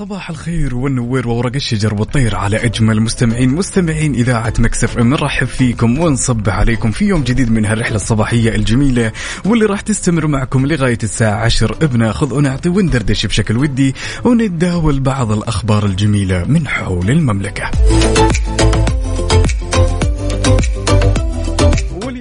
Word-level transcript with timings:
صباح 0.00 0.30
الخير 0.30 0.74
والنوير 0.74 1.28
وورق 1.28 1.54
الشجر 1.54 1.94
والطير 1.94 2.36
على 2.36 2.56
أجمل 2.64 3.00
مستمعين 3.00 3.48
مستمعين 3.48 4.14
إذاعة 4.14 4.52
ميكس 4.58 4.90
إف 4.90 4.98
إم 4.98 5.10
نرحب 5.10 5.46
فيكم 5.46 5.98
ونصبح 5.98 6.50
عليكم 6.50 6.90
في 6.90 7.04
يوم 7.04 7.22
جديد 7.22 7.50
من 7.50 7.66
هالرحلة 7.66 7.96
الصباحية 7.96 8.54
الجميلة 8.54 9.12
واللي 9.44 9.64
راح 9.66 9.80
تستمر 9.80 10.26
معكم 10.26 10.66
لغاية 10.66 10.98
الساعة 11.02 11.44
10 11.44 11.86
بناخذ 11.86 12.34
ونعطي 12.34 12.68
وندردش 12.68 13.26
بشكل 13.26 13.56
ودي 13.56 13.94
ونتداول 14.24 15.00
بعض 15.00 15.32
الأخبار 15.32 15.86
الجميلة 15.86 16.44
من 16.44 16.68
حول 16.68 17.10
المملكة. 17.10 17.70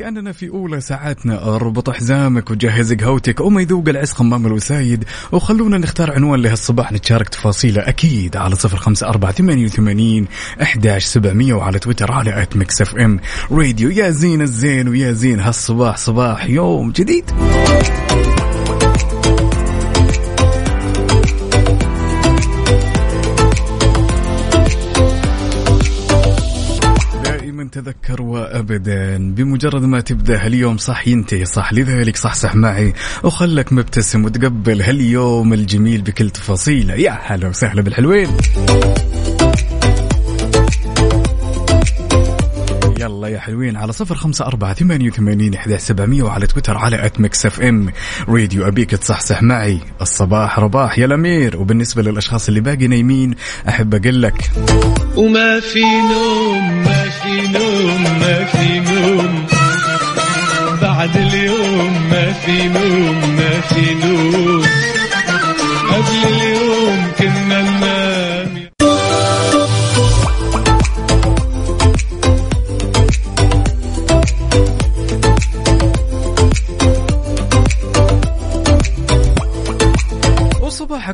ولأننا 0.10 0.32
في 0.32 0.50
أولى 0.50 0.82
ساعاتنا. 0.82 1.56
أربط 1.56 1.90
حزامك 1.90 2.52
وجهز 2.52 2.94
قهوتك. 2.94 3.40
وما 3.42 3.62
يذوق 3.62 3.90
العز 3.90 4.12
خمّام 4.12 4.46
الوسايد. 4.46 5.04
وخلونا 5.32 5.78
نختار 5.78 6.12
عنوان 6.12 6.42
لهالصباح 6.42 6.92
نتشارك 6.92 7.30
تفاصيله. 7.30 7.82
أكيد 7.82 8.38
على 8.38 8.56
صفر 8.56 8.78
خمسة 8.78 9.08
أربعة 9.08 9.32
ثمانية 9.32 9.66
وثمانين 9.66 10.28
إحداش 10.62 11.06
سبعمية 11.06 11.54
وعلى 11.54 11.80
تويتر 11.80 12.12
على 12.12 12.42
at 12.42 12.58
ميكس 12.58 12.82
إف 12.82 12.96
إم. 12.96 13.20
راديو 13.52 13.90
يا 13.90 14.10
زين 14.10 14.42
الزين 14.42 14.88
ويا 14.88 15.12
زين 15.12 15.40
هالصباح 15.40 15.98
صباح 15.98 16.50
يوم 16.50 16.92
جديد. 16.92 17.26
تذكر 27.72 28.22
وأبدا. 28.22 29.34
بمجرد 29.34 29.82
ما 29.82 30.02
تبدأ 30.02 30.46
هاليوم 30.46 30.78
صح 30.78 31.08
ينتهي 31.08 31.46
صح 31.46 31.74
لذلك 31.74 32.18
صحصح 32.18 32.56
معي. 32.56 32.94
وخلك 33.24 33.74
مبتسم 33.74 34.26
وتقبل 34.26 34.82
هاليوم 34.82 35.54
الجميل 35.54 36.02
بكل 36.02 36.30
تفاصيله. 36.30 36.94
يا 36.94 37.20
هلا 37.24 37.48
وسهلا 37.48 37.82
بالحلوين. 37.82 38.30
يلا 43.00 43.28
يا 43.28 43.40
حلوين 43.40 43.78
على 43.78 43.94
صفر 43.94 44.16
خمسة 44.16 44.46
أربعة 44.46 44.74
ثمانية 44.74 45.10
وثمانين 45.10 45.54
إحداش 45.54 45.78
سبعمية 45.78 46.24
وعلى 46.24 46.48
تويتر 46.48 46.78
على 46.78 47.06
at 47.06 47.20
ميكس 47.20 47.46
إف 47.46 47.62
إم. 47.62 47.92
راديو 48.30 48.68
أبيك 48.68 48.92
تصحصح 48.92 49.44
معي. 49.44 49.80
الصباح 50.02 50.60
رباح 50.60 51.00
يا 51.00 51.06
الأمير. 51.06 51.58
وبالنسبة 51.58 52.02
للأشخاص 52.02 52.48
اللي 52.48 52.60
باقي 52.60 52.88
نايمين 52.88 53.36
أحب 53.70 53.96
أقول 53.96 54.22
لك. 54.22 54.52
وما 55.16 55.60
في 55.60 55.84
نوم 55.84 56.84
ما 56.84 57.10
في 57.10 57.42
نوم 57.48 58.04
ما 58.04 58.46
في 58.46 58.80
نوم. 58.80 59.46
بعد 60.82 61.18
اليوم 61.18 62.10
ما 62.12 62.34
في 62.34 62.68
نوم 62.68 63.36
ما 63.36 63.62
في 63.62 63.94
نوم. 63.94 64.62
قبل 65.90 66.34
اليوم 66.34 67.12
كنا 67.20 67.79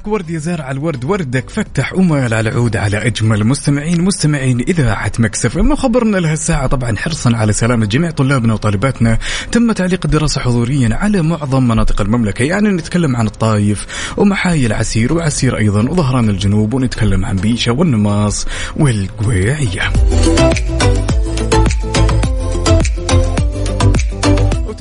وصباحك 0.05 0.07
ورد 0.07 0.29
يا 0.29 0.39
زارع 0.39 0.71
الورد 0.71 1.05
وردك 1.05 1.49
فتح 1.49 1.93
ومال 1.93 2.33
على 2.33 2.49
عود 2.49 2.77
على 2.77 2.97
أجمل 2.97 3.43
مستمعين 3.43 4.01
مستمعين 4.01 4.59
إذاعة 4.59 5.11
مكسف 5.19 5.57
اما 5.57 5.75
خبرنا 5.75 6.17
لها 6.17 6.33
الساعة 6.33 6.67
طبعا 6.67 6.97
حرصا 6.97 7.35
على 7.35 7.53
سلامه 7.53 7.85
جميع 7.85 8.11
طلابنا 8.11 8.53
وطالباتنا. 8.53 9.17
تم 9.51 9.71
تعليق 9.71 9.99
الدراسة 10.05 10.41
حضوريا 10.41 10.95
على 10.95 11.21
معظم 11.21 11.67
مناطق 11.67 12.01
المملكة. 12.01 12.43
يعني 12.43 12.69
نتكلم 12.69 13.15
عن 13.15 13.27
الطايف 13.27 13.87
ومحايل 14.17 14.73
عسير 14.73 15.13
وعسير 15.13 15.57
أيضا 15.57 15.89
وظهران 15.89 16.29
الجنوب 16.29 16.73
ونتكلم 16.73 17.25
عن 17.25 17.35
بيشة 17.35 17.71
والنماص 17.71 18.47
والقويعية. 18.75 19.91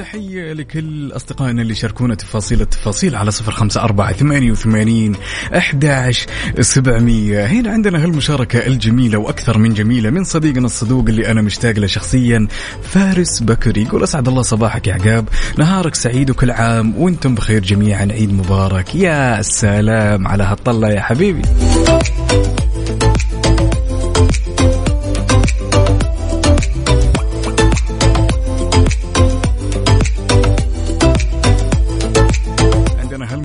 وتحية 0.05 0.53
لكل 0.53 1.13
أصدقائنا 1.13 1.63
اللي 1.63 1.75
شاركونا 1.75 2.15
تفاصيل 2.15 2.61
التفاصيل 2.61 3.17
على 3.17 3.31
صفر 3.31 3.53
خمسة 3.53 3.81
أربعة 3.81 4.13
ثمانية 4.13 4.53
وثمانين 4.53 5.15
أحداش 5.57 6.27
سبعمية. 6.61 7.47
هنا 7.47 7.71
عندنا 7.71 8.05
هالمشاركة 8.05 8.67
الجميلة 8.67 9.19
وأكثر 9.19 9.59
من 9.59 9.75
جميلة 9.75 10.11
من 10.11 10.25
صديقنا 10.25 10.67
الصدوق 10.67 11.05
اللي 11.09 11.31
أنا 11.31 11.43
مشتاق 11.43 11.79
له 11.79 11.87
شخصيا 11.87 12.49
فارس 12.83 13.43
بكري. 13.43 13.83
يقول 13.83 14.03
أسعد 14.03 14.29
الله 14.29 14.43
صباحك 14.43 14.87
يا 14.87 14.95
عقاب. 14.95 15.29
نهارك 15.59 15.95
سعيد 15.95 16.31
وكل 16.31 16.51
عام 16.51 16.99
وأنتم 16.99 17.35
بخير 17.35 17.63
جميعا. 17.63 18.09
عيد 18.13 18.33
مبارك. 18.33 18.95
يا 18.95 19.43
سلام 19.43 20.29
على 20.29 20.45
هالطلة 20.45 20.89
يا 20.89 21.01
حبيبي. 21.01 21.43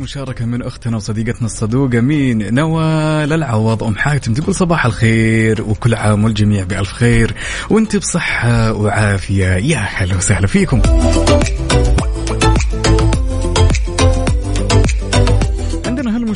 هالمشاركة 0.09 0.46
من 0.46 0.62
أختنا 0.62 0.97
وصديقتنا 0.97 1.46
الصدوقة 1.46 2.02
مين؟ 2.02 2.53
نوال 2.53 3.34
العوض. 3.34 3.84
أم 3.84 3.96
حاتم 3.96 4.34
تقول 4.34 4.56
صباح 4.56 4.86
الخير 4.86 5.62
وكل 5.62 5.94
عام 5.94 6.24
والجميع 6.24 6.64
بألف 6.64 6.92
خير. 6.94 7.34
وأنت 7.70 7.96
بصحة 7.96 8.74
وعافية. 8.74 9.46
يا 9.46 9.78
هلا 9.78 10.16
وسهلا 10.16 10.47
فيكم. 10.47 10.81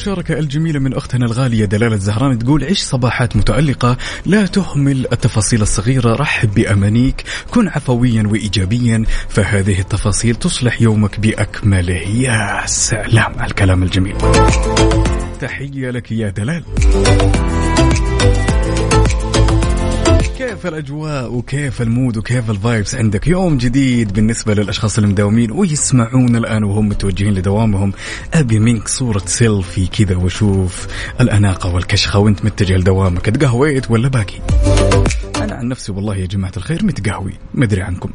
عندنا 0.03 0.15
هالمشاركة 0.15 0.39
الجميلة 0.39 0.79
من 0.79 0.93
أختنا 0.93 1.25
الغالية 1.25 1.65
دلالة 1.65 1.95
زهران 1.95 2.39
تقول 2.39 2.63
عيش 2.63 2.79
صباحات 2.79 3.35
متألقة 3.35 3.97
لا 4.25 4.45
تهمل 4.45 5.07
التفاصيل 5.11 5.61
الصغيرة 5.61 6.15
رحب 6.15 6.53
بأمانيك 6.53 7.23
كن 7.51 7.67
عفويا 7.67 8.23
وإيجابيا 8.31 9.03
فهذه 9.29 9.79
التفاصيل 9.79 10.35
تصلح 10.35 10.81
يومك 10.81 11.19
بأكمله 11.19 11.93
يا 11.93 12.65
سلام. 12.65 13.33
الكلام 13.43 13.83
الجميل. 13.83 14.15
تحية 15.39 15.89
لك 15.89 16.11
يا 16.11 16.29
دلال. 16.29 16.63
كيف 20.53 20.67
الأجواء 20.67 21.33
وكيف 21.33 21.81
ال 21.81 21.88
mood 21.88 22.17
وكيف 22.17 22.49
ال 22.49 22.57
vibes 22.57 22.95
عندك؟ 22.95 23.27
يوم 23.27 23.57
جديد 23.57 24.13
بالنسبة 24.13 24.53
للأشخاص 24.53 24.97
المداومين 24.97 25.51
ويسمعون 25.51 26.35
الآن 26.35 26.63
وهم 26.63 26.89
متوجهين 26.89 27.33
لدوامهم. 27.33 27.93
أبي 28.33 28.59
منك 28.59 28.87
صورة 28.87 29.21
سيلفي 29.25 29.87
كذا 29.87 30.15
واشوف 30.15 30.87
الأناقة 31.21 31.73
والكشخة 31.75 32.19
وأنت 32.19 32.45
متجه 32.45 32.73
لدوامك. 32.73 33.25
تقهويت 33.25 33.91
ولا 33.91 34.07
باقي؟ 34.07 34.35
أنا 35.35 35.55
عن 35.55 35.67
نفسي 35.67 35.91
والله 35.91 36.15
يا 36.15 36.25
جماعة 36.25 36.53
الخير 36.57 36.85
متقهوي. 36.85 37.33
مدري 37.53 37.81
عنكم. 37.81 38.09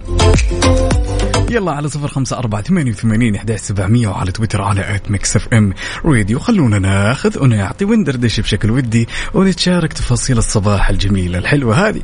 يلا 1.50 1.72
على 1.72 1.88
صفر 1.88 2.09
خمسة 2.09 2.38
أربعة 2.38 2.62
ثمانية 2.62 2.91
وثمانين 2.91 3.34
إحداش 3.34 3.60
سبعمية 3.60 4.09
وعلى 4.09 4.32
تويتر 4.32 4.62
على 4.62 4.94
at 4.94 5.11
ميكس 5.10 5.36
إف 5.36 5.48
إم 5.53 5.72
راديو. 6.04 6.39
خلونا 6.39 6.78
ناخذ 6.78 7.42
ونعطي 7.42 7.84
وندردش 7.84 8.41
بشكل 8.41 8.71
ودي 8.71 9.09
ونتشارك 9.34 9.92
تفاصيل 9.92 10.39
الصباح 10.39 10.91
الجميلة 10.91 11.39
الحلوة 11.39 11.89
هذه. 11.89 12.03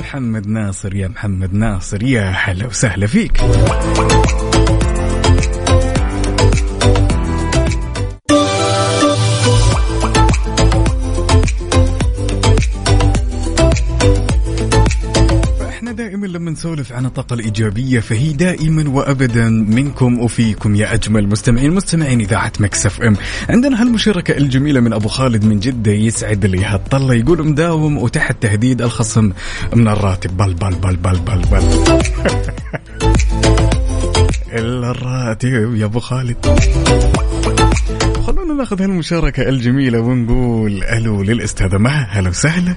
محمد 0.00 0.46
ناصر 0.46 0.94
يا 0.94 1.08
محمد 1.08 1.54
ناصر 1.54 2.02
يا 2.02 2.30
هلا 2.30 2.66
وسهلا 2.66 3.06
فيك. 3.06 3.40
نسولف 16.54 16.92
عن 16.92 17.06
الطاقة 17.06 17.34
الإيجابية 17.34 18.00
فهي 18.00 18.32
دائما 18.32 18.90
وأبدا 18.90 19.48
منكم 19.48 20.18
وفيكم 20.18 20.74
يا 20.74 20.94
أجمل 20.94 21.28
مستمعين. 21.28 21.74
مستمعين 21.74 22.20
إذاعة 22.20 22.52
مكسف 22.60 23.00
أم. 23.02 23.16
عندنا 23.48 23.82
هالمشاركة 23.82 24.36
الجميلة 24.36 24.80
من 24.80 24.92
أبو 24.92 25.08
خالد 25.08 25.44
من 25.44 25.60
جدة 25.60 25.92
يسعد 25.92 26.46
لي 26.46 26.64
هالطلة. 26.64 27.14
يقول 27.14 27.46
مداوم 27.46 27.98
وتحت 27.98 28.42
تهديد 28.42 28.82
الخصم 28.82 29.32
من 29.74 29.88
الراتب. 29.88 30.36
بل 30.36 30.54
بل 30.54 30.74
بل 30.74 30.96
بل 30.96 31.18
بل 31.18 31.42
بل. 31.52 31.62
الا 34.52 34.90
الراتب 34.94 35.74
يا 35.74 35.84
أبو 35.84 36.00
خالد. 36.00 36.36
خلونا 38.26 38.54
ناخذ 38.54 38.82
هالمشاركة 38.82 39.48
الجميلة 39.48 39.98
ونقول 40.00 40.82
ألو 40.82 41.22
للأستاذة 41.22 41.78
مها. 41.78 42.08
هلا 42.10 42.28
وسهلا. 42.28 42.74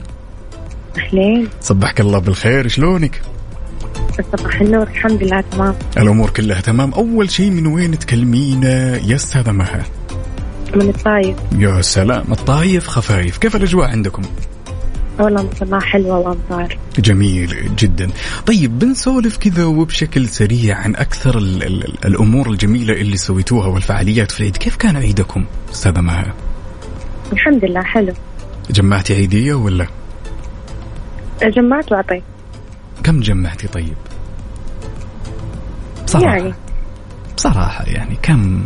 أهلين. 0.97 1.47
صبحك 1.61 2.01
الله 2.01 2.19
بالخير. 2.19 2.67
شلونك؟ 2.67 3.21
صباح 4.21 4.61
النور. 4.61 4.87
الحمد 4.87 5.23
لله 5.23 5.41
تمام. 5.41 5.75
الأمور 5.97 6.29
كلها 6.29 6.61
تمام. 6.61 6.93
أول 6.93 7.29
شيء 7.31 7.51
من 7.51 7.67
وين 7.67 7.99
تكلمينا 7.99 8.97
يا 8.97 9.15
أستاذة 9.15 9.51
مها؟ 9.51 9.83
من 10.75 10.89
الطايف. 10.89 11.37
يا 11.57 11.81
سلام 11.81 12.31
الطايف 12.31 12.87
خفايف. 12.87 13.37
كيف 13.37 13.55
الأجواء 13.55 13.89
عندكم؟ 13.89 14.21
والله 15.19 15.43
ما 15.43 15.49
شاء 15.59 15.63
الله 15.63 15.79
حلوة 15.79 16.19
وأمطار 16.19 16.77
جميل 16.99 17.75
جدا. 17.75 18.09
طيب 18.45 18.79
بنسولف 18.79 19.37
كذا 19.37 19.65
وبشكل 19.65 20.27
سريع 20.27 20.77
عن 20.77 20.95
أكثر 20.95 21.37
ال 21.37 21.63
ال 21.63 22.05
الأمور 22.05 22.49
الجميلة 22.49 22.93
اللي 22.93 23.17
سويتوها 23.17 23.67
والفعاليات. 23.67 24.31
في 24.31 24.39
العيد 24.39 24.57
كيف 24.57 24.75
كان 24.75 24.95
عيدكم 24.95 25.45
أستاذة 25.71 26.01
مها؟ 26.01 26.33
الحمد 27.33 27.65
لله 27.65 27.83
حلو. 27.83 28.13
جمعتي 28.71 29.13
عيدية 29.13 29.53
ولا؟ 29.53 29.87
جمعت 31.43 31.91
وأعطيت. 31.91 32.23
كم 33.07 33.19
جمعتي 33.19 33.67
طيب؟ 33.67 33.97
بصراحة 36.05 36.35
يعني؟ 36.35 36.53
بصراحة 37.37 37.85
يعني 37.85 38.17
كم؟ 38.21 38.65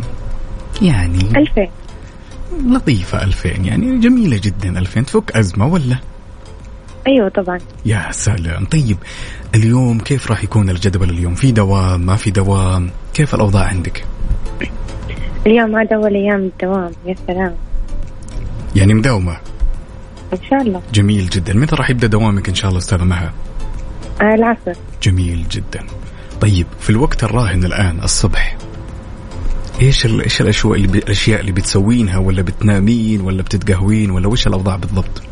يعني 0.82 1.18
ألفين. 1.36 1.70
لطيفة 2.66 3.24
ألفين 3.24 3.64
يعني 3.64 3.98
جميلة 3.98 4.40
جدا 4.42 4.78
ألفين. 4.78 5.06
تفك 5.06 5.36
أزمة 5.36 5.66
ولا؟ 5.66 5.96
أيوة 7.06 7.28
طبعا. 7.28 7.58
يا 7.86 8.08
سلام. 8.10 8.64
طيب 8.64 8.96
اليوم 9.54 9.98
كيف 9.98 10.30
راح 10.30 10.44
يكون 10.44 10.70
الجدول 10.70 11.10
اليوم؟ 11.10 11.34
في 11.34 11.52
دوام 11.52 12.00
ما 12.06 12.16
في 12.16 12.30
دوام؟ 12.30 12.90
كيف 13.14 13.34
الأوضاع 13.34 13.64
عندك؟ 13.64 14.04
اليوم 15.46 15.76
عاد 15.76 15.92
أول 15.92 16.14
أيام 16.14 16.40
الدوام 16.40 16.92
يا 17.06 17.14
سلام. 17.26 17.54
يعني 18.76 18.94
مداومة؟ 18.94 19.36
إن 20.32 20.38
شاء 20.50 20.62
الله. 20.62 20.82
جميل 20.92 21.28
جدا. 21.28 21.54
متى 21.54 21.76
راح 21.76 21.90
يبدأ 21.90 22.06
دوامك 22.06 22.48
إن 22.48 22.54
شاء 22.54 22.68
الله 22.68 22.78
أستاذة 22.78 23.04
مها؟ 23.04 23.32
العصر 24.20 24.72
جميل 25.02 25.44
جدا. 25.50 25.86
طيب 26.40 26.66
في 26.80 26.90
الوقت 26.90 27.24
الراهن 27.24 27.64
الآن 27.64 28.00
الصبح 28.02 28.56
إيش 29.82 30.06
إيش 30.06 30.40
الاشياء 30.40 30.74
اللي 30.74 30.98
الأشياء 30.98 31.40
اللي 31.40 31.52
بتسوينها 31.52 32.18
ولا 32.18 32.42
بتنامين 32.42 33.20
ولا 33.20 33.42
بتتقهوين 33.42 34.10
ولا 34.10 34.28
وش 34.28 34.46
الأوضاع 34.46 34.76
بالضبط؟ 34.76 35.22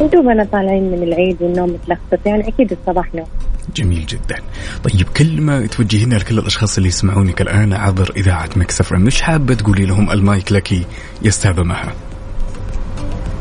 دوبنا 0.00 0.44
طالعين 0.44 0.90
من 0.90 1.02
العيد 1.02 1.42
والنوم 1.42 1.70
متلخبط 1.70 2.26
يعني 2.26 2.48
أكيد 2.48 2.72
الصباح 2.72 3.14
نوم. 3.14 3.26
جميل 3.76 4.06
جدا. 4.06 4.36
طيب 4.84 5.08
كلمة 5.16 5.66
توجهينها 5.66 6.18
لكل 6.18 6.38
الأشخاص 6.38 6.76
اللي 6.76 6.88
يسمعونك 6.88 7.40
الآن 7.40 7.72
عبر 7.72 8.12
إذاعة 8.16 8.50
مكسف 8.56 8.92
مش 8.92 9.22
حابة 9.22 9.54
تقولي 9.54 9.86
لهم 9.86 10.10
المايك 10.10 10.52
لك 10.52 10.72
يا 10.72 10.84
أستاذة 11.26 11.62
مها 11.62 11.92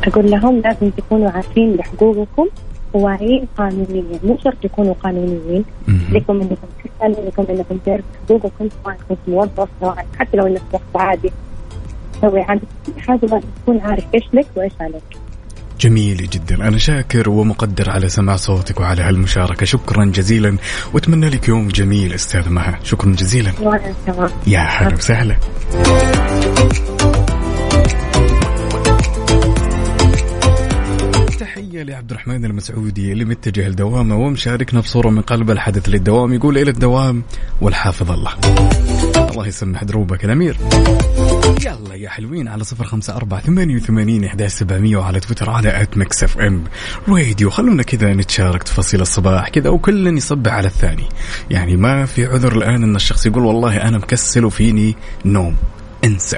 أقول 0.04 0.32
لهم 0.32 0.62
لازم 0.62 0.90
تكونوا 0.90 1.32
عارفين 1.32 1.76
بحقوقكم 1.76 2.48
وواعيين 2.94 3.48
قانونيا 3.58 4.20
مو 4.24 4.38
شرط 4.44 4.58
تكونوا 4.64 4.94
قانونيين. 5.04 5.66
لكم 5.88 6.42
إنكم 6.42 6.68
تسألوا 6.84 7.30
لكم 7.30 7.46
إنكم 7.50 7.78
تعرفوا 7.86 8.10
حقوقكم 8.26 8.70
سواء 8.84 8.98
كنت 9.10 9.20
موظف 9.28 9.70
سواء. 9.82 10.06
حتى 10.20 10.38
لو 10.38 10.48
إنك 10.48 10.62
شخص 10.74 10.82
عادي. 10.96 11.32
تسوي 12.14 12.42
عادي. 12.42 12.62
حاجة 12.98 13.42
تكون 13.64 13.80
عارف 13.80 14.04
إيش 14.14 14.24
لك 14.34 14.48
وإيش 14.56 14.74
عليك. 14.82 15.04
جميل 15.80 16.18
جدا. 16.18 16.68
أنا 16.68 16.78
شاكر 16.78 17.30
ومقدر 17.30 17.90
على 17.90 18.10
سماع 18.10 18.36
صوتك 18.36 18.80
وعلى 18.80 19.02
هالمشاركة. 19.02 19.66
شكرا 19.66 20.06
جزيلا. 20.06 20.58
وأتمنى 20.94 21.30
لك 21.30 21.48
يوم 21.48 21.68
جميل 21.68 22.14
أستاذ 22.14 22.50
مها. 22.50 22.80
شكرا 22.84 23.12
جزيلا. 23.12 23.52
يا 24.48 24.60
هلا 24.60 24.94
وسهلا. 24.94 25.36
تحية 31.82 31.94
لعبد 31.94 32.12
الرحمن 32.12 32.46
المسعودي 32.46 33.12
اللي 33.12 33.26
متجه 33.26 33.70
لدوامه 33.70 34.16
ومشاركنا 34.16 34.80
بصورة 34.80 35.10
من 35.10 35.22
قلب 35.22 35.52
الحدث 35.52 35.90
للدوام. 35.90 36.34
يقول 36.34 36.58
إلى 36.58 36.72
الدوام 36.72 37.24
والحافظ 37.62 38.12
الله. 38.12 38.32
الله 39.32 39.48
يسمح 39.48 39.84
دروبك 39.84 40.26
الأمير. 40.26 40.58
يلا 41.66 41.96
يا 41.96 42.10
حلوين 42.10 42.48
على 42.48 42.64
صفر 42.64 42.84
خمسة 42.84 43.16
أربعة 43.16 43.42
ثمانية 43.42 43.76
وثمانين 43.76 44.24
إحداش 44.24 44.52
سبعمية 44.52 44.98
وعلى 44.98 45.20
تويتر 45.20 45.50
على 45.50 45.82
at 45.82 45.98
ميكس 45.98 46.24
اف 46.24 46.38
ام 46.40 46.64
راديو 47.08 47.50
خلونا 47.50 47.84
كذا 47.84 48.14
نتشارك 48.14 48.64
تفاصيل 48.64 49.02
الصباح 49.02 49.50
كذا 49.50 49.70
وكل 49.70 50.18
يصبح 50.18 50.54
على 50.54 50.68
الثاني. 50.68 51.06
يعني 51.50 51.78
ما 51.78 52.06
في 52.06 52.26
عذر 52.26 52.58
الآن 52.58 52.84
أن 52.84 52.96
الشخص 52.96 53.26
يقول 53.26 53.46
والله 53.46 53.78
أنا 53.78 53.98
مكسل 53.98 54.46
وفيني 54.46 54.96
نوم. 55.26 55.56
انسى. 56.04 56.38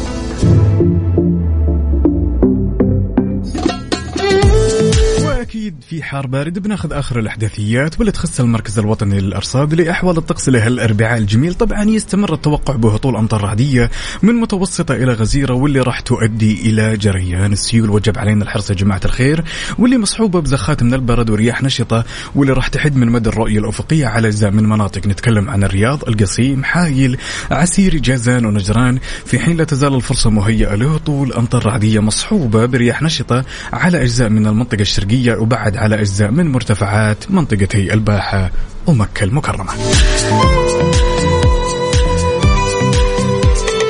واكيد 5.61 5.83
في 5.89 6.03
حار 6.03 6.27
بارد 6.27 6.59
بناخذ 6.59 6.93
آخر 6.93 7.19
الإحداثيات 7.19 7.97
واللي 7.99 8.11
تخص 8.11 8.39
المركز 8.39 8.79
الوطني 8.79 9.19
للأرصاد 9.19 9.73
لأحوال 9.73 10.17
الطقس 10.17 10.49
لهالاربعاء 10.49 11.17
الجميل. 11.17 11.53
طبعا 11.53 11.83
يستمر 11.83 12.33
التوقع 12.33 12.75
بهطول 12.75 13.15
أمطار 13.15 13.43
رعدية 13.43 13.89
من 14.23 14.35
متوسطة 14.35 14.95
إلى 14.95 15.13
غزيرة 15.13 15.53
واللي 15.53 15.79
راح 15.79 15.99
تؤدي 15.99 16.61
إلى 16.69 16.97
جريان 16.97 17.53
السيول. 17.53 17.89
وجب 17.89 18.17
علينا 18.17 18.43
الحرص 18.43 18.69
يا 18.69 18.75
جماعة 18.75 19.01
الخير. 19.05 19.43
واللي 19.79 19.97
مصحوبة 19.97 20.41
بزخات 20.41 20.83
من 20.83 20.93
البرد 20.93 21.29
ورياح 21.29 21.63
نشطة 21.63 22.05
واللي 22.35 22.53
راح 22.53 22.67
تحد 22.67 22.95
من 22.95 23.09
مدى 23.09 23.29
الرؤية 23.29 23.59
الأفقية 23.59 24.07
على 24.07 24.27
أجزاء 24.27 24.51
من 24.51 24.69
مناطق. 24.69 25.07
نتكلم 25.07 25.49
عن 25.49 25.63
الرياض 25.63 26.07
القصيم 26.07 26.63
حايل 26.63 27.17
عسيري 27.51 27.99
جازان 27.99 28.45
ونجران. 28.45 28.99
في 29.25 29.39
حين 29.39 29.57
لا 29.57 29.63
تزال 29.63 29.95
الفرصة 29.95 30.29
مهيئة 30.29 30.75
لهطول 30.75 31.33
أمطار 31.33 31.65
رعدية 31.65 31.99
مصحوبة 31.99 32.65
برياح 32.65 33.01
نشطة 33.01 33.45
على 33.73 34.01
أجزاء 34.01 34.29
من 34.29 34.47
المنطقة 34.47 34.81
الشرقية 34.81 35.33
وبعد 35.51 35.77
على 35.77 36.01
أجزاء 36.01 36.31
من 36.31 36.51
مرتفعات 36.51 37.31
منطقتي 37.31 37.93
الباحة 37.93 38.51
ومكة 38.87 39.23
المكرمة. 39.23 39.73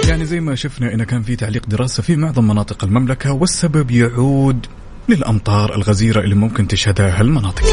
يعني 0.07 0.25
زي 0.25 0.39
ما 0.39 0.55
شفنا 0.55 0.93
إن 0.93 1.03
كان 1.03 1.23
في 1.23 1.35
تعليق 1.35 1.65
دراسة 1.67 2.03
في 2.03 2.15
معظم 2.15 2.47
مناطق 2.47 2.83
المملكة 2.83 3.31
والسبب 3.31 3.91
يعود 3.91 4.65
للأمطار 5.09 5.75
الغزيرة 5.75 6.19
اللي 6.19 6.35
ممكن 6.35 6.67
تشهدها 6.67 7.19
هالمناطق. 7.19 7.63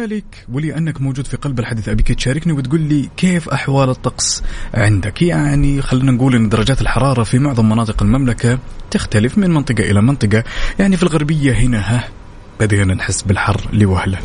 لذلك 0.00 0.46
ولأنك 0.52 1.00
موجود 1.00 1.26
في 1.26 1.36
قلب 1.36 1.60
الحدث 1.60 1.88
أبيك 1.88 2.12
تشاركني 2.12 2.52
وتقول 2.52 2.80
لي 2.80 3.08
كيف 3.16 3.48
أحوال 3.48 3.90
الطقس 3.90 4.42
عندك؟ 4.74 5.22
يعني 5.22 5.82
خلينا 5.82 6.12
نقول 6.12 6.34
أن 6.34 6.48
درجات 6.48 6.80
الحرارة 6.80 7.22
في 7.22 7.38
معظم 7.38 7.68
مناطق 7.68 8.02
المملكة 8.02 8.58
تختلف 8.90 9.38
من 9.38 9.50
منطقة 9.50 9.90
إلى 9.90 10.02
منطقة. 10.02 10.44
يعني 10.78 10.96
في 10.96 11.02
الغربية 11.02 11.52
هنا 11.52 11.78
ها 11.78 12.08
بدينا 12.60 12.94
نحس 12.94 13.22
بالحر 13.22 13.60
لوهلة. 13.72 14.18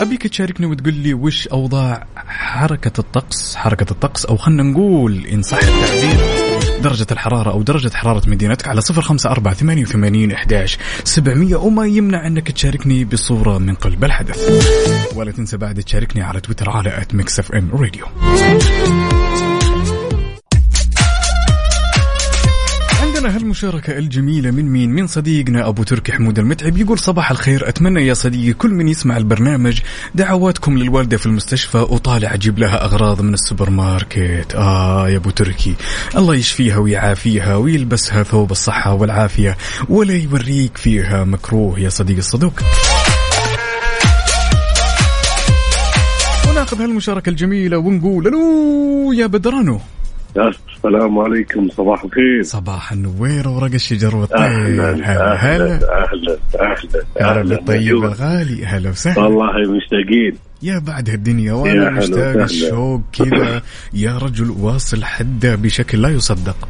أبيك 0.00 0.26
تشاركني 0.26 0.66
وتقول 0.66 0.94
لي 0.94 1.14
وش 1.14 1.48
أوضاع 1.48 2.06
حركة 2.26 3.00
الطقس؟ 3.00 3.56
حركة 3.56 3.90
الطقس 3.90 4.24
أو 4.24 4.36
خلينا 4.36 4.62
نقول 4.62 5.26
إن 5.26 5.42
صح 5.42 5.58
التعبير. 5.58 6.59
درجة 6.80 7.06
الحرارة 7.10 7.50
أو 7.50 7.62
درجة 7.62 7.90
حرارة 7.94 8.22
مدينتك 8.28 8.68
على 8.68 8.80
صفر 8.80 9.02
خمسة 9.02 9.30
أربعة 9.30 9.54
ثمانية 9.54 9.82
وثمانين 9.82 10.32
إحداش 10.32 10.78
سبعمية 11.04 11.56
وما 11.56 11.86
يمنع 11.86 12.26
أنك 12.26 12.50
تشاركني 12.50 13.04
بصورة 13.04 13.58
من 13.58 13.74
قلب 13.74 14.04
الحدث. 14.04 14.38
ولا 15.14 15.30
تنسى 15.30 15.56
بعد 15.56 15.82
تشاركني 15.82 16.22
على 16.22 16.40
تويتر 16.40 16.70
على 16.70 17.02
at 17.02 17.14
ميكس 17.14 17.40
راديو 17.50 18.06
هالمشاركة 23.30 23.98
الجميلة 23.98 24.50
من 24.50 24.64
مين؟ 24.64 24.90
من 24.90 25.06
صديقنا 25.06 25.68
أبو 25.68 25.82
تركي 25.82 26.12
حمود 26.12 26.38
المتعب 26.38 26.78
يقول 26.78 26.98
صباح 26.98 27.30
الخير 27.30 27.68
أتمنى 27.68 28.06
يا 28.06 28.14
صديقي 28.14 28.52
كل 28.52 28.70
من 28.70 28.88
يسمع 28.88 29.16
البرنامج 29.16 29.80
دعواتكم 30.14 30.78
للوالدة 30.78 31.16
في 31.16 31.26
المستشفى 31.26 31.78
وطالع 31.78 32.34
أجيب 32.34 32.58
لها 32.58 32.84
أغراض 32.84 33.22
من 33.22 33.34
السوبر 33.34 33.70
ماركت. 33.70 34.54
آه 34.54 35.08
يا 35.08 35.16
أبو 35.16 35.30
تركي 35.30 35.74
الله 36.16 36.34
يشفيها 36.34 36.78
ويعافيها 36.78 37.56
ويلبسها 37.56 38.22
ثوب 38.22 38.50
الصحة 38.50 38.94
والعافية 38.94 39.56
ولا 39.88 40.14
يوريك 40.14 40.76
فيها 40.76 41.24
مكروه 41.24 41.80
يا 41.80 41.88
صديقي 41.88 42.18
الصدوق. 42.18 42.60
وناخذ 46.50 46.82
هالمشاركة 46.82 47.30
الجميلة 47.30 47.76
ونقول 47.76 48.26
ألو 48.26 49.12
يا 49.12 49.26
بدرانو. 49.26 49.80
السلام 50.36 51.18
عليكم 51.18 51.68
صباح 51.68 52.04
الخير. 52.04 52.42
صباح 52.42 52.92
النوير 52.92 53.48
ورق 53.48 53.72
الشجر 53.74 54.16
والطير 54.16 54.38
أهلا 54.38 54.90
هلا 54.92 55.32
أهلا 55.32 55.34
هلا 55.34 55.74
أهلا 55.74 56.38
أهلا 56.60 56.76
هلا 57.20 57.30
أهلا. 57.30 57.42
بالطيب 57.42 57.80
مجهول. 57.80 58.04
الغالي 58.04 58.66
هلا 58.66 58.90
وسهلا. 58.90 59.22
والله 59.22 59.52
مشتاقين. 59.76 60.34
يا 60.62 60.78
بعد 60.78 61.10
هالدنيا 61.10 61.46
يا 61.46 61.52
وأنا 61.52 61.90
مشتاق. 61.90 62.42
الشوق 62.42 63.00
كذا. 63.12 63.62
يا 64.04 64.18
رجل 64.18 64.50
واصل 64.50 65.04
حدة 65.04 65.54
بشكل 65.54 66.02
لا 66.02 66.08
يصدق. 66.08 66.68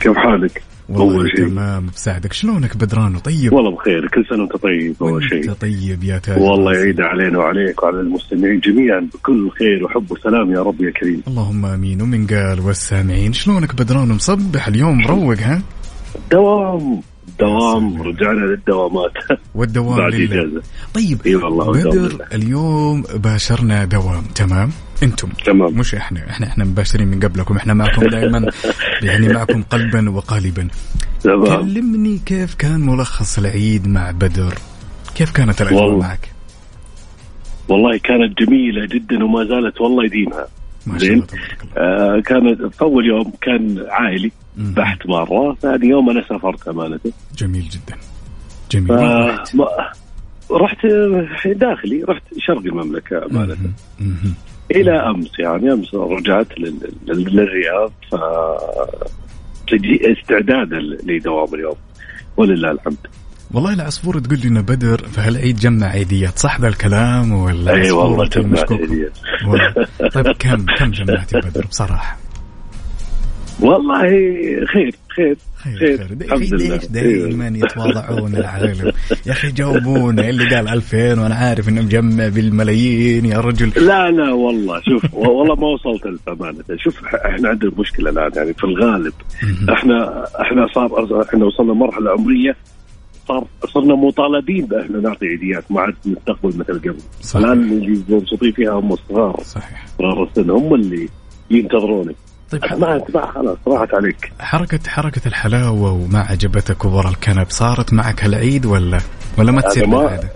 كيف 0.00 0.16
حالك؟ 0.16 0.62
والله. 0.88 1.28
تمام. 1.36 1.86
بساعدك 1.86 2.32
شلونك 2.32 2.76
بدران 2.76 3.18
طيب. 3.18 3.52
والله 3.52 3.70
بخير. 3.70 4.08
كل 4.08 4.24
سنة 4.30 4.40
وأنت 4.42 4.56
طيب 4.56 4.94
اول 5.02 5.22
شيء. 5.28 5.52
طيب 5.52 6.04
يا 6.04 6.18
تاج 6.18 6.42
والله. 6.42 6.72
يعيد 6.72 7.00
علينا 7.00 7.38
وعليك 7.38 7.82
وعلى 7.82 8.00
المستمعين 8.00 8.60
جميعا 8.60 9.08
بكل 9.14 9.50
خير 9.50 9.84
وحب 9.84 10.12
وسلام 10.12 10.52
يا 10.52 10.62
رب 10.62 10.80
يا 10.80 10.90
كريم. 10.90 11.22
اللهم 11.28 11.66
آمين. 11.66 12.02
ومن 12.02 12.26
قال 12.26 12.60
والسامعين 12.60 13.32
شلونك 13.32 13.74
بدران 13.74 14.08
مصبح 14.08 14.68
اليوم 14.68 14.98
مروق 14.98 15.38
ها؟ 15.38 15.62
دوام. 16.30 17.00
دوام 17.40 17.90
سلام. 17.90 18.02
رجعنا 18.02 18.44
للدوامات. 18.46 19.12
والدوام 19.54 19.96
بعد 19.98 20.14
إجازة. 20.14 20.62
طيب 20.94 21.18
إي 21.26 21.34
والله 21.36 21.72
بدر. 21.72 22.26
اليوم 22.34 23.02
باشرنا 23.14 23.84
دوام 23.84 24.22
تمام؟ 24.34 24.70
أنتم. 25.02 25.28
تمام. 25.46 25.74
مش 25.78 25.94
إحنا 25.94 26.30
إحنا 26.30 26.46
إحنا 26.46 26.64
مباشرين 26.64 27.08
من 27.08 27.20
قبلكم 27.20 27.56
إحنا 27.56 27.74
معكم 27.74 28.02
دائما 28.16 28.50
يعني 29.02 29.28
معكم 29.28 29.62
قلبا 29.62 30.10
وقالبا. 30.10 30.68
تمام. 31.22 31.44
كلمني 31.46 32.18
كيف 32.26 32.54
كان 32.54 32.80
ملخص 32.80 33.38
العيد 33.38 33.88
مع 33.88 34.10
بدر؟ 34.10 34.54
كيف 35.14 35.30
كانت 35.30 35.62
الأجواء. 35.62 35.96
معك؟ 35.98 36.32
والله 37.68 37.96
كانت 37.98 38.38
جميلة 38.42 38.86
جدا 38.86 39.24
وما 39.24 39.44
زالت 39.44 39.80
والله 39.80 40.04
يديمها. 40.04 40.46
ما 40.88 40.98
شاء 40.98 41.08
زين. 41.08 41.12
الله 41.12 41.26
آه 41.76 42.20
كانت 42.20 42.82
أول 42.82 43.06
يوم 43.06 43.32
كان 43.40 43.86
عائلي 43.88 44.32
مم. 44.56 44.74
بحت 44.74 45.06
مرة. 45.06 45.54
ثاني 45.54 45.88
يوم 45.88 46.10
أنا 46.10 46.24
سافرت 46.28 46.68
أمانة. 46.68 47.00
جميل 47.36 47.68
جدا. 47.68 47.96
جميل؟ 48.70 48.92
ما... 49.54 49.92
رحت؟ 50.50 50.86
داخلي 51.46 52.02
رحت 52.08 52.22
شرق 52.38 52.58
المملكة 52.58 53.26
أمانة. 53.26 53.56
إلى 54.70 54.90
أمس 54.90 55.38
يعني 55.38 55.72
أمس 55.72 55.94
رجعت 55.94 56.58
لل... 56.58 56.74
لل... 57.06 57.36
للرياض 57.36 57.92
ف 58.12 58.14
استعدادا 59.72 60.78
لدوام 61.04 61.54
اليوم 61.54 61.76
ولله 62.36 62.70
الحمد. 62.70 63.06
والله 63.54 63.74
العصفور 63.74 64.18
تقول 64.18 64.38
لي 64.38 64.48
ان 64.48 64.62
بدر 64.62 64.98
في 64.98 65.20
هالعيد 65.20 65.56
جمع 65.56 65.86
عيديات 65.86 66.38
صح 66.38 66.60
ذا 66.60 66.68
الكلام 66.68 67.32
ولا 67.32 67.72
أي 67.74 67.90
والله؟ 67.90 68.24
هدية. 68.34 69.12
والله. 69.46 69.74
طيب 70.14 70.28
كم 70.38 70.66
كم 70.78 70.90
جمعت 70.90 71.36
بدر 71.36 71.66
بصراحة؟ 71.66 72.16
والله 73.60 73.98
خير 74.02 74.66
خير 74.66 74.94
خير 75.16 75.36
خير 75.56 75.78
خير. 75.78 76.06
الحمد 76.20 76.54
لله. 76.54 76.74
ليش 76.76 76.86
دائما 76.86 77.48
يتواضعون 77.48 78.34
العالم؟ 78.40 78.92
يا 79.26 79.32
أخي 79.32 79.50
جاوبونا 79.50 80.28
اللي 80.28 80.56
قال 80.56 80.68
2000 80.68 81.22
وأنا 81.22 81.34
عارف 81.34 81.68
إنه 81.68 81.82
مجمع 81.82 82.28
بالملايين 82.28 83.24
يا 83.24 83.40
رجل. 83.40 83.68
لا 83.86 84.10
لا 84.10 84.32
والله 84.32 84.80
شوف 84.80 85.14
والله 85.14 85.54
ما 85.54 85.66
وصلت 85.66 86.06
الامانه 86.06 86.64
شوف 86.76 87.04
إحنا 87.04 87.48
عندنا 87.48 87.70
مشكلة 87.78 88.10
الآن 88.10 88.30
يعني 88.36 88.54
في 88.54 88.64
الغالب 88.64 89.12
إحنا 89.72 90.24
إحنا 90.42 90.66
صار 90.74 91.22
إحنا 91.28 91.44
وصلنا 91.44 91.72
مرحلة 91.74 92.10
عمرية 92.10 92.56
صار 93.28 93.44
صرنا 93.74 93.94
مطالبين 93.94 94.66
باحنا 94.66 94.98
نعطي 95.00 95.26
عيديات 95.26 95.72
ما 95.72 95.80
عاد 95.80 95.94
نستقبل 96.06 96.58
مثل 96.58 96.78
قبل. 96.78 96.98
الآن 97.34 97.72
اللي 97.72 98.02
مبسوطين 98.08 98.52
فيها 98.52 98.72
هم 98.72 98.92
الصغار. 98.92 99.40
صحيح. 99.44 99.86
صغار 99.98 100.22
السن 100.24 100.50
هم 100.50 100.74
اللي 100.74 101.08
ينتظرونك 101.50 102.14
طيب 102.50 102.62
ما 102.64 103.02
ما 103.14 103.26
خلاص 103.26 103.56
راحت 103.66 103.94
عليك. 103.94 104.32
حركة 104.40 104.80
حركة 104.88 105.28
الحلاوة 105.28 105.92
وما 105.92 106.18
عجبتك 106.18 106.84
ورا 106.84 107.08
الكنب 107.08 107.46
صارت 107.48 107.92
معك 107.92 108.24
هالعيد 108.24 108.66
ولا 108.66 108.98
ولا 109.38 109.52
ما 109.52 109.60
تصير 109.60 109.86
بالعادة؟ 109.86 110.28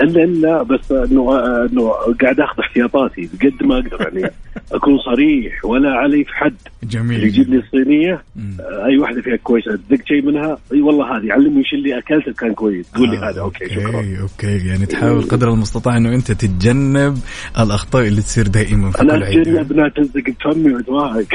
إلا 0.00 0.24
إلا 0.24 0.62
بس 0.62 0.92
إنه 0.92 1.36
إنه 1.72 1.90
قاعد 2.22 2.40
آخذ 2.40 2.60
احتياطاتي 2.60 3.28
بقد 3.34 3.62
ما 3.66 3.74
أقدر 3.78 4.00
يعني. 4.20 4.32
أكون 4.72 4.98
صريح 4.98 5.64
ولا 5.64 5.90
علي 5.90 6.24
من 6.24 6.30
حد. 6.34 6.54
اللي 6.82 6.92
جميل. 6.92 7.24
يجيب 7.24 7.48
لي 7.50 7.58
الصينية 7.58 8.22
مم. 8.36 8.56
أي 8.60 8.98
واحدة 8.98 9.22
فيها 9.22 9.36
كويسه 9.36 9.76
تذق 9.90 10.06
شيء 10.06 10.22
منها 10.22 10.58
أي 10.72 10.80
والله 10.82 11.16
هذه 11.16 11.32
علمني 11.32 11.58
إيش 11.58 11.74
اللي 11.74 11.98
أكلته 11.98 12.32
كان 12.32 12.54
كويس. 12.54 12.90
تقول 12.90 13.10
لي 13.10 13.16
آه، 13.18 13.30
هذا 13.30 13.40
okay 13.40 13.68
شكرا. 13.68 13.96
okay 13.96 14.20
okay 14.20 14.68
يعني 14.68 14.86
تحاول 14.86 15.22
قدر 15.22 15.48
المستطاع 15.52 15.96
إنه 15.96 16.14
أنت 16.14 16.32
تتجنب 16.32 17.18
الأخطاء 17.60 18.06
اللي 18.06 18.20
تصير 18.20 18.46
دائما 18.46 18.90
في 18.90 19.00
أنا 19.02 19.16
كل 19.16 19.22
عيد. 19.24 19.38
أتجنب 19.38 19.72
إنها 19.72 19.88
تلزق 19.88 20.22
بفمي 20.40 20.74
وتوهق 20.74 21.26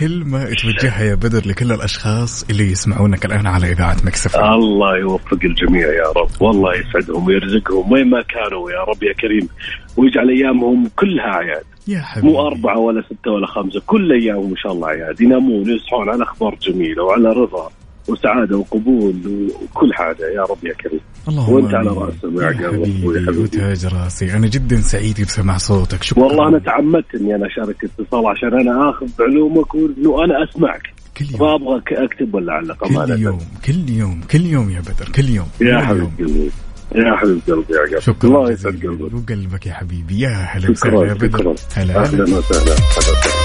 كلمة 0.00 0.44
توجهها 0.54 1.02
يا 1.04 1.14
بدر 1.14 1.42
لكل 1.48 1.72
الأشخاص 1.72 2.44
اللي 2.50 2.70
يسمعونك 2.72 3.24
الآن 3.24 3.46
على 3.46 3.72
إذاعة 3.72 3.96
Mix 4.04 4.23
FM 4.23 4.36
الله. 4.60 4.79
يوفق 4.86 5.38
الجميع 5.44 5.86
يا 5.86 6.08
رب. 6.16 6.28
والله 6.40 6.70
يسعدهم 6.74 7.26
ويرزقهم 7.26 7.92
وين 7.92 8.10
ما 8.10 8.22
كانوا 8.22 8.70
يا 8.70 8.84
رب 8.84 9.02
يا 9.02 9.12
كريم. 9.12 9.48
ويجعل 9.96 10.28
أيامهم 10.28 10.90
كلها 10.96 11.24
أعياد. 11.24 11.64
يا 11.88 12.00
حبيبي. 12.00 12.28
مو 12.28 12.46
أربعة 12.46 12.78
ولا 12.78 13.02
ستة 13.02 13.30
ولا 13.30 13.46
خمسة 13.46 13.82
كل 13.86 14.12
أيامهم 14.12 14.50
إن 14.50 14.56
شاء 14.56 14.72
الله 14.72 14.88
أعياد. 14.88 15.20
ينامون 15.20 15.70
يصحون 15.70 16.08
على 16.08 16.22
أخبار 16.22 16.56
جميلة 16.62 17.02
وعلى 17.04 17.28
رضا 17.28 17.70
وسعادة 18.08 18.58
وقبول 18.58 19.14
وكل 19.62 19.94
حاجة 19.94 20.24
يا 20.34 20.42
رب 20.42 20.64
يا 20.64 20.72
كريم. 20.72 21.00
اللهم 21.28 21.54
وأنت 21.54 21.74
على. 21.74 21.88
رأسهم 21.88 22.40
يا 22.40 22.68
حبيبي. 22.68 23.40
وتاج 23.42 23.86
راسي. 23.86 24.36
أنا 24.36 24.46
جدا 24.46 24.76
سعيد 24.76 25.20
بسماع 25.20 25.56
صوتك. 25.56 26.02
شكرا. 26.02 26.24
والله 26.24 26.48
أنا 26.48 26.58
تعمدت 26.58 27.14
إني 27.14 27.34
أنا 27.34 27.46
أشارك 27.46 27.84
اتصال 27.84 28.26
عشان 28.26 28.60
أنا 28.60 28.90
آخذ 28.90 29.06
بعلومك 29.18 29.74
وإنه 29.74 30.24
أنا 30.24 30.44
أسمعك. 30.44 30.82
كل 31.16 31.26
ما 31.40 31.46
يوم. 31.46 31.68
أبغى 31.68 32.04
أكتب 32.04 32.34
ولا 32.34 32.52
أعلق؟ 32.52 32.88
كل 32.88 33.22
يوم 33.22 33.40
كل 33.64 33.90
يوم 33.90 34.20
كل 34.30 34.46
يوم 34.46 34.70
يا 34.70 34.80
بدر 34.80 35.08
كل 35.14 35.28
يوم 35.28 35.48
يا 35.60 35.80
حبيب. 35.80 36.10
قلبي 36.18 36.50
يا 36.94 37.16
حبيب 37.16 37.40
قلبي 37.48 37.74
يا 37.74 37.80
عقاب 37.80 38.00
شكرا 38.00 38.28
الله 38.28 38.52
يسعد 38.52 38.72
قلبك. 38.72 39.14
وقلبك 39.14 39.66
يا 39.66 39.74
حبيبي 39.74 40.20
يا 40.20 40.28
هلا 40.28 40.70
وسهلا 40.70 41.06
يا 41.06 41.14
بدر. 41.14 41.54
هلا 41.74 41.92
هلا 41.92 42.04
أهلا 42.04 42.22
وسهلا. 42.22 42.72
هلا. 42.72 43.40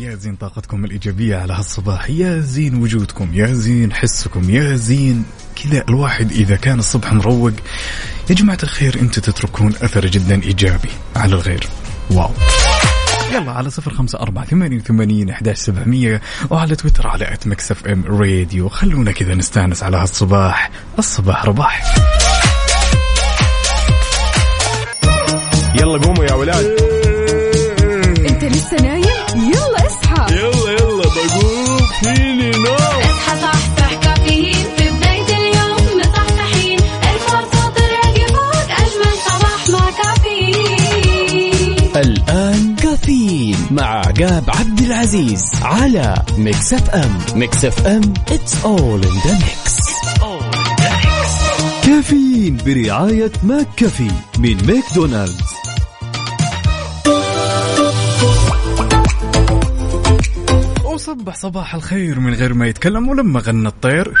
يا 0.00 0.14
زين 0.14 0.36
طاقتكم 0.36 0.84
الإيجابية 0.84 1.36
على 1.36 1.52
هالصباح 1.52 2.10
يا 2.10 2.40
زين 2.40 2.82
وجودكم 2.82 3.28
يا 3.32 3.46
زين 3.46 3.92
حسكم 3.92 4.50
يا 4.50 4.76
زين 4.76 5.24
كذا 5.56 5.84
الواحد 5.88 6.32
إذا 6.32 6.56
كان 6.56 6.78
الصبح 6.78 7.12
مروق. 7.12 7.52
يا 8.30 8.34
جماعة 8.34 8.58
الخير 8.62 8.94
أنتم 9.00 9.22
تتركون 9.22 9.68
أثر 9.68 10.06
جدا 10.06 10.42
إيجابي 10.42 10.88
على 11.16 11.34
الغير. 11.34 11.66
wow. 12.10 12.30
يلا 13.32 13.52
على 13.52 13.70
صفر 13.70 13.94
خمسة 13.94 14.20
أربعة 14.20 14.44
ثمانية 14.44 14.76
وثمانين 14.76 15.30
أحداش 15.30 15.58
سبعمية 15.58 16.20
وعلى 16.50 16.76
تويتر 16.76 17.06
على 17.06 17.32
at 17.32 17.46
Mix 17.46 17.70
FM 17.70 18.04
Radio. 18.06 18.68
خلونا 18.68 19.12
كذا 19.12 19.34
نستانس 19.34 19.82
على 19.82 19.96
هالصباح. 19.96 20.70
الصباح 20.98 21.44
رباح. 21.44 21.94
يلا 25.74 25.98
قوموا 25.98 26.24
يا 26.24 26.32
ولاد. 26.32 26.91
عقاب 44.22 44.50
عبد 44.50 44.80
العزيز 44.80 45.44
على 45.62 46.22
Mix 46.38 46.74
FM 46.74 47.18
Mix 47.34 47.64
FM 47.64 48.14
it's 48.30 48.54
all 48.64 49.06
in 49.06 49.14
the 49.26 49.34
mix. 49.44 49.82
كافيين 51.84 52.56
برعاية 52.66 53.32
McCafé 53.42 54.10
من 54.38 54.56
ماكدونالدز. 54.66 55.40
وصبح 60.84 61.34
صباح 61.34 61.74
الخير 61.74 62.20
من 62.20 62.34
غير 62.34 62.54
ما 62.54 62.66
يتكلم 62.66 63.08
ولما 63.08 63.40
غنى 63.40 63.68
الطير. 63.68 64.14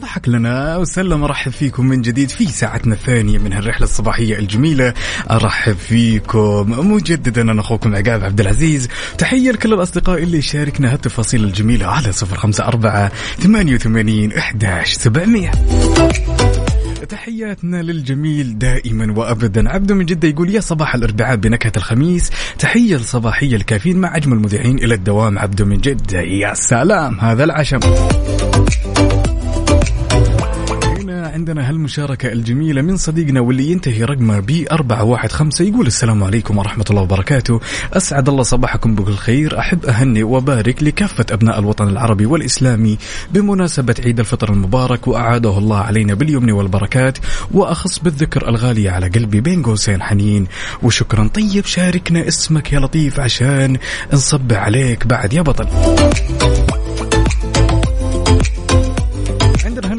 ضحك 0.00 0.28
لنا 0.28 0.76
وسلم 0.76 1.24
ارحب 1.24 1.52
فيكم 1.52 1.86
من 1.86 2.02
جديد 2.02 2.30
في 2.30 2.46
ساعتنا 2.46 2.94
الثانية 2.94 3.38
من 3.38 3.52
هالرحلة 3.52 3.84
الصباحية 3.84 4.38
الجميلة. 4.38 4.94
أرحب 5.30 5.76
فيكم. 5.76 6.92
مجددا 6.92 7.42
أنا 7.42 7.60
أخوكم 7.60 7.94
عقاب 7.94 8.24
عبد 8.24 8.40
العزيز. 8.40 8.88
تحية 9.18 9.50
لكل 9.50 9.72
الأصدقاء 9.72 10.22
اللي 10.22 10.42
شاركنا 10.42 10.92
هالتفاصيل 10.92 11.44
الجميلة 11.44 11.86
على 11.86 12.12
صفر 12.12 12.36
خمسة 12.36 12.64
أربعة 12.64 13.12
ثمانية 13.38 13.74
وثمانين 13.74 14.32
احداش 14.32 14.92
سبعمئه 14.92 15.50
تحياتنا 17.08 17.82
للجميل 17.82 18.58
دائما 18.58 19.14
وابدا. 19.18 19.70
عبده 19.70 19.94
من 19.94 20.06
جدة 20.06 20.28
يقول 20.28 20.50
يا 20.50 20.60
صباح 20.60 20.94
الأربعاء 20.94 21.36
بنكهة 21.36 21.72
الخميس. 21.76 22.30
تحية 22.58 22.96
الصباحيه 22.96 23.56
الكافيين. 23.56 23.96
مع 23.98 24.16
اجمل 24.16 24.36
مذيعين 24.36 24.78
إلى 24.78 24.94
الدوام. 24.94 25.38
عبده 25.38 25.64
من 25.64 25.78
جدة 25.78 26.20
يا 26.20 26.54
سلام. 26.54 27.20
هذا 27.20 27.44
العشم. 27.44 27.80
عندنا 31.28 31.68
هالمشاركة 31.68 32.32
الجميلة 32.32 32.82
من 32.82 32.96
صديقنا 32.96 33.40
واللي 33.40 33.70
ينتهي 33.70 34.04
رقمه 34.04 34.40
ب 34.40 34.66
415 34.72 35.64
يقول 35.64 35.86
السلام 35.86 36.24
عليكم 36.24 36.58
ورحمة 36.58 36.84
الله 36.90 37.02
وبركاته. 37.02 37.60
أسعد 37.92 38.28
الله 38.28 38.42
صباحكم 38.42 38.94
بكل 38.94 39.14
خير. 39.14 39.58
أحب 39.58 39.86
أهني 39.86 40.22
وبارك 40.22 40.82
لكافة 40.82 41.26
أبناء 41.30 41.58
الوطن 41.58 41.88
العربي 41.88 42.26
والإسلامي 42.26 42.98
بمناسبة 43.32 43.94
عيد 44.04 44.20
الفطر 44.20 44.52
المبارك 44.52 45.08
وأعاده 45.08 45.58
الله 45.58 45.78
علينا 45.78 46.14
باليمن 46.14 46.50
والبركات. 46.50 47.18
وأخص 47.52 47.98
بالذكر 47.98 48.48
الغالية 48.48 48.90
على 48.90 49.08
قلبي 49.08 49.40
بين 49.40 49.62
قوسين 49.62 50.02
حنين. 50.02 50.46
وشكرا 50.82 51.28
طيب 51.28 51.64
شاركنا 51.64 52.28
اسمك 52.28 52.72
يا 52.72 52.80
لطيف 52.80 53.20
عشان 53.20 53.76
نصبح 54.12 54.56
عليك 54.56 55.06
بعد 55.06 55.32
يا 55.32 55.42
بطل. 55.42 55.66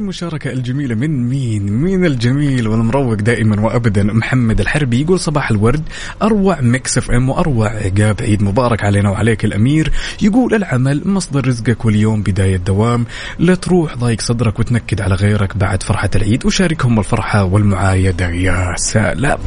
عندنا 0.08 0.20
هالمشاركة 0.20 0.52
الجميلة 0.52 0.96
من 0.96 1.30
مين؟ 1.30 1.72
مين 1.72 2.06
الجميل 2.06 2.68
والمروق 2.68 3.14
دائما 3.14 3.62
وأبدا 3.62 4.04
محمد 4.04 4.60
الحربي 4.60 5.02
يقول 5.02 5.20
صباح 5.20 5.52
الورد 5.52 5.84
أروع 6.22 6.62
Mix 6.62 6.98
FM 6.98 7.29
وأروع 7.30 7.70
عقاب 7.70 8.22
عيد 8.22 8.44
مبارك 8.44 8.84
علينا 8.84 9.10
وعليك 9.10 9.46
الأمير. 9.46 9.92
يقول 10.22 10.54
العمل 10.54 11.02
مصدر 11.06 11.48
رزقك 11.48 11.86
واليوم 11.86 12.22
بداية 12.22 12.58
دوام. 12.58 13.06
لا 13.40 13.56
تروح 13.56 13.98
ضايق 13.98 14.22
صدرك 14.22 14.60
وتنكد 14.60 15.02
على 15.02 15.16
غيرك 15.16 15.58
بعد 15.58 15.84
فرحة 15.84 16.10
العيد. 16.16 16.46
وشاركهم 16.46 17.00
الفرحة 17.00 17.44
والمعايدة 17.44 18.30
يا 18.30 18.74
سلام. 18.78 19.40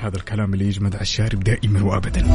هذا 0.00 0.16
الكلام 0.16 0.54
اللي 0.54 0.66
يجمد 0.66 0.94
على 0.94 1.02
الشارب 1.02 1.44
دائما 1.44 1.82
وأبدا. 1.82 2.26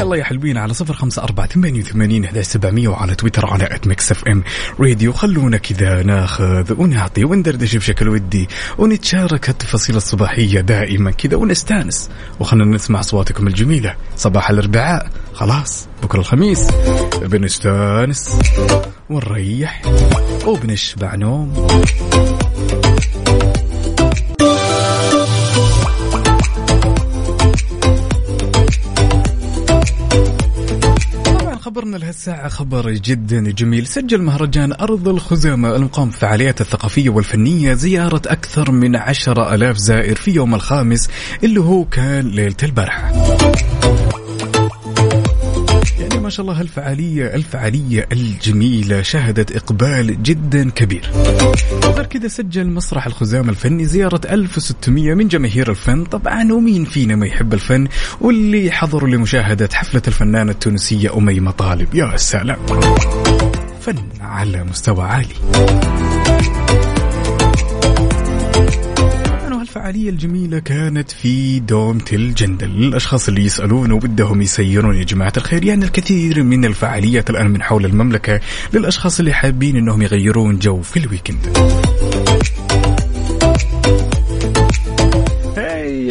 يلا 0.00 0.16
يا 0.16 0.24
حلوين 0.24 0.56
على 0.56 0.74
صفر 0.74 0.94
خمسة 0.94 1.22
أربعة 1.22 1.46
ثمانية 1.46 1.80
وثمانين 1.80 2.24
إحدى 2.24 2.42
سبعمية 2.42 2.88
وعلى 2.88 3.14
تويتر 3.14 3.46
على 3.46 3.64
at 3.64 3.86
Mix 3.86 4.10
FM 4.10 4.42
Radio 4.80 5.12
خلونا 5.12 5.56
كذا 5.56 6.02
ناخذ 6.02 6.74
ونعطي 6.78 7.24
وندردش 7.24 7.76
بشكل 7.76 8.08
ودي 8.08 8.48
ونتشارك 8.78 9.48
التفاصيل 9.48 9.96
الصباحية 9.96 10.60
دائما 10.60 11.10
كذا 11.10 11.36
ونستانس. 11.36 12.10
وخلنا 12.40 12.64
نسمع 12.64 13.00
أصواتكم 13.00 13.46
الجميلة. 13.46 13.94
صباح 14.16 14.50
الأربعاء. 14.50 15.10
خلاص 15.34 15.88
بكرة 16.02 16.20
الخميس. 16.20 16.68
بنستانس 17.22 18.38
ونريح. 19.10 19.82
وبنشبع 20.46 21.14
نوم. 21.14 21.66
خبرنا 31.70 31.96
لهالساعة 31.96 32.48
خبر 32.48 32.90
جدا 32.90 33.50
جميل. 33.50 33.86
سجل 33.86 34.22
مهرجان 34.22 34.72
أرض 34.72 35.08
الخزامة 35.08 35.76
المقام 35.76 36.10
في 36.10 36.16
الفعاليات 36.16 36.60
الثقافية 36.60 37.10
والفنية 37.10 37.74
زيارة 37.74 38.22
أكثر 38.26 38.70
من 38.70 38.96
عشرة 38.96 39.54
ألاف 39.54 39.76
زائر 39.76 40.16
في 40.16 40.30
يوم 40.30 40.54
الخامس 40.54 41.08
اللي 41.44 41.60
هو 41.60 41.84
كان 41.84 42.28
ليلة 42.28 42.56
البارحة. 42.62 43.12
ما 46.30 46.34
شاء 46.34 46.46
الله 46.46 46.60
هالفعالية 46.60 47.34
الفعالية 47.34 48.08
الجميلة 48.12 49.02
شهدت 49.02 49.56
إقبال 49.56 50.22
جدا 50.22 50.70
كبير. 50.70 51.10
غير 51.84 52.06
كذا 52.06 52.28
سجل 52.28 52.66
مسرح 52.66 53.06
الخزامة 53.06 53.50
الفني 53.50 53.84
زيارة 53.84 54.20
1600 54.30 55.14
من 55.14 55.28
جماهير 55.28 55.70
الفن. 55.70 56.04
طبعا 56.04 56.52
ومين 56.52 56.84
فينا 56.84 57.16
ما 57.16 57.26
يحب 57.26 57.54
الفن؟ 57.54 57.88
واللي 58.20 58.70
حضروا 58.70 59.08
لمشاهدة 59.08 59.68
حفلة 59.72 60.02
الفنانة 60.08 60.52
التونسية 60.52 61.16
أميمة 61.16 61.50
طالب. 61.50 61.94
يا 61.94 62.16
سلام. 62.16 62.66
فن 63.80 63.96
على 64.20 64.64
مستوى 64.64 65.04
عالي. 65.04 65.34
الفعالية 69.70 70.10
الجميلة 70.10 70.58
كانت 70.58 71.10
في 71.10 71.60
دومة 71.60 72.04
الجندل 72.12 72.68
للأشخاص 72.68 73.28
اللي 73.28 73.44
يسألون 73.44 73.92
وبدهم 73.92 74.42
يسيرون 74.42 74.96
يا 74.96 75.04
جماعة 75.04 75.32
الخير 75.36 75.64
يعني 75.64 75.84
الكثير 75.84 76.42
من 76.42 76.64
الفعاليات 76.64 77.30
الآن 77.30 77.50
من 77.50 77.62
حول 77.62 77.84
المملكة 77.84 78.40
للأشخاص 78.74 79.18
اللي 79.18 79.32
حابين 79.32 79.76
أنهم 79.76 80.02
يغيرون 80.02 80.58
جو 80.58 80.82
في 80.82 80.96
ال 80.96 81.03
weekend. 81.03 81.58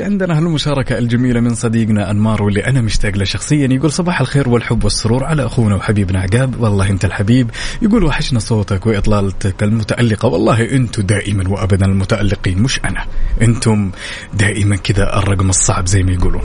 عندنا 0.10 0.38
هالمشاركة 0.38 0.98
الجميلة 0.98 1.40
من 1.40 1.56
صديقنا 1.56 2.12
أنمار 2.12 2.44
واللي 2.44 2.66
أنا 2.66 2.82
مشتاق 2.82 3.16
له 3.18 3.24
شخصيا. 3.24 3.68
يقول 3.72 3.92
صباح 3.92 4.22
الخير 4.22 4.50
والحب 4.50 4.84
والسرور 4.84 5.24
على 5.24 5.46
أخونا 5.46 5.76
وحبيبنا 5.76 6.20
عقاب. 6.20 6.62
والله 6.62 6.90
أنت 6.90 7.06
الحبيب. 7.06 7.52
يقول 7.82 8.04
وحشنا 8.04 8.40
صوتك 8.40 8.86
وإطلالتك 8.86 9.64
المتألقة. 9.64 10.28
والله 10.28 10.72
أنتم 10.72 11.02
دائما 11.02 11.50
وأبدا 11.50 11.86
المتألقين 11.86 12.62
مش 12.62 12.80
أنا. 12.86 13.06
أنتم 13.42 13.92
دائما 14.34 14.76
كذا 14.76 15.20
الرقم 15.20 15.50
الصعب 15.50 15.88
زي 15.88 16.04
ما 16.04 16.12
يقولون. 16.12 16.42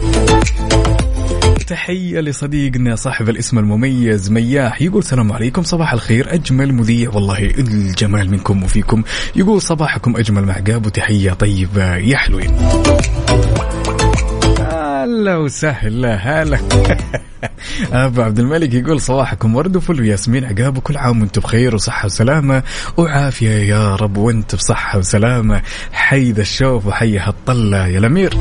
تحية 1.66 2.20
لصديقنا 2.20 2.96
صاحب 2.96 3.28
الاسم 3.28 3.58
المميز 3.58 4.30
مياح. 4.30 4.82
يقول 4.82 4.98
السلام 4.98 5.32
عليكم 5.32 5.62
صباح 5.62 5.92
الخير 5.92 6.34
أجمل 6.34 6.74
مذيع 6.74 7.10
والله 7.10 7.38
الجمال 7.38 8.30
منكم 8.30 8.62
وفيكم. 8.62 9.02
يقول 9.36 9.62
صباحكم 9.62 10.16
أجمل 10.16 10.44
معقاب 10.44 10.86
وتحية 10.86 11.32
طيبة 11.32 11.96
يا 11.96 12.16
حلوين. 12.16 12.50
هلا 15.04 15.36
وسهلا 15.36 16.14
هلا. 16.14 16.58
أبو 17.92 18.22
عبد 18.22 18.38
الملك 18.38 18.74
يقول 18.74 19.00
صباحكم 19.00 19.54
ورد 19.56 19.76
وفل 19.76 20.00
وياسمين 20.00 20.44
عقاب 20.44 20.76
وكل 20.76 20.96
عام 20.96 21.20
وأنتم 21.20 21.40
بخير 21.40 21.74
وصحة 21.74 22.06
وسلامة. 22.06 22.62
وعافية 22.96 23.50
يا 23.50 23.96
رب 23.96 24.16
وانت 24.16 24.54
بصحة 24.54 24.98
وسلامة. 24.98 25.62
حي 25.92 26.32
ذا 26.32 26.42
الشوف 26.42 26.86
وحي 26.86 27.18
هالطلة 27.18 27.86
يا 27.86 27.98
الأمير. 27.98 28.34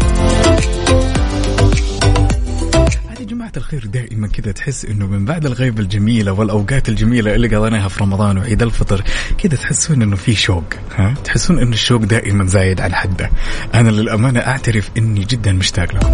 جماعة 3.43 3.57
الخير 3.57 3.85
دائما 3.85 4.27
كذا 4.27 4.51
تحس 4.51 4.85
إنه 4.85 5.07
من 5.07 5.25
بعد 5.25 5.45
الغيبة 5.45 5.81
الجميلة 5.81 6.31
والأوقات 6.31 6.89
الجميلة 6.89 7.35
اللي 7.35 7.55
قضيناها 7.55 7.87
في 7.87 8.03
رمضان 8.03 8.37
وعيد 8.37 8.63
الفطر 8.63 9.03
كذا 9.37 9.55
تحسون 9.55 10.01
إنه 10.01 10.15
في 10.15 10.35
شوق 10.35 10.63
ها؟ 10.95 11.13
تحسون 11.23 11.59
إن 11.59 11.73
الشوق 11.73 12.01
دائما 12.01 12.45
زايد 12.45 12.81
عن 12.81 12.95
حده. 12.95 13.29
أنا 13.73 13.89
للأمانة 13.89 14.39
أعترف 14.39 14.89
إني 14.97 15.25
جدا 15.25 15.53
مشتاق 15.53 15.95
لكم 15.95 16.13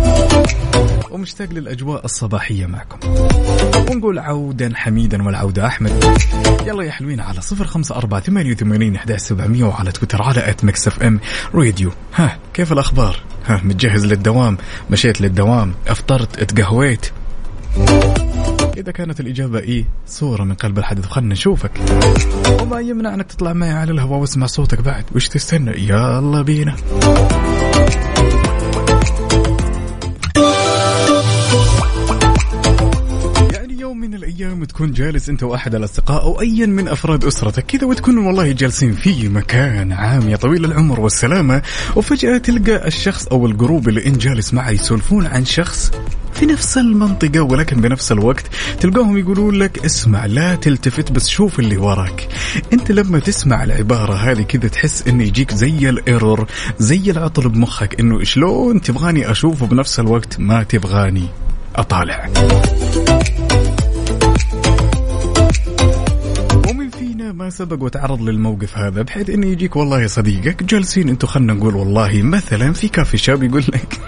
ومشتاق 1.11 1.53
للأجواء 1.53 2.05
الصباحية 2.05 2.65
معكم. 2.65 2.99
ونقول 3.91 4.19
عودا 4.19 4.71
حميدا 4.75 5.23
والعودة 5.23 5.67
أحمد. 5.67 6.03
يلا 6.65 6.83
يا 6.83 6.91
حلوين 6.91 7.19
على 7.19 7.41
صفر 7.41 7.65
خمسة 7.65 7.95
أربعة 7.95 8.21
ثمانية 8.21 8.51
وثمانين 8.51 8.99
سبعمية 9.15 9.63
وعلى 9.63 9.91
تويتر 9.91 10.21
على 10.21 10.49
at 10.49 10.65
Mix 10.65 10.87
FM 10.87 11.19
Radio. 11.53 11.91
ها 12.15 12.39
كيف 12.53 12.73
الأخبار؟ 12.73 13.19
ها 13.45 13.61
متجهز 13.63 14.05
للدوام؟ 14.05 14.57
مشيت 14.91 15.21
للدوام؟ 15.21 15.73
أفطرت؟ 15.87 16.39
اتقهويت؟ 16.39 17.11
إذا 18.77 18.91
كانت 18.91 19.19
الإجابة 19.19 19.59
إيه 19.59 19.85
صورة 20.07 20.43
من 20.43 20.53
قلب 20.53 20.77
الحدث. 20.77 21.05
خلنا 21.05 21.33
نشوفك. 21.33 21.71
وما 22.61 22.79
يمنع 22.79 23.13
أنك 23.13 23.25
تطلع 23.25 23.53
معي 23.53 23.71
على 23.71 23.91
الهواء 23.91 24.19
واسمع 24.19 24.45
صوتك 24.45 24.81
بعد. 24.81 25.03
وش 25.15 25.27
تستنى؟ 25.27 25.71
يلا 25.71 26.41
بينا. 26.41 26.75
من 33.99 34.13
الأيام 34.13 34.63
تكون 34.63 34.91
جالس 34.91 35.29
أنت 35.29 35.43
وأحد 35.43 35.75
الأصدقاء 35.75 36.23
أو 36.23 36.41
ايا 36.41 36.65
من 36.65 36.87
أفراد 36.87 37.25
أسرتك 37.25 37.65
كذا 37.65 37.87
وتكونوا 37.87 38.27
والله 38.27 38.51
جالسين 38.51 38.93
في 38.93 39.29
مكان 39.29 39.91
عام 39.91 40.29
يا 40.29 40.35
طويل 40.35 40.65
العمر 40.65 40.99
والسلامة 40.99 41.61
وفجأة 41.95 42.37
تلقى 42.37 42.87
الشخص 42.87 43.27
أو 43.27 43.45
الجروب 43.45 43.89
اللي 43.89 44.05
انت 44.05 44.17
جالس 44.17 44.53
معه 44.53 44.69
يسولفون 44.69 45.25
عن 45.25 45.45
شخص 45.45 45.91
في 46.33 46.45
نفس 46.45 46.77
المنطقة 46.77 47.41
ولكن 47.41 47.81
بنفس 47.81 48.11
الوقت 48.11 48.45
تلقاهم 48.79 49.17
يقولون 49.17 49.55
لك 49.55 49.85
اسمع 49.85 50.25
لا 50.25 50.55
تلتفت 50.55 51.11
بس 51.11 51.27
شوف 51.27 51.59
اللي 51.59 51.77
وراك. 51.77 52.27
أنت 52.73 52.91
لما 52.91 53.19
تسمع 53.19 53.63
العبارة 53.63 54.13
هذه 54.13 54.41
كذا 54.41 54.67
تحس 54.67 55.07
إنه 55.07 55.23
يجيك 55.23 55.53
زي 55.53 55.89
الإيرور 55.89 56.47
زي 56.79 57.11
العطل 57.11 57.49
بمخك 57.49 57.99
إنه 57.99 58.23
شلون 58.23 58.81
تبغاني 58.81 59.31
أشوفه 59.31 59.65
بنفس 59.65 59.99
الوقت 59.99 60.39
ما 60.39 60.63
تبغاني 60.63 61.27
أطالع. 61.75 62.29
ما 67.39 67.49
سبق 67.49 67.83
وتعرض 67.83 68.21
للموقف 68.21 68.77
هذا 68.77 69.01
بحيث 69.01 69.29
إنه 69.29 69.47
يجيك 69.47 69.75
والله 69.75 70.07
صديقك 70.07 70.63
جالسين 70.63 71.09
أنتم 71.09 71.27
خلنا 71.27 71.53
نقول 71.53 71.75
والله 71.75 72.21
مثلا 72.21 72.73
في 72.73 72.87
كافي 72.87 73.17
شاب 73.17 73.43
يقول 73.43 73.63
لك 73.67 73.99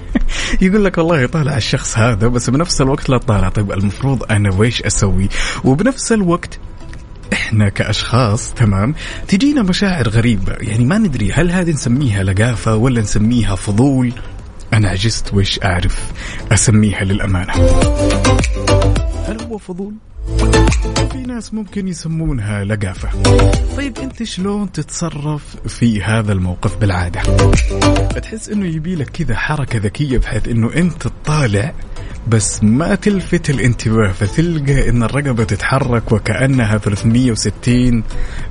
يقول 0.62 0.84
لك 0.84 0.98
والله 0.98 1.26
طالع 1.26 1.56
الشخص 1.56 1.98
هذا 1.98 2.28
بس 2.28 2.50
بنفس 2.50 2.80
الوقت 2.80 3.08
لا 3.08 3.18
طالع. 3.18 3.48
طيب 3.48 3.72
المفروض 3.72 4.32
أنا 4.32 4.54
ويش 4.54 4.82
أسوي؟ 4.82 5.28
وبنفس 5.64 6.12
الوقت 6.12 6.58
إحنا 7.32 7.68
كأشخاص 7.68 8.54
تمام 8.54 8.94
تجينا 9.28 9.62
مشاعر 9.62 10.08
غريبة. 10.08 10.52
يعني 10.60 10.84
ما 10.84 10.98
ندري 10.98 11.32
هل 11.32 11.50
هذه 11.50 11.70
نسميها 11.70 12.22
لقافة 12.22 12.76
ولا 12.76 13.00
نسميها 13.00 13.54
فضول؟ 13.54 14.12
أنا 14.72 14.88
عجزت 14.88 15.34
وش 15.34 15.60
أعرف؟ 15.64 16.12
أسميها 16.52 17.04
للأمانة. 17.04 17.52
هل 19.28 19.40
هو 19.50 19.58
فضول؟ 19.58 19.94
في 21.12 21.18
ناس 21.18 21.54
ممكن 21.54 21.88
يسمونها 21.88 22.64
لقافة. 22.64 23.08
طيب 23.76 23.98
أنت 23.98 24.22
شلون 24.22 24.72
تتصرف 24.72 25.56
في 25.66 26.02
هذا 26.02 26.32
الموقف 26.32 26.76
بالعادة؟ 26.76 27.20
تحس 28.20 28.48
إنه 28.48 28.66
يبي 28.66 28.94
لك 28.94 29.10
كذا 29.10 29.36
حركة 29.36 29.78
ذكية 29.78 30.18
بحيث 30.18 30.48
إنه 30.48 30.74
أنت 30.74 31.02
تطالع 31.02 31.72
بس 32.28 32.64
ما 32.64 32.94
تلفت 32.94 33.50
الانتباه 33.50 34.12
فتلقى 34.12 34.88
إن 34.88 35.02
الرقبة 35.02 35.44
تتحرك 35.44 36.12
وكأنها 36.12 36.78
360 36.78 38.02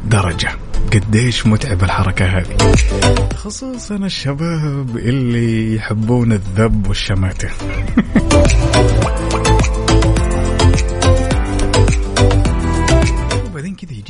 درجة. 0.06 0.50
قديش 0.93 1.48
متعبة 1.48 1.86
الحركة 1.86 2.26
هذه. 2.26 2.76
خصوصا 3.36 3.96
الشباب 3.96 4.98
اللي 4.98 5.76
يحبون 5.76 6.32
الذب 6.32 6.88
والشماتة. 6.88 7.50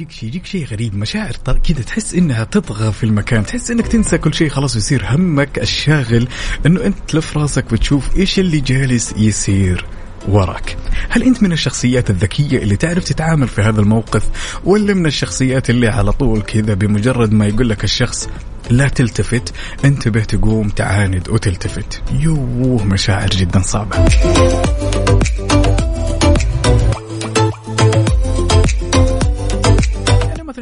يجيك 0.03 0.11
شيء 0.11 0.29
يجيك 0.29 0.45
شيء 0.45 0.65
غريب 0.65 0.95
مشاعر 0.95 1.31
كذا 1.63 1.81
تحس 1.81 2.13
إنها 2.13 2.43
تطغى 2.43 2.91
في 2.91 3.03
المكان 3.03 3.45
تحس 3.45 3.71
إنك 3.71 3.87
تنسى 3.87 4.17
كل 4.17 4.33
شيء 4.33 4.49
خلاص 4.49 4.75
يصير 4.75 5.05
همك 5.09 5.59
الشاغل 5.59 6.27
إنه 6.65 6.85
أنت 6.85 6.95
تلف 7.07 7.37
راسك 7.37 7.71
وتشوف 7.71 8.17
إيش 8.17 8.39
اللي 8.39 8.59
جالس 8.59 9.13
يصير 9.17 9.85
وراك. 10.27 10.77
هل 11.09 11.23
أنت 11.23 11.43
من 11.43 11.51
الشخصيات 11.51 12.09
الذكية 12.09 12.57
اللي 12.57 12.75
تعرف 12.75 13.03
تتعامل 13.03 13.47
في 13.47 13.61
هذا 13.61 13.81
الموقف؟ 13.81 14.23
ولا 14.63 14.93
من 14.93 15.05
الشخصيات 15.05 15.69
اللي 15.69 15.87
على 15.87 16.11
طول 16.11 16.41
كذا 16.41 16.73
بمجرد 16.73 17.31
ما 17.33 17.47
يقول 17.47 17.69
لك 17.69 17.83
الشخص 17.83 18.29
لا 18.69 18.87
تلتفت 18.87 19.53
انتبه 19.85 20.21
تقوم 20.21 20.69
تعاند 20.69 21.29
وتلتفت؟ 21.29 22.01
يوه 22.19 22.83
مشاعر 22.83 23.29
جدا 23.29 23.59
صعبة. 23.59 24.07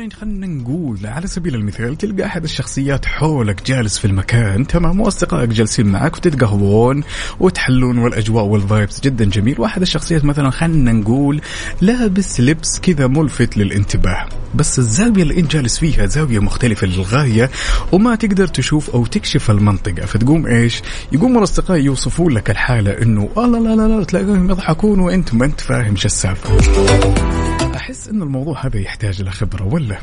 مثلا 0.05 0.19
خلينا 0.19 0.47
نقول 0.47 0.99
على 1.03 1.27
سبيل 1.27 1.55
المثال 1.55 1.97
تلقى 1.97 2.25
أحد 2.25 2.43
الشخصيات 2.43 3.05
حولك 3.05 3.65
جالس 3.65 3.97
في 3.97 4.05
المكان 4.05 4.67
تمام 4.67 4.99
وأصدقائك 4.99 5.49
جالسين 5.49 5.85
معك 5.85 6.15
وتتقهوون 6.17 7.03
وتحلون 7.39 7.97
والأجواء 7.97 8.43
والفايبس 8.43 9.01
جدا 9.01 9.25
جميل. 9.25 9.61
وأحد 9.61 9.81
الشخصيات 9.81 10.25
مثلا 10.25 10.49
خلينا 10.49 10.91
نقول 10.91 11.41
لابس 11.81 12.41
لبس 12.41 12.79
كذا 12.79 13.07
ملفت 13.07 13.57
للانتباه. 13.57 14.25
بس 14.55 14.79
الزاوية 14.79 15.23
اللي 15.23 15.39
انت 15.39 15.51
جالس 15.51 15.79
فيها 15.79 16.05
زاوية 16.05 16.39
مختلفة 16.39 16.87
للغاية 16.87 17.49
وما 17.91 18.15
تقدر 18.15 18.47
تشوف 18.47 18.89
أو 18.89 19.05
تكشف 19.05 19.51
المنطقة. 19.51 20.05
فتقوم 20.05 20.47
إيش؟ 20.47 20.81
يقوم 21.11 21.37
الأصدقاء 21.37 21.77
يوصفون 21.77 22.33
لك 22.33 22.49
الحالة 22.49 22.91
إنه 22.91 23.29
لا 23.37 23.47
لا 23.47 23.75
لا 23.75 23.87
لا 23.87 24.03
تلاقيهم 24.03 24.49
يضحكون 24.49 24.99
وأنت 24.99 25.33
ما 25.33 25.45
أنت 25.45 25.61
فاهم 25.61 25.95
شو 25.95 26.05
السالفة. 26.05 27.40
أحس 27.75 28.07
ان 28.07 28.21
الموضوع 28.21 28.65
هذا 28.65 28.79
يحتاج 28.79 29.21
لخبره 29.21 29.63
ولا؟ 29.63 29.97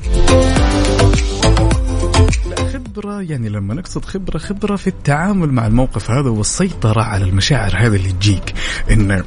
لا 2.51 2.69
خبرة 2.73 3.23
يعني 3.23 3.49
لما 3.49 3.75
نقصد 3.75 4.05
خبرة 4.05 4.39
خبرة 4.39 4.77
في 4.77 4.87
التعامل 4.87 5.53
مع 5.53 5.67
الموقف 5.67 6.11
هذا 6.11 6.31
والسيطرة 6.31 7.03
على 7.03 7.25
المشاعر 7.25 7.73
هذا 7.77 7.97
اللي 7.97 8.13
تجيك. 8.13 8.55
إن 8.91 9.25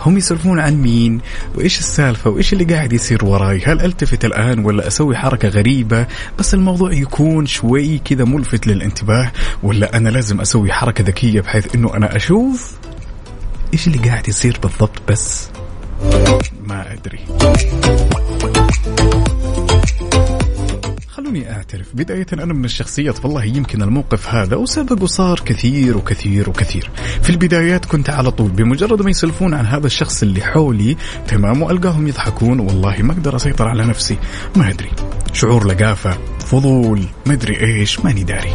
هم 0.00 0.16
يسولفون 0.16 0.58
عن 0.58 0.74
مين 0.74 1.20
وإيش 1.54 1.78
السالفة 1.78 2.30
وإيش 2.30 2.52
اللي 2.52 2.64
قاعد 2.64 2.92
يصير 2.92 3.24
وراي. 3.24 3.62
هل 3.64 3.80
ألتفت 3.80 4.24
الآن 4.24 4.64
ولا 4.64 4.86
أسوي 4.86 5.16
حركة 5.16 5.48
غريبة؟ 5.48 6.06
بس 6.38 6.54
الموضوع 6.54 6.92
يكون 6.92 7.46
شوي 7.46 7.98
كذا 7.98 8.24
ملفت 8.24 8.66
للانتباه 8.66 9.32
ولا 9.62 9.96
أنا 9.96 10.08
لازم 10.08 10.40
أسوي 10.40 10.72
حركة 10.72 11.04
ذكية 11.04 11.40
بحيث 11.40 11.74
إنه 11.74 11.94
أنا 11.96 12.16
أشوف 12.16 12.72
إيش 13.72 13.86
اللي 13.86 13.98
قاعد 14.08 14.28
يصير 14.28 14.58
بالضبط 14.62 15.02
بس؟ 15.08 15.48
ما 16.66 16.92
أدري. 16.92 17.18
خلوني 21.30 21.52
أعترف. 21.52 21.86
بداية 21.94 22.26
أنا 22.32 22.54
من 22.54 22.64
الشخصيات 22.64 23.24
والله 23.24 23.44
يمكن 23.44 23.82
الموقف 23.82 24.34
هذا 24.34 24.56
وسبق 24.56 25.02
وصار 25.02 25.40
كثير 25.40 25.96
وكثير 25.96 26.50
وكثير. 26.50 26.90
في 27.22 27.30
البدايات 27.30 27.84
كنت 27.84 28.10
على 28.10 28.30
طول 28.30 28.50
بمجرد 28.50 29.02
ما 29.02 29.10
يسلفون 29.10 29.54
عن 29.54 29.66
هذا 29.66 29.86
الشخص 29.86 30.22
اللي 30.22 30.40
حولي 30.40 30.96
تمام 31.28 31.62
وألقاهم 31.62 32.08
يضحكون 32.08 32.60
والله 32.60 32.96
ما 33.02 33.12
أقدر 33.12 33.36
أسيطر 33.36 33.68
على 33.68 33.84
نفسي. 33.84 34.16
ما 34.56 34.70
أدري. 34.70 34.90
شعور 35.32 35.66
لقافة 35.66 36.18
فضول 36.46 37.02
ما 37.26 37.32
أدري 37.32 37.60
إيش 37.60 38.00
ماني 38.00 38.24
داري. 38.24 38.50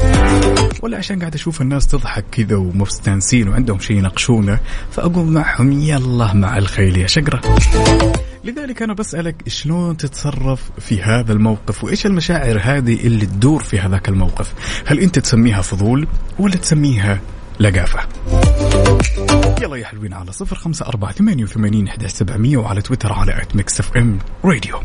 ولا 0.81 0.97
عشان 0.97 1.19
قاعد 1.19 1.35
أشوف 1.35 1.61
الناس 1.61 1.87
تضحك 1.87 2.25
كذا 2.31 2.55
ومستانسين 2.55 3.47
وعندهم 3.49 3.79
شيء 3.79 3.97
يناقشونه 3.97 4.59
فاقوم 4.91 5.33
معهم 5.33 5.71
يلا 5.71 6.33
مع 6.33 6.57
الخيل 6.57 6.97
يا 6.97 7.07
شقرة. 7.07 7.41
لذلك 8.45 8.81
أنا 8.81 8.93
بسألك 8.93 9.49
شلون 9.49 9.97
تتصرف 9.97 10.71
في 10.79 11.01
هذا 11.01 11.33
الموقف 11.33 11.83
وإيش 11.83 12.05
المشاعر 12.05 12.59
هذه 12.63 13.07
اللي 13.07 13.25
تدور 13.25 13.63
في 13.63 13.79
هذاك 13.79 14.09
الموقف؟ 14.09 14.53
هل 14.85 14.99
أنت 14.99 15.19
تسميها 15.19 15.61
فضول 15.61 16.07
ولا 16.39 16.55
تسميها 16.55 17.19
لقافة؟ 17.59 17.99
يلا 19.61 19.75
يا 19.75 19.85
حلوين 19.85 20.13
على 20.13 20.31
صفر 20.31 20.55
خمسة 20.55 20.85
أربعة 20.85 21.11
ثمانية 21.11 21.43
وثمانين 21.43 21.87
إحدى 21.87 22.07
سبعمية 22.07 22.57
وعلى 22.57 22.81
تويتر 22.81 23.13
على 23.13 23.41
at 23.41 23.55
Mix 23.55 23.79
FM 23.79 24.19
Radio 24.45 24.79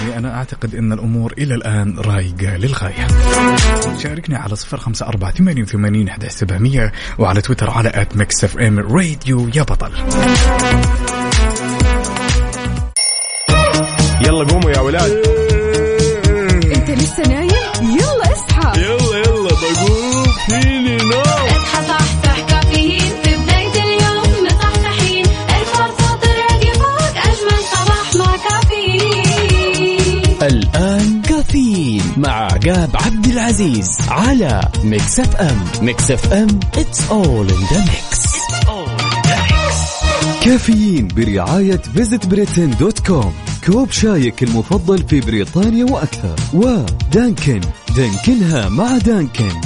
يعني 0.00 0.18
أنا 0.18 0.34
أعتقد 0.34 0.74
أن 0.74 0.92
الأمور 0.92 1.32
إلى 1.38 1.54
الآن 1.54 1.98
رايقة 1.98 2.56
للغاية. 2.56 3.06
شاركني 3.98 4.36
على 4.36 4.56
صفر 4.56 4.76
خمسة 4.76 5.06
أربعة 5.06 5.32
ثمانية 5.32 5.62
وثمانين 5.62 6.08
أحد 6.08 6.28
سبعمية 6.28 6.92
وعلى 7.18 7.40
تويتر 7.40 7.70
على 7.70 7.88
آت 7.94 8.44
إف 8.44 8.58
إم 8.58 8.78
راديو 8.78 9.50
يا 9.54 9.62
بطل. 9.62 9.92
يلا 14.26 14.44
قوموا 14.44 14.70
يا 14.70 14.80
ولاد. 14.80 15.39
فيني 20.50 20.96
نوم 20.96 21.46
اصحى 21.46 21.86
صحصح 21.88 22.40
كافيين. 22.48 23.12
في 23.22 23.34
بداية 23.36 23.82
اليوم 23.82 24.46
مصحصحين. 24.46 25.24
الفرصة 25.26 26.18
تراقي 26.22 26.72
فوق 26.74 27.14
أجمل 27.16 27.60
صباح 27.72 28.14
مع 28.16 28.36
كافيين. 28.36 30.24
الآن 30.42 31.22
كافيين 31.22 32.02
مع 32.16 32.30
عقاب 32.30 32.90
عبد 32.94 33.26
العزيز 33.26 33.98
على 34.08 34.68
Mix 34.84 35.20
FM 35.20 35.64
Mix 35.82 36.10
FM 36.10 36.60
it's 36.76 37.00
all 37.10 37.50
in 37.50 37.62
the 37.72 37.80
mix. 37.90 38.30
كافيين 40.44 41.08
برعاية 41.08 41.82
VisitBritain 41.94 42.70
dot 42.70 43.06
com 43.06 43.34
كوب 43.66 43.90
شايك 43.90 44.42
المفضل 44.42 45.08
في 45.08 45.20
بريطانيا 45.20 45.84
وأكثر. 45.84 46.36
و 46.54 46.67
Dunkin. 46.67 47.60
دانكنها 47.96 48.68
مع 48.68 48.98
دانكن. 48.98 49.60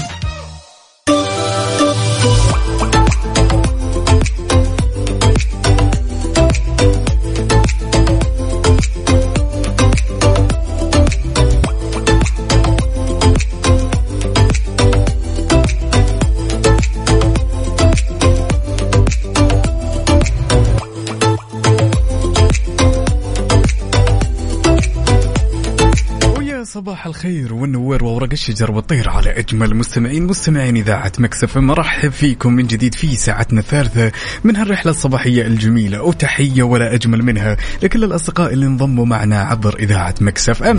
صباح 26.84 27.06
الخير 27.06 27.54
والنوير 27.54 28.04
وورق 28.04 28.28
الشجر 28.32 28.70
والطير 28.70 29.08
على 29.08 29.30
أجمل 29.30 29.76
مستمعين 29.76 30.26
مستمعين 30.26 30.76
إذاعة 30.76 31.12
Mix 31.18 31.58
FM 31.58 31.76
أرحب 31.76 32.10
فيكم 32.10 32.52
من 32.52 32.66
جديد 32.66 32.94
في 32.94 33.16
ساعتنا 33.16 33.60
الثالثة 33.60 34.12
من 34.44 34.56
هالرحلة 34.56 34.90
الصباحية 34.90 35.46
الجميلة. 35.46 36.02
وتحية 36.02 36.62
ولا 36.62 36.94
أجمل 36.94 37.22
منها 37.22 37.56
لكل 37.82 38.04
الأصدقاء 38.04 38.52
اللي 38.52 38.66
انضموا 38.66 39.06
معنا 39.06 39.40
عبر 39.40 39.78
إذاعة 39.78 40.14
Mix 40.20 40.62
FM. 40.62 40.78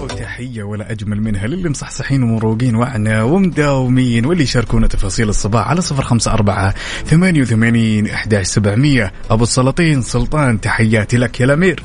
وتحية 0.00 0.62
ولا 0.62 0.92
أجمل 0.92 1.20
منها 1.22 1.46
للي 1.46 1.70
مصحصحين 1.70 2.22
ومروقين 2.22 2.76
وعنا 2.76 3.22
ومداومين 3.22 4.26
واللي 4.26 4.42
يشاركونا 4.42 4.86
تفاصيل 4.86 5.28
الصباح 5.28 5.68
على 5.68 5.80
صفر 5.80 6.02
خمسة 6.02 6.32
أربعة 6.32 6.74
ثمانية 7.04 7.40
وثمانين 7.40 8.06
أحداش 8.06 8.46
سبعمية. 8.46 9.12
أبو 9.30 9.42
السلاطين 9.42 10.02
سلطان 10.02 10.60
تحياتي 10.60 11.16
لك 11.16 11.40
يا 11.40 11.44
الأمير. 11.44 11.82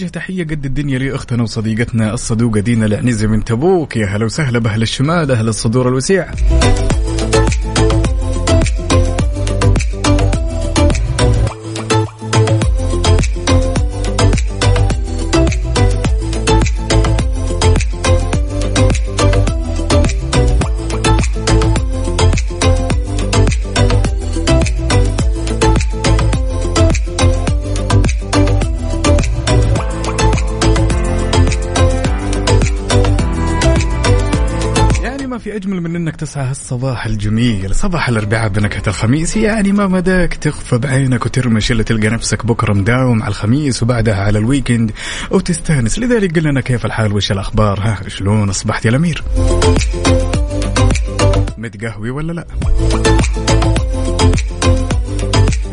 ونوجه 0.00 0.12
تحية 0.12 0.44
قد 0.44 0.64
الدنيا 0.64 0.98
لأختنا 0.98 1.42
وصديقتنا 1.42 2.14
الصدوقة 2.14 2.60
دينا 2.60 2.86
العنزي 2.86 3.26
من 3.26 3.44
تبوك. 3.44 3.96
يا 3.96 4.06
هلا 4.06 4.24
وسهلا 4.24 4.58
بأهل 4.58 4.82
الشمال 4.82 5.30
أهل 5.30 5.48
الصدور 5.48 5.88
الوسيع. 5.88 6.26
9 36.30 36.50
الصباح 36.50 37.06
الجميل. 37.06 37.74
صباح 37.74 38.08
الأربعاء 38.08 38.48
بنكهة 38.48 38.82
الخميس. 38.86 39.36
يعني 39.36 39.72
ما 39.72 39.86
مداك؟ 39.86 40.34
تخفى 40.34 40.78
بعينك 40.78 41.26
وترمش 41.26 41.72
إلا 41.72 41.82
تلقى 41.82 42.08
نفسك 42.08 42.46
بكرة 42.46 42.72
مداوم 42.72 43.22
على 43.22 43.28
الخميس 43.28 43.82
وبعدها 43.82 44.14
على 44.14 44.38
الويكند 44.38 44.92
وتستانس. 45.30 45.98
لذلك 45.98 46.38
قلنا 46.38 46.60
كيف 46.60 46.86
الحال؟ 46.86 47.12
وش 47.12 47.32
الأخبار؟ 47.32 47.80
ها 47.80 48.08
شلون 48.08 48.48
أصبحت 48.48 48.84
يا 48.84 48.90
الأمير؟ 48.90 49.24
متقهوي 51.58 52.10
ولا 52.10 52.32
لا؟ 52.32 52.46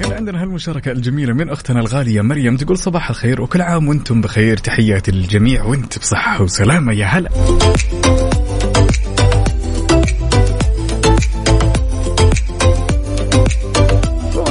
هنا 0.05 0.15
عندنا 0.15 0.41
هالمشاركة 0.41 0.91
الجميلة 0.91 1.33
من 1.33 1.49
أختنا 1.49 1.79
الغالية 1.79 2.21
مريم 2.21 2.57
تقول 2.57 2.77
صباح 2.77 3.09
الخير 3.09 3.41
وكل 3.41 3.61
عام 3.61 3.87
وأنتم 3.87 4.21
بخير. 4.21 4.57
تحياتي 4.57 5.11
للجميع 5.11 5.63
وأنت 5.63 5.99
بصحة 5.99 6.41
وسلامة 6.43 6.93
يا 6.93 7.05
هلا. 7.05 7.29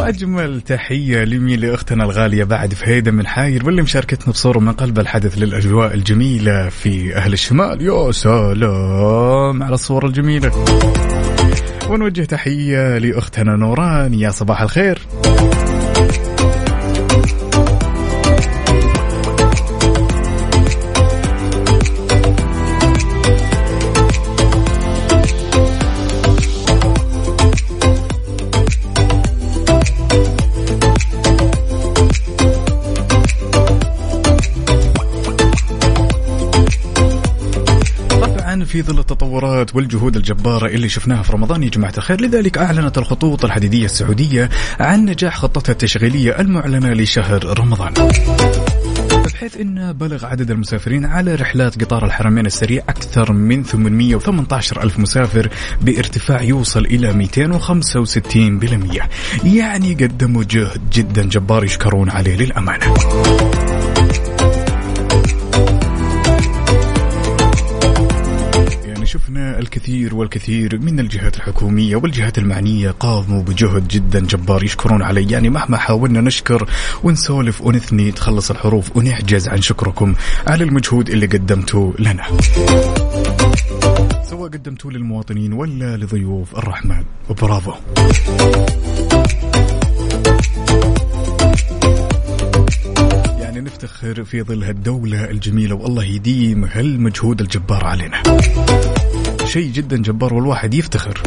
واجمل 0.06 0.60
تحية 0.60 1.24
لمين 1.24 1.60
لأختنا 1.60 2.04
الغالية 2.04 2.44
بعد 2.44 2.74
فهيدة 2.74 3.10
من 3.10 3.26
حاير 3.26 3.66
واللي 3.66 3.82
مشاركتنا 3.82 4.32
بصوره 4.32 4.58
من 4.58 4.72
قلب 4.72 4.98
الحدث 4.98 5.38
للأجواء 5.38 5.94
الجميلة 5.94 6.68
في 6.68 7.16
أهل 7.16 7.32
الشمال. 7.32 7.82
يا 7.82 8.12
سلام 8.12 9.62
على 9.62 9.74
الصور 9.74 10.06
الجميلة. 10.06 10.52
ونوجه 11.88 12.24
تحية 12.24 12.98
لأختنا 12.98 13.56
نوران 13.56 14.14
يا 14.14 14.30
صباح 14.30 14.62
الخير. 14.62 14.98
في 38.76 38.82
ظل 38.82 38.98
التطورات 38.98 39.76
والجهود 39.76 40.16
الجبارة 40.16 40.66
اللي 40.66 40.88
شفناها 40.88 41.22
في 41.22 41.32
رمضان 41.32 41.62
يا 41.62 41.68
جماعة 41.68 41.92
الخير 41.98 42.20
لذلك 42.20 42.58
أعلنت 42.58 42.98
الخطوط 42.98 43.44
الحديدية 43.44 43.84
السعودية 43.84 44.50
عن 44.80 45.04
نجاح 45.04 45.38
خطتها 45.38 45.72
التشغيلية 45.72 46.40
المعلنة 46.40 46.92
لشهر 46.92 47.58
رمضان. 47.58 47.94
بحيث 49.24 49.56
إن 49.56 49.92
بلغ 49.92 50.26
عدد 50.26 50.50
المسافرين 50.50 51.04
على 51.04 51.34
رحلات 51.34 51.84
قطار 51.84 52.04
الحرمين 52.04 52.46
السريع 52.46 52.82
أكثر 52.88 53.32
من 53.32 53.62
818 53.62 54.82
ألف 54.82 54.98
مسافر 54.98 55.48
بارتفاع 55.82 56.42
يوصل 56.42 56.84
إلى 56.84 57.12
265% 57.12 59.02
يعني 59.44 59.94
قدموا 59.94 60.44
جهد 60.50 60.90
جدا 60.92 61.22
جبار 61.22 61.64
يشكرون 61.64 62.10
عليه 62.10 62.36
للأمانة. 62.36 62.94
شفنا 69.06 69.58
الكثير 69.58 70.14
والكثير 70.14 70.78
من 70.78 71.00
الجهات 71.00 71.36
الحكومية 71.36 71.96
والجهات 71.96 72.38
المعنية 72.38 72.90
قاموا 72.90 73.42
بجهد 73.42 73.88
جدا 73.88 74.20
جبار 74.20 74.64
يشكرون 74.64 75.02
عليه. 75.02 75.32
يعني 75.32 75.50
مهما 75.50 75.76
حاولنا 75.76 76.20
نشكر 76.20 76.70
ونسولف 77.02 77.60
ونثني 77.60 78.12
تخلص 78.12 78.50
الحروف 78.50 78.96
ونعجز 78.96 79.48
عن 79.48 79.62
شكركم 79.62 80.14
على 80.46 80.64
المجهود 80.64 81.08
اللي 81.10 81.26
قدمتوه 81.26 81.94
لنا. 81.98 82.22
سواء 84.22 84.50
قدمتوه 84.50 84.92
للمواطنين 84.92 85.52
ولا 85.52 85.96
لضيوف 85.96 86.58
الرحمن. 86.58 87.04
وبرافو. 87.28 87.72
يعني 93.66 93.76
نفتخر 93.76 94.24
في 94.24 94.42
ظل 94.42 94.64
هالدولة 94.64 95.24
الجميلة 95.24 95.74
والله 95.74 96.04
يديم 96.04 96.64
هالمجهود 96.64 97.40
الجبار 97.40 97.84
علينا. 97.84 98.22
شيء 99.44 99.72
جدا 99.72 99.96
جبار 99.96 100.34
والواحد 100.34 100.74
يفتخر. 100.74 101.22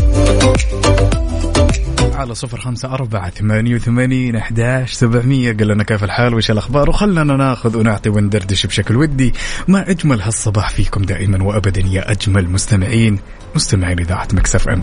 على 2.14 2.36
صفر 2.36 2.60
خمسة 2.60 2.94
أربعة 2.94 3.30
ثمانية 3.30 3.76
وثمانين 3.76 4.36
أحداش 4.36 4.92
سبعمية 4.92 5.54
قال 5.54 5.68
لنا 5.68 5.84
كيف 5.84 6.04
الحال 6.04 6.34
وش 6.34 6.52
الأخبار؟ 6.52 6.90
وخلنا 6.90 7.24
ناخذ 7.24 7.78
ونعطي 7.78 8.10
وندردش 8.10 8.66
بشكل 8.66 8.96
ودي. 8.96 9.34
ما 9.68 9.90
أجمل 9.90 10.22
هالصباح 10.22 10.70
فيكم 10.70 11.02
دائما 11.02 11.44
وأبدا 11.44 11.82
يا 11.82 12.12
أجمل 12.12 12.50
مستمعين 12.50 13.20
مستمعين 13.56 14.00
إذاعة 14.00 14.28
مكسف 14.34 14.70
أم. 14.70 14.82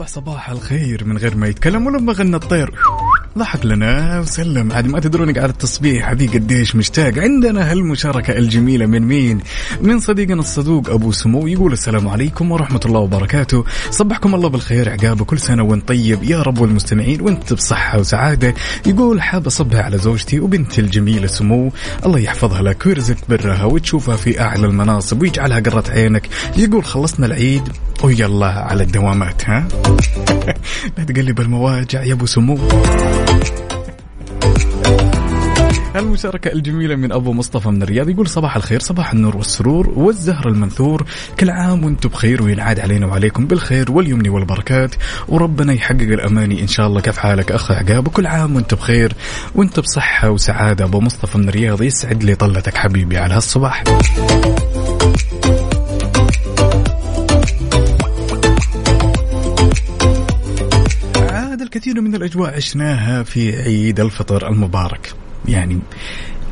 وصبح 0.00 0.12
صباح 0.12 0.50
الخير 0.50 1.04
من 1.04 1.18
غير 1.18 1.36
ما 1.36 1.48
يتكلم 1.48 1.86
ولما 1.86 2.12
غنى 2.12 2.36
الطير. 2.36 2.74
ضحك 3.38 3.66
لنا 3.66 4.20
وسلم. 4.20 4.72
عاد 4.72 4.86
ما 4.86 5.00
تدرون 5.00 5.38
على 5.38 5.48
التصبيح 5.48 6.10
هذه 6.10 6.28
قديش 6.28 6.76
مشتاق. 6.76 7.18
عندنا 7.18 7.72
هالمشاركة 7.72 8.38
الجميلة 8.38 8.86
من 8.86 9.02
مين؟ 9.02 9.40
من 9.80 10.00
صديقنا 10.00 10.40
الصدوق 10.40 10.90
أبو 10.90 11.12
سمو 11.12 11.46
يقول 11.46 11.72
السلام 11.72 12.08
عليكم 12.08 12.52
ورحمة 12.52 12.80
الله 12.86 13.00
وبركاته. 13.00 13.64
صبحكم 13.90 14.34
الله 14.34 14.48
بالخير 14.48 14.90
عقاب 14.90 15.22
كل 15.22 15.38
سنة 15.38 15.62
وأنت 15.62 15.88
طيب. 15.88 16.22
يا 16.22 16.42
رب 16.42 16.58
والمستمعين 16.58 17.20
وأنت 17.20 17.52
بصحة 17.52 17.98
وسعادة. 17.98 18.54
يقول 18.86 19.22
حاب 19.22 19.46
أصبح 19.46 19.78
على 19.78 19.98
زوجتي 19.98 20.40
وبنتي 20.40 20.80
الجميلة 20.80 21.26
سمو. 21.26 21.72
الله 22.06 22.18
يحفظها 22.18 22.62
لك 22.62 22.86
ويرزق 22.86 23.16
برها 23.28 23.64
وتشوفها 23.64 24.16
في 24.16 24.40
أعلى 24.40 24.66
المناصب 24.66 25.22
ويجعلها 25.22 25.60
قرة 25.60 25.84
عينك. 25.90 26.28
يقول 26.56 26.84
خلصنا 26.84 27.26
العيد. 27.26 27.68
ويلا 28.04 28.46
على 28.46 28.82
الدوامات 28.82 29.44
ها؟ 29.44 29.68
لا 30.98 31.04
تقلب 31.04 31.40
المواجع 31.40 32.02
يا 32.02 32.12
أبو 32.12 32.26
سمو. 32.26 32.58
المشاركة 36.20 36.52
الجميلة 36.52 36.96
من 36.96 37.12
أبو 37.12 37.32
مصطفى 37.32 37.68
من 37.68 37.82
الرياض 37.82 38.08
يقول 38.08 38.28
صباح 38.28 38.56
الخير 38.56 38.80
صباح 38.80 39.12
النور 39.12 39.36
والسرور 39.36 39.90
والزهر 39.96 40.48
المنثور. 40.48 41.06
كل 41.40 41.50
عام 41.50 41.84
وأنتم 41.84 42.08
بخير 42.08 42.42
وينعاد 42.42 42.80
علينا 42.80 43.06
وعليكم 43.06 43.46
بالخير 43.46 43.92
واليمن 43.92 44.28
والبركات. 44.28 44.94
وربنا 45.28 45.72
يحقق 45.72 46.00
الأماني 46.00 46.62
إن 46.62 46.66
شاء 46.66 46.86
الله. 46.86 47.00
كيف 47.00 47.18
حالك 47.18 47.52
أخ 47.52 47.70
عقاب؟ 47.70 48.08
وكل 48.08 48.26
عام 48.26 48.56
وأنتم 48.56 48.76
بخير. 48.76 49.12
وأنت 49.54 49.80
بصحة 49.80 50.30
وسعادة. 50.30 50.84
أبو 50.84 51.00
مصطفى 51.00 51.38
من 51.38 51.48
الرياض 51.48 51.82
يسعد 51.82 52.24
لي 52.24 52.34
طلتك 52.34 52.74
حبيبي 52.74 53.18
على 53.18 53.34
هالصباح. 53.34 53.84
الكثير 61.74 62.00
من 62.00 62.14
الأجواء 62.14 62.56
عشناها 62.56 63.22
في 63.22 63.62
عيد 63.62 64.00
الفطر 64.00 64.48
المبارك. 64.48 65.12
يعني 65.48 65.78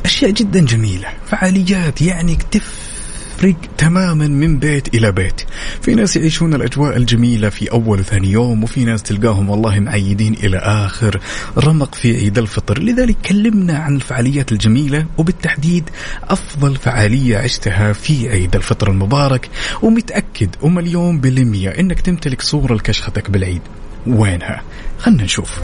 أشياء 0.05 0.31
جدا 0.31 0.65
جميلة. 0.65 1.09
فعاليات 1.27 2.03
يعني 2.03 2.39
تفرق 2.51 3.57
تماما 3.79 4.27
من 4.29 4.59
بيت 4.59 4.95
إلى 4.95 5.13
بيت. 5.13 5.41
في 5.83 5.95
ناس 5.95 6.17
يعيشون 6.17 6.55
الأجواء 6.55 6.97
الجميلة 6.97 7.49
في 7.49 7.73
أول 7.73 8.01
وثاني 8.01 8.31
يوم 8.31 8.65
وفي 8.65 8.85
ناس 8.85 9.03
تلقاهم 9.03 9.51
والله 9.51 9.81
معيدين 9.81 10.35
إلى 10.35 10.59
آخر 10.59 11.21
رمق 11.59 11.95
في 11.95 12.17
عيد 12.17 12.39
الفطر. 12.39 12.79
لذلك 12.79 13.17
كلمنا 13.29 13.79
عن 13.79 13.97
الفعاليات 13.97 14.53
الجميلة 14.53 15.07
وبالتحديد 15.19 15.91
أفضل 16.23 16.77
فعالية 16.77 17.39
عشتها 17.39 17.93
في 17.93 18.29
عيد 18.29 18.57
الفطر 18.57 18.91
المبارك. 18.91 19.51
ومتأكد 19.83 20.57
ومليون 20.63 21.21
بالمية 21.21 21.71
إنك 21.71 22.01
تمتلك 22.01 22.43
صورة 22.43 22.75
لكشختك 22.75 23.31
بالعيد. 23.31 23.63
وينها؟ 24.07 24.63
خلنا 24.99 25.23
نشوف. 25.23 25.61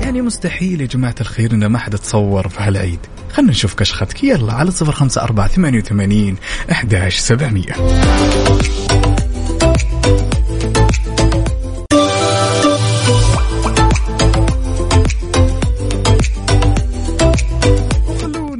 يعني 0.00 0.22
مستحيل 0.22 0.80
يا 0.80 0.86
جماعة 0.86 1.14
الخير 1.20 1.52
إن 1.52 1.66
ما 1.66 1.78
حد 1.78 1.98
تصور 1.98 2.48
في 2.48 2.60
هالعيد. 2.60 3.00
خلنا 3.32 3.50
نشوف 3.50 3.74
كشختك. 3.74 4.24
يلا 4.24 4.52
على 4.52 4.70
صفر 4.70 4.92
خمسة 4.92 5.22
أربعة 5.22 5.48
ثمانية 5.48 5.78
وثمانين 5.78 6.36
أحداش 6.70 7.18
سبعمية. 7.18 7.72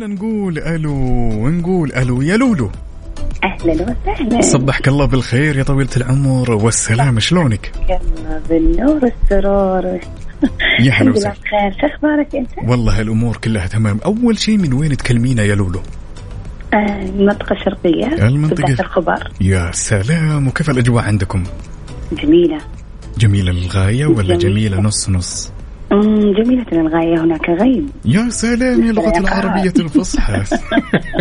نقول 0.00 0.58
ألو 0.58 0.94
ونقول 1.44 1.92
ألو 1.92 2.22
يا 2.22 2.36
لولو. 2.36 2.70
أهلا 3.44 3.72
وسهلا. 4.06 4.40
صبحك 4.42 4.88
الله 4.88 5.04
بالخير 5.04 5.56
يا 5.56 5.62
طويلة 5.62 5.90
العمر 5.96 6.50
والسلامة 6.52 7.20
شلونك؟ 7.20 7.72
يلا 7.88 8.40
بالنور 8.48 9.00
والسرور. 9.04 10.00
يا 10.80 10.92
هلا 10.92 11.10
وسهلا. 11.10 11.34
بخير. 11.34 11.80
شو 11.80 11.86
أخبارك 11.86 12.34
أنت؟ 12.36 12.50
والله 12.70 13.00
الأمور 13.00 13.36
كلها 13.36 13.66
تمام. 13.66 13.98
أول 14.04 14.38
شيء 14.38 14.56
من 14.58 14.72
وين 14.72 14.96
تكلمينا 14.96 15.42
يا 15.42 15.54
لولو؟ 15.54 15.80
آه، 16.74 16.76
المنطقة 17.02 17.52
الشرقية 17.56 18.06
المنطقة- 18.06 18.80
الخبر 18.80 19.30
يا 19.40 19.70
سلام. 19.72 20.48
وكيف 20.48 20.70
الأجواء 20.70 21.04
عندكم؟ 21.04 21.44
جميلة. 22.12 22.58
جميلة 23.18 23.52
للغاية 23.52 24.06
ولا 24.06 24.22
جميلة. 24.36 24.38
جميلة 24.38 24.80
نص 24.80 25.08
نص؟ 25.10 25.52
جميلة 25.90 26.64
للغاية 26.72 27.20
هناك 27.20 27.50
غيم. 27.50 27.90
يا 28.04 28.28
سلام 28.28 28.84
يا 28.84 28.90
اللغة 28.90 29.18
العربية 29.18 29.72
الفصحى. 29.78 30.42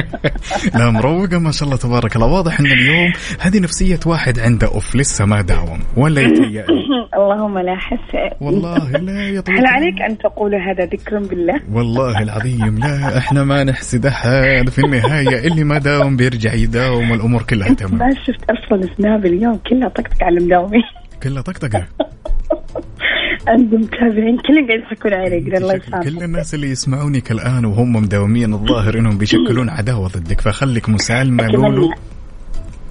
لا 0.79 0.89
مروقة 0.89 1.39
ما 1.39 1.51
شاء 1.51 1.67
الله 1.67 1.77
تبارك 1.77 2.15
الله. 2.15 2.27
واضح 2.27 2.59
إن 2.59 2.65
اليوم 2.65 3.13
هذه 3.39 3.59
نفسية 3.59 3.99
واحد 4.05 4.39
عنده 4.39 4.67
أوف 4.67 4.95
لسه 4.95 5.25
ما 5.25 5.41
داوم. 5.41 5.79
ولا 5.97 6.21
يتهيأ 6.21 6.65
اللهم 7.17 7.57
لا 7.59 7.75
حس 7.75 8.15
والله 8.41 8.91
لا 8.91 9.29
يا 9.29 9.43
هل 9.49 9.65
عليك 9.65 10.01
أن 10.01 10.17
تقول 10.17 10.55
هذا 10.55 10.85
ذكرا 10.85 11.19
بالله؟ 11.19 11.59
والله 11.73 12.23
العظيم 12.23 12.77
لا 12.77 13.17
إحنا 13.17 13.43
ما 13.43 13.63
نحسد 13.63 14.05
أحد 14.05 14.69
في 14.69 14.85
النهاية. 14.85 15.47
اللي 15.47 15.63
ما 15.63 15.77
داوم 15.77 16.15
بيرجع 16.15 16.53
يداوم 16.53 17.11
والأمور 17.11 17.41
كلها 17.43 17.73
تمام. 17.73 17.97
ما 17.99 18.09
شفت 18.25 18.49
أصلا 18.49 18.95
سناب 18.97 19.25
اليوم 19.25 19.59
كلها 19.69 19.89
طقطق 19.89 20.23
على 20.23 20.39
مداومين. 20.45 20.83
كلها 21.23 21.41
طقطقة. 21.41 21.85
عندي 23.49 23.77
متابعين 23.77 24.37
كلهم 24.37 24.67
قاعد 24.67 24.79
يضحكون 24.79 25.13
علي 25.13 25.37
الله 25.37 25.73
يسامحك. 25.75 26.03
كل 26.09 26.23
الناس 26.23 26.53
اللي 26.53 26.69
يسمعونك 26.69 27.31
الان 27.31 27.65
وهم 27.65 27.93
مداومين 27.93 28.53
الظاهر 28.53 28.97
إنهم 28.97 29.17
بيشكلون 29.17 29.69
عداوة 29.69 30.07
ضدك 30.07 30.41
فخليك 30.41 30.89
مسالمة 30.89 31.47
لولو. 31.47 31.89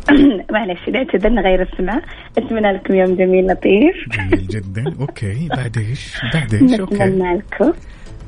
معلش 0.52 0.80
إذا 0.88 0.98
اعتذرنا 0.98 1.40
غير 1.40 1.62
السمعة 1.62 2.02
أتمنى 2.38 2.72
لكم 2.72 2.94
يوم 2.94 3.16
جميل 3.16 3.46
لطيف. 3.46 3.96
جميل 4.12 4.46
جدا. 4.46 4.84
okay 5.00 5.48
بعد 5.56 5.78
إيش؟ 5.78 6.16
بعد 6.34 6.54
إيش؟ 6.62 6.80
okay. 6.80 6.94
نتمنى 6.94 7.34
لكم. 7.34 7.72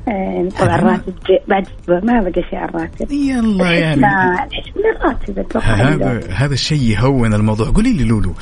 آه، 0.07 0.49
طبعا 0.59 0.75
الراتب 0.75 1.13
بعد 1.47 1.67
ما 1.87 2.21
بقى 2.21 2.43
شيء 2.49 2.55
على 2.59 2.69
الراتب. 2.69 3.11
يلا 3.11 3.71
يعني 3.71 3.99
الحسب 3.99 4.77
من 4.77 4.83
الراتب 4.95 5.39
أتوقع 5.39 5.67
هذا 5.67 6.21
هذا 6.33 6.53
الشيء 6.53 6.81
يهون 6.81 7.33
الموضوع. 7.33 7.69
قولي 7.69 7.93
لي 7.93 8.03
لولو. 8.03 8.33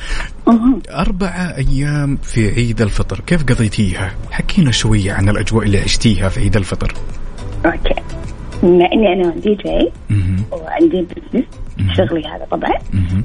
أربعة 0.90 1.56
أيام 1.56 2.16
في 2.16 2.48
عيد 2.48 2.82
الفطر 2.82 3.20
كيف 3.26 3.44
قضيتيها؟ 3.44 4.10
حكينا 4.30 4.70
شوية 4.70 5.12
عن 5.12 5.28
الأجواء 5.28 5.66
اللي 5.66 5.78
عشتيها 5.78 6.28
في 6.28 6.40
عيد 6.40 6.56
الفطر. 6.56 6.94
okay. 7.66 7.94
بما 8.62 8.92
إني 8.92 9.12
أنا 9.12 9.34
دي 9.34 9.54
جي. 9.54 9.90
وعندي 10.52 11.06
business 11.32 11.44
شغلي 11.96 12.28
هذا 12.28 12.46
طبعا. 12.50 12.72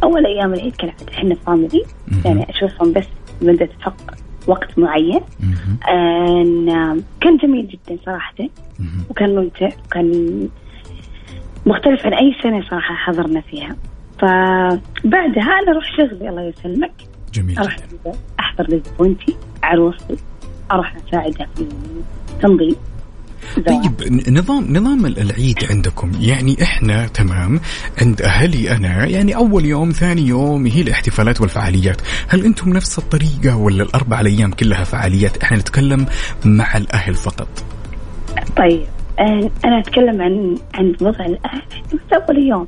أول 0.04 0.26
أيام 0.26 0.54
العيد 0.54 0.76
كالعاده 0.76 1.06
إحنا 1.14 1.36
family. 1.36 1.84
يعني 2.26 2.48
أشوفهم 2.50 2.94
بس 2.94 3.06
مدة 3.42 3.70
فق 3.86 3.96
وقت 4.48 4.80
معين. 4.80 5.22
مهم. 5.40 5.78
أن 5.90 7.04
كان 7.22 7.38
جميل 7.38 7.68
جدا 7.68 7.98
صراحة. 8.06 8.36
وكان 9.10 9.36
ممتع. 9.36 9.70
وكان 9.86 10.50
مختلف 11.66 12.06
عن 12.06 12.14
أي 12.14 12.36
سنة 12.44 12.62
صراحة 12.70 12.96
حضرنا 12.96 13.42
فيها. 13.42 13.76
فبعدها 14.20 15.44
أنا 15.44 15.72
أروح 15.72 15.98
شغلي 15.98 16.30
الله 16.30 16.42
يسلمك. 16.42 16.94
جميل 17.34 17.60
أروح 17.60 17.76
جدا. 17.76 18.12
أحضر 18.40 18.68
لزبونتي 18.70 19.36
عروستي 19.64 20.16
أروح 20.72 20.96
أساعدها 20.96 21.48
في 21.56 21.68
طيب 23.68 24.24
نظام 24.30 24.78
نظام 24.78 25.06
ال- 25.06 25.20
العيد 25.20 25.58
عندكم 25.70 26.12
يعني 26.20 26.64
إحنا 26.64 27.08
تمام 27.08 27.60
عند 28.02 28.22
أهلي 28.22 28.72
أنا 28.72 29.06
يعني 29.06 29.36
أول 29.36 29.66
يوم 29.66 29.92
ثاني 29.92 30.22
يوم 30.22 30.66
هي 30.66 30.82
الاحتفالات 30.82 31.42
والفعاليات. 31.42 32.02
هل 32.28 32.46
أنتم 32.46 32.70
نفس 32.70 32.98
الطريقة 32.98 33.58
ولا 33.58 33.84
الأربع 33.84 34.20
أيام 34.20 34.52
كلها 34.52 34.84
فعاليات؟ 34.84 35.44
إحنا 35.44 35.58
نتكلم 35.58 36.06
مع 36.46 36.78
الأهل 36.78 37.14
فقط. 37.16 37.48
طيب 38.58 38.82
أنا 39.20 39.50
أنا 39.66 39.80
أتكلم 39.80 40.22
عن 40.22 40.56
عن 40.74 40.96
وضع 41.02 41.26
الأهل. 41.26 41.62
بس 41.94 42.00
أول 42.14 42.48
يوم. 42.48 42.68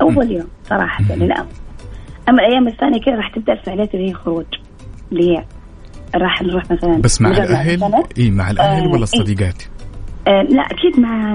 أول 0.00 0.30
يوم 0.32 0.48
صراحة 0.70 1.04
مم. 1.04 1.12
للأمر 1.22 1.46
أما 2.28 2.42
الأيام 2.46 2.68
الثانية 2.68 3.00
كذا 3.00 3.14
راح 3.14 3.34
تبدأ 3.34 3.52
الفعاليات 3.52 3.94
اللي 3.94 4.08
هي 4.10 4.14
خروج 4.14 4.44
اللي 5.12 5.30
هي 5.36 5.44
راح 6.14 6.42
نروح 6.42 6.70
مثلا 6.70 7.00
بس 7.00 7.20
مع 7.20 7.30
الأهل. 7.30 8.04
إي 8.18 8.30
مع 8.30 8.50
الأهل 8.50 8.82
آه، 8.82 8.86
ولا 8.86 8.96
إيه. 8.96 9.02
الصديقات 9.02 9.62
آه 10.28 10.42
لا 10.42 10.62
أكيد 10.62 11.00
مع 11.00 11.34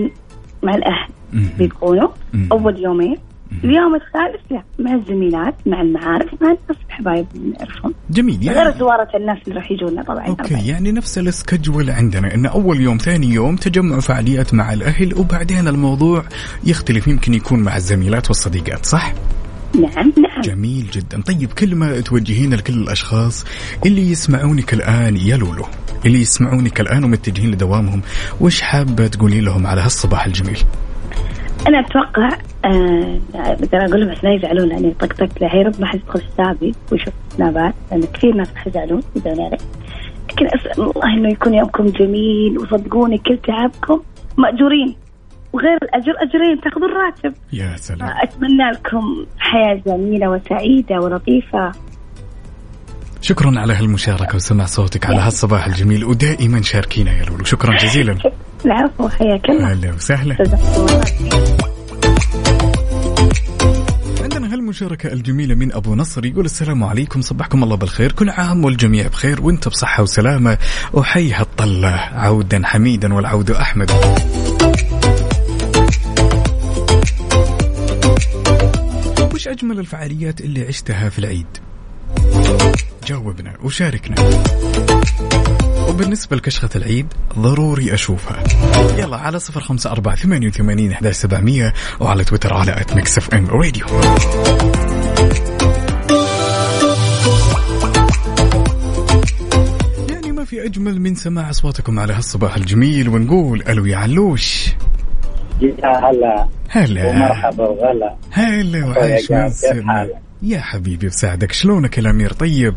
مع 0.63 0.75
الأهل. 0.75 1.09
بيكونوا. 1.57 2.09
أول 2.51 2.79
يومين 2.79 3.17
اليوم 3.63 3.95
الثالث 3.95 4.51
لا 4.51 4.63
مع 4.79 4.93
الزميلات 4.93 5.55
مع 5.65 5.81
المعارف 5.81 6.41
مع 6.41 6.47
الناس 6.47 6.77
الحبايب 6.87 7.25
اللي 7.35 7.53
نعرفهم 7.59 7.93
جميل 8.09 8.39
غير 8.43 8.55
يعني 8.55 8.79
زوارة 8.79 9.07
الناس 9.15 9.37
اللي 9.47 9.55
راح 9.55 9.71
يجونا 9.71 10.03
طبعا 10.03 10.27
okay 10.27 10.49
طبعا 10.49 10.61
يعني 10.61 10.91
نفس 10.91 11.17
ال 11.17 11.25
schedule 11.25 11.89
عندنا 11.89 12.33
إن 12.33 12.45
أول 12.45 12.81
يوم 12.81 12.97
ثاني 12.97 13.27
يوم 13.27 13.55
تجمع 13.55 13.99
فعاليات 13.99 14.53
مع 14.53 14.73
الأهل 14.73 15.13
وبعدين 15.19 15.67
الموضوع 15.67 16.23
يختلف 16.63 17.07
يمكن 17.07 17.33
يكون 17.33 17.59
مع 17.59 17.75
الزميلات 17.75 18.27
والصديقات 18.27 18.85
صح؟ 18.85 19.13
نعم 19.75 20.13
نعم 20.17 20.32
جميل 20.43 20.87
جدا. 20.93 21.21
طيب 21.21 21.53
كلمة 21.53 21.99
توجهين 21.99 22.53
لكل 22.53 22.73
الأشخاص 22.73 23.45
اللي 23.85 24.11
يسمعونك 24.11 24.73
الآن 24.73 25.17
يا 25.17 25.37
لولو 25.37 25.65
اللي 26.05 26.21
يسمعونك 26.21 26.79
الآن 26.79 27.03
ومتجهين 27.03 27.51
لدوامهم 27.51 28.01
وش 28.41 28.61
حابة 28.61 29.07
تقولي 29.07 29.41
لهم 29.41 29.67
على 29.67 29.81
هالصباح 29.81 30.25
الجميل؟ 30.25 30.59
أنا 31.67 31.79
أتوقع 31.79 32.29
آه 32.65 33.19
بقدر 33.33 33.77
أقول 33.77 34.01
لهم 34.01 34.11
بس 34.11 34.23
لا 34.23 34.33
يزعلون 34.33 34.69
لأني 34.69 34.93
طقطقت 34.99 35.41
له. 35.41 35.55
يا 35.55 35.63
رب 35.63 35.81
ما 35.81 35.85
حد 35.87 35.99
يدخل 35.99 36.21
حسابي 36.21 36.75
ويشوف 36.91 37.13
سنابات 37.37 37.73
لأن 37.91 38.03
كثير 38.13 38.35
ناس 38.35 38.47
راح 38.55 38.67
يزعلون 38.67 39.01
يزعلون 39.15 39.45
علي. 39.45 39.57
لكن 40.29 40.45
اسال 40.45 40.83
الله 40.83 41.13
إنه 41.17 41.29
يكون 41.31 41.53
يومكم 41.53 41.85
جميل 41.85 42.57
وصدقوني 42.57 43.17
كل 43.17 43.37
تعبكم 43.37 44.01
مأجورين. 44.37 44.95
وغير 45.53 45.77
الاجر 45.83 46.13
أجرين 46.21 46.61
تاخذون 46.61 46.89
راتب 46.93 47.33
يا 47.53 47.75
سلام. 47.77 48.09
أتمنى 48.23 48.71
لكم 48.73 49.25
حياة 49.37 49.81
جميلة 49.87 50.29
وسعيدة 50.29 50.95
ولطيفة. 50.95 51.71
شكرا 53.21 53.59
على 53.59 53.73
هالمشاركة 53.73 54.35
وسمع 54.35 54.65
صوتك 54.65 55.05
على 55.05 55.19
هالصباح 55.19 55.65
الجميل 55.65 56.05
ودائما 56.05 56.61
شاركينا 56.61 57.11
يا 57.11 57.25
لولو. 57.25 57.43
شكرا 57.43 57.77
جزيلا. 57.77 58.17
العفو 58.65 59.09
حياك 59.09 59.49
الله. 59.49 59.71
أهلا 59.71 59.93
وسهلا. 59.93 60.35
عندنا 64.21 64.53
هالمشاركة 64.53 65.13
الجميلة 65.13 65.55
من 65.55 65.73
أبو 65.73 65.95
نصر 65.95 66.25
يقول 66.25 66.45
السلام 66.45 66.83
عليكم 66.83 67.21
صبحكم 67.21 67.63
الله 67.63 67.75
بالخير. 67.75 68.11
كل 68.11 68.29
عام 68.29 68.65
والجميع 68.65 69.07
بخير 69.07 69.41
وانت 69.41 69.67
بصحة 69.67 70.03
وسلامة. 70.03 70.57
وحي 70.93 71.33
هالطلة 71.33 71.95
عودا 72.13 72.61
حميدا 72.65 73.13
والعود 73.13 73.51
أحمد. 73.51 73.91
وش 79.43 79.47
أجمل 79.47 79.79
الفعاليات 79.79 80.41
اللي 80.41 80.67
عشتها 80.67 81.09
في 81.09 81.19
العيد؟ 81.19 81.47
جاوبنا 83.07 83.53
وشاركنا. 83.63 84.15
وبالنسبة 85.89 86.35
لكشخة 86.35 86.69
العيد 86.75 87.07
ضروري 87.39 87.93
أشوفها. 87.93 88.43
يلا 88.97 89.17
على 89.17 89.39
صفر 89.39 89.61
خمسة 89.61 89.91
أربعة 89.91 90.15
ثمانية 90.15 90.47
وثمانين 90.47 90.95
سبعمية 91.11 91.73
وعلى 91.99 92.23
تويتر 92.23 92.53
على 92.53 92.71
at 92.71 92.93
Mix 92.93 93.17
FM 93.17 93.47
Radio 93.47 93.85
يعني 100.09 100.31
ما 100.31 100.45
في 100.45 100.65
أجمل 100.65 101.01
من 101.01 101.15
سماع 101.15 101.49
أصواتكم 101.49 101.99
على 101.99 102.13
هالصباح 102.13 102.55
الجميل 102.55 103.09
ونقول 103.09 103.63
ألو 103.67 103.85
يا 103.85 103.97
علوش. 103.97 104.67
هلا. 105.83 106.47
هلا. 106.69 107.09
ومرحبا 107.09 107.63
وغلا. 107.69 108.15
هلا 108.31 109.17
سمع 109.49 109.93
حالك؟ 109.93 110.17
يا 110.41 110.59
حبيبي 110.59 111.07
بساعدك 111.07 111.51
شلونك 111.51 111.99
الأمير؟ 111.99 112.33
طيب؟ 112.33 112.73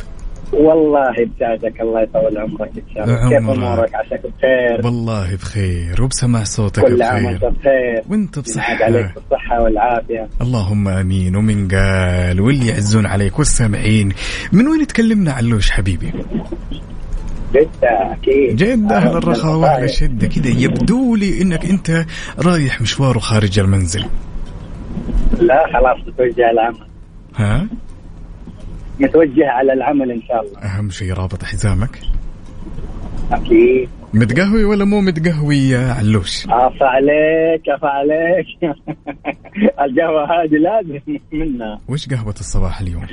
والله 0.53 1.13
بساعدك 1.37 1.81
الله 1.81 2.03
يطول 2.03 2.39
عمرك 2.39 2.71
إن 2.77 2.95
شاء 2.95 3.05
الله. 3.05 3.29
كيف. 3.29 3.51
أمورك؟ 3.51 3.95
عساك 3.95 4.21
بخير؟ 4.21 4.81
والله 4.87 5.35
بخير. 5.37 6.03
وبسمع 6.03 6.45
صوتك 6.45 6.83
كل 6.83 7.03
عام 7.03 7.23
بخير 7.23 7.45
وأنت 7.45 7.59
بخير. 7.59 8.03
وأنت 8.09 8.39
بصحة. 8.39 8.85
عليك 8.85 9.15
بالصحة 9.15 9.63
والعافية. 9.63 10.29
اللهم 10.41 10.89
آمين. 10.89 11.37
ومن 11.37 11.69
قال 11.69 12.41
واللي 12.41 12.67
يعزون 12.67 13.07
عليك 13.07 13.39
والسامعين. 13.39 14.13
من 14.53 14.69
وين 14.69 14.87
تكلمنا 14.87 15.33
علوش 15.33 15.71
حبيبي؟ 15.71 16.13
جدة 17.57 18.13
أكيد. 18.13 18.57
جدة 18.57 18.97
آه، 18.97 19.19
الرخاء 19.19 19.55
الرخاء. 19.55 19.85
الشدة 19.85 20.27
كذا 20.29 20.49
يبدو 20.49 21.17
لي 21.17 21.43
إنك 21.43 21.65
أنت 21.65 22.05
رايح 22.39 22.81
مشوار 22.81 23.19
خارج 23.19 23.59
المنزل. 23.59 24.05
لا 25.41 25.65
خلاص 25.73 25.99
متوجه 26.09 26.51
العمل. 26.51 26.87
ها؟ 27.37 27.69
متوجه 29.01 29.49
على 29.51 29.73
العمل 29.73 30.11
إن 30.11 30.23
شاء 30.29 30.41
الله. 30.43 30.59
أهم 30.61 30.91
شيء 30.91 31.13
رابط 31.13 31.45
حزامك. 31.45 31.99
أكيد. 33.33 33.89
متقهوي 34.15 34.65
ولا 34.65 34.85
مو 34.85 35.01
متقهوي 35.01 35.57
يا 35.57 35.93
علوش؟ 35.93 36.47
عفا 36.49 36.87
عليك 36.87 37.69
عفا 37.69 37.89
عليك. 37.89 38.47
القهوة 39.85 40.25
هذه 40.25 40.57
لازم 40.57 41.01
منها. 41.33 41.81
وش 41.89 42.09
قهوة 42.09 42.35
الصباح 42.41 42.81
اليوم؟ 42.81 43.07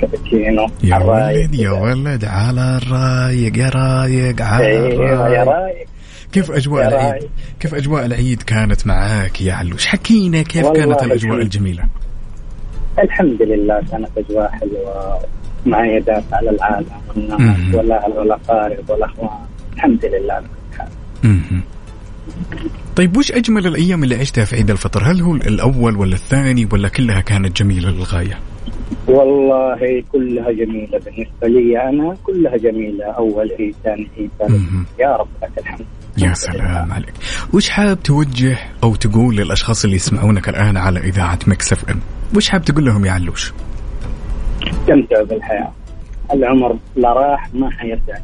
كابتشينو 0.00 0.66
يا 0.84 0.98
ولد 0.98 1.54
يا. 1.54 1.70
ولد 1.70 2.24
على 2.24 2.80
الرايق 2.82 3.58
يا 3.58 3.68
رايق 3.68 4.42
على 4.42 4.64
يا 4.64 4.86
الرايق. 4.86 5.48
رايق. 5.48 5.86
كيف 6.32 6.50
أجواء 6.50 6.88
العيد. 6.88 7.28
كيف 7.60 7.74
أجواء 7.74 8.06
العيد 8.06 8.42
كانت 8.42 8.86
معاك 8.86 9.40
يا 9.40 9.52
علوش 9.52 9.86
حكينا؟ 9.86 10.42
كيف 10.42 10.66
كانت 10.66 11.02
الأجواء 11.02 11.14
الحمد. 11.14 11.40
الجميلة؟ 11.40 11.84
الحمد 12.98 13.42
لله 13.42 13.80
كانت 13.90 14.08
أجواء 14.18 14.50
حلوة. 14.50 15.20
معايدات 15.66 16.24
على 16.32 16.50
العالم 16.50 16.86
والناس. 17.08 17.74
والاهل 17.74 18.12
والاقارب 18.12 18.90
والاخوان 18.90 19.38
الحمد 19.74 20.04
لله. 20.04 20.42
طيب 22.96 23.16
وش 23.16 23.32
أجمل 23.32 23.66
الأيام 23.66 24.04
اللي 24.04 24.16
عشتها 24.16 24.44
في 24.44 24.56
عيد 24.56 24.70
الفطر؟ 24.70 25.02
هل 25.04 25.20
هو 25.20 25.34
الأول 25.34 25.96
ولا 25.96 26.14
الثاني 26.14 26.68
ولا 26.72 26.88
كلها 26.88 27.20
كانت 27.20 27.56
جميلة 27.62 27.90
للغاية؟ 27.90 28.38
والله 29.10 30.02
كلها 30.12 30.50
جميلة 30.52 30.98
بالنسبة 30.98 31.48
لي. 31.48 31.88
أنا 31.88 32.16
كلها 32.24 32.56
جميلة. 32.56 33.04
أول 33.04 33.50
عيد 33.58 33.74
ثاني 33.84 34.08
عيد. 34.18 34.30
يا 35.00 35.16
رب 35.16 35.28
لك 35.42 35.58
الحمد. 35.58 35.86
يا 36.18 36.32
سلام 36.34 36.92
عليك. 36.92 37.14
وش 37.54 37.68
حاب 37.68 38.02
توجه 38.02 38.58
أو 38.84 38.94
تقول 38.94 39.36
للأشخاص 39.36 39.84
اللي 39.84 39.96
يسمعونك 39.96 40.48
الآن 40.48 40.76
على 40.76 41.00
إذاعة 41.00 41.38
Mix 41.46 41.72
FM؟ 41.72 42.00
وش 42.36 42.48
حاب 42.48 42.64
تقول 42.64 42.84
لهم 42.84 43.04
يا 43.04 43.10
علوش؟ 43.10 43.52
استمتع 44.66 45.22
بالحياة. 45.22 45.72
العمر 46.32 46.78
لا 46.96 47.12
راح 47.12 47.54
ما 47.54 47.70
حيرجع 47.70 48.18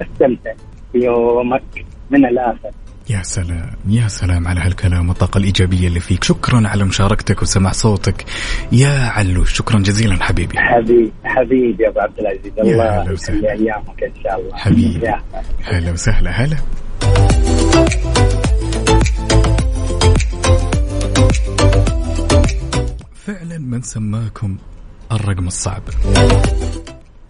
استمتع. 0.00 0.52
بيومك 0.94 1.84
من 2.10 2.26
الآخر. 2.26 2.70
يا 3.10 3.22
سلام 3.22 3.70
يا 3.88 4.08
سلام 4.08 4.48
على 4.48 4.60
هالكلام 4.60 5.08
والطاقة 5.08 5.38
الإيجابية 5.38 5.88
اللي 5.88 6.00
فيك. 6.00 6.24
شكرا 6.24 6.68
على 6.68 6.84
مشاركتك 6.84 7.42
وسماع 7.42 7.72
صوتك. 7.72 8.24
يا 8.72 8.90
علوش 8.90 9.52
شكرا 9.52 9.78
جزيلا 9.78 10.24
حبيبي. 10.24 10.58
حبيبي 10.58 11.12
حبيبي 11.24 11.84
يا 11.84 11.88
أبو 11.88 12.00
عبد 12.00 12.18
العزيز. 12.18 12.52
الله. 12.58 13.12
يخلي 13.12 13.52
أيامك 13.52 14.02
إن 14.02 14.22
شاء 14.22 14.40
الله. 14.40 14.56
حبيبي. 14.56 15.14
هلا 15.64 15.92
وسهلا 15.92 16.30
هلا. 16.30 16.56
فعلا 23.26 23.58
من 23.58 23.82
سماكم 23.82 24.56
الرقم 25.12 25.46
الصعب. 25.46 25.82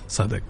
صدق. 0.08 0.42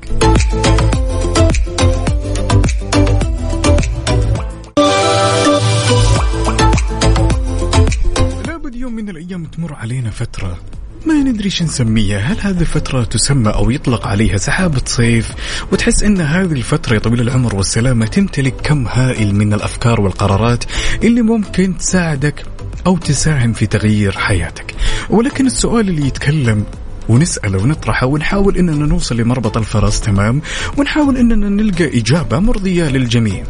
يوم 8.79 8.93
من 8.93 9.09
الأيام 9.09 9.45
تمر 9.45 9.75
علينا 9.75 10.11
فترة 10.11 10.59
ما 11.07 11.15
ندري 11.15 11.51
شو 11.51 11.65
نسميها. 11.65 12.19
هل 12.19 12.37
هذه 12.41 12.61
الفترة 12.61 13.05
تسمى 13.05 13.51
أو 13.51 13.71
يطلق 13.71 14.07
عليها 14.07 14.37
سحابة 14.37 14.81
صيف؟ 14.87 15.35
وتحس 15.73 16.03
أن 16.03 16.21
هذه 16.21 16.53
الفترة 16.53 16.95
يا 16.95 16.99
طويل 16.99 17.21
العمر 17.21 17.57
والسلامة 17.57 18.07
تمتلك 18.07 18.55
كم 18.63 18.87
هائل 18.87 19.35
من 19.35 19.55
الأفكار 19.55 20.01
والقرارات 20.01 20.65
اللي 21.03 21.23
ممكن 21.23 21.77
تساعدك 21.79 22.47
أو 22.87 22.97
تساهم 22.97 23.53
في 23.53 23.67
تغيير 23.67 24.13
حياتك. 24.13 24.75
ولكن 25.11 25.47
السؤال 25.47 25.89
اللي 25.89 26.07
يتكلم 26.07 26.65
ونسأله 27.09 27.63
ونطرحه 27.63 28.07
ونحاول 28.07 28.57
أننا 28.57 28.87
نوصل 28.87 29.17
لمربط 29.17 29.57
الفرس 29.57 30.01
تمام؟ 30.01 30.43
ونحاول 30.77 31.17
أننا 31.17 31.49
نلقى 31.49 31.99
إجابة 31.99 32.39
مرضية 32.39 32.89
للجميع. 32.89 33.45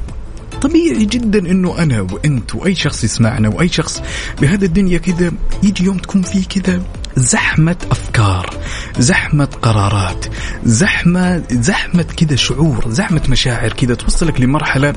طبيعي 0.63 1.05
جدا 1.05 1.39
إنه 1.39 1.79
أنا 1.79 2.01
وأنت 2.01 2.55
وأي 2.55 2.75
شخص 2.75 3.05
يسمعنا 3.05 3.49
وأي 3.49 3.69
شخص 3.69 4.03
بهذا 4.41 4.65
الدنيا 4.65 4.99
كذا 4.99 5.33
يجي 5.63 5.85
يوم 5.85 5.99
تكون 5.99 6.23
فيه 6.23 6.45
كذا 6.45 6.83
زحمة 7.17 7.77
أفكار 7.91 8.55
زحمة 8.99 9.49
قرارات 9.63 10.27
زحمة 10.65 11.43
زحمة 11.51 12.03
كذا 12.03 12.37
شعور 12.37 12.91
زحمة 12.91 13.23
مشاعر 13.29 13.73
كذا 13.73 13.95
توصلك 13.95 14.41
لمرحلة 14.41 14.95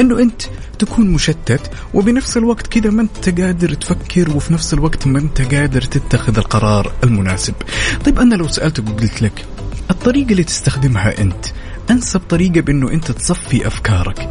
إنه 0.00 0.18
أنت 0.18 0.42
تكون 0.78 1.10
مشتت 1.10 1.70
وبنفس 1.94 2.36
الوقت 2.36 2.66
كذا 2.66 2.90
ما 2.90 3.02
أنت 3.02 3.40
قادر 3.40 3.74
تفكر 3.74 4.36
وفي 4.36 4.52
نفس 4.52 4.74
الوقت 4.74 5.06
ما 5.06 5.18
أنت 5.18 5.54
قادر 5.54 5.82
تتخذ 5.82 6.38
القرار 6.38 6.92
المناسب. 7.04 7.54
طيب 8.04 8.18
أنا 8.18 8.34
لو 8.34 8.48
سألتك 8.48 8.88
وقلت 8.88 9.22
لك 9.22 9.44
الطريقة 9.90 10.30
اللي 10.30 10.44
تستخدمها 10.44 11.20
أنت 11.20 11.46
أنسب 11.90 12.20
طريقة 12.20 12.60
بإنه 12.60 12.90
أنت 12.90 13.10
تصفي 13.10 13.66
أفكارك. 13.66 14.28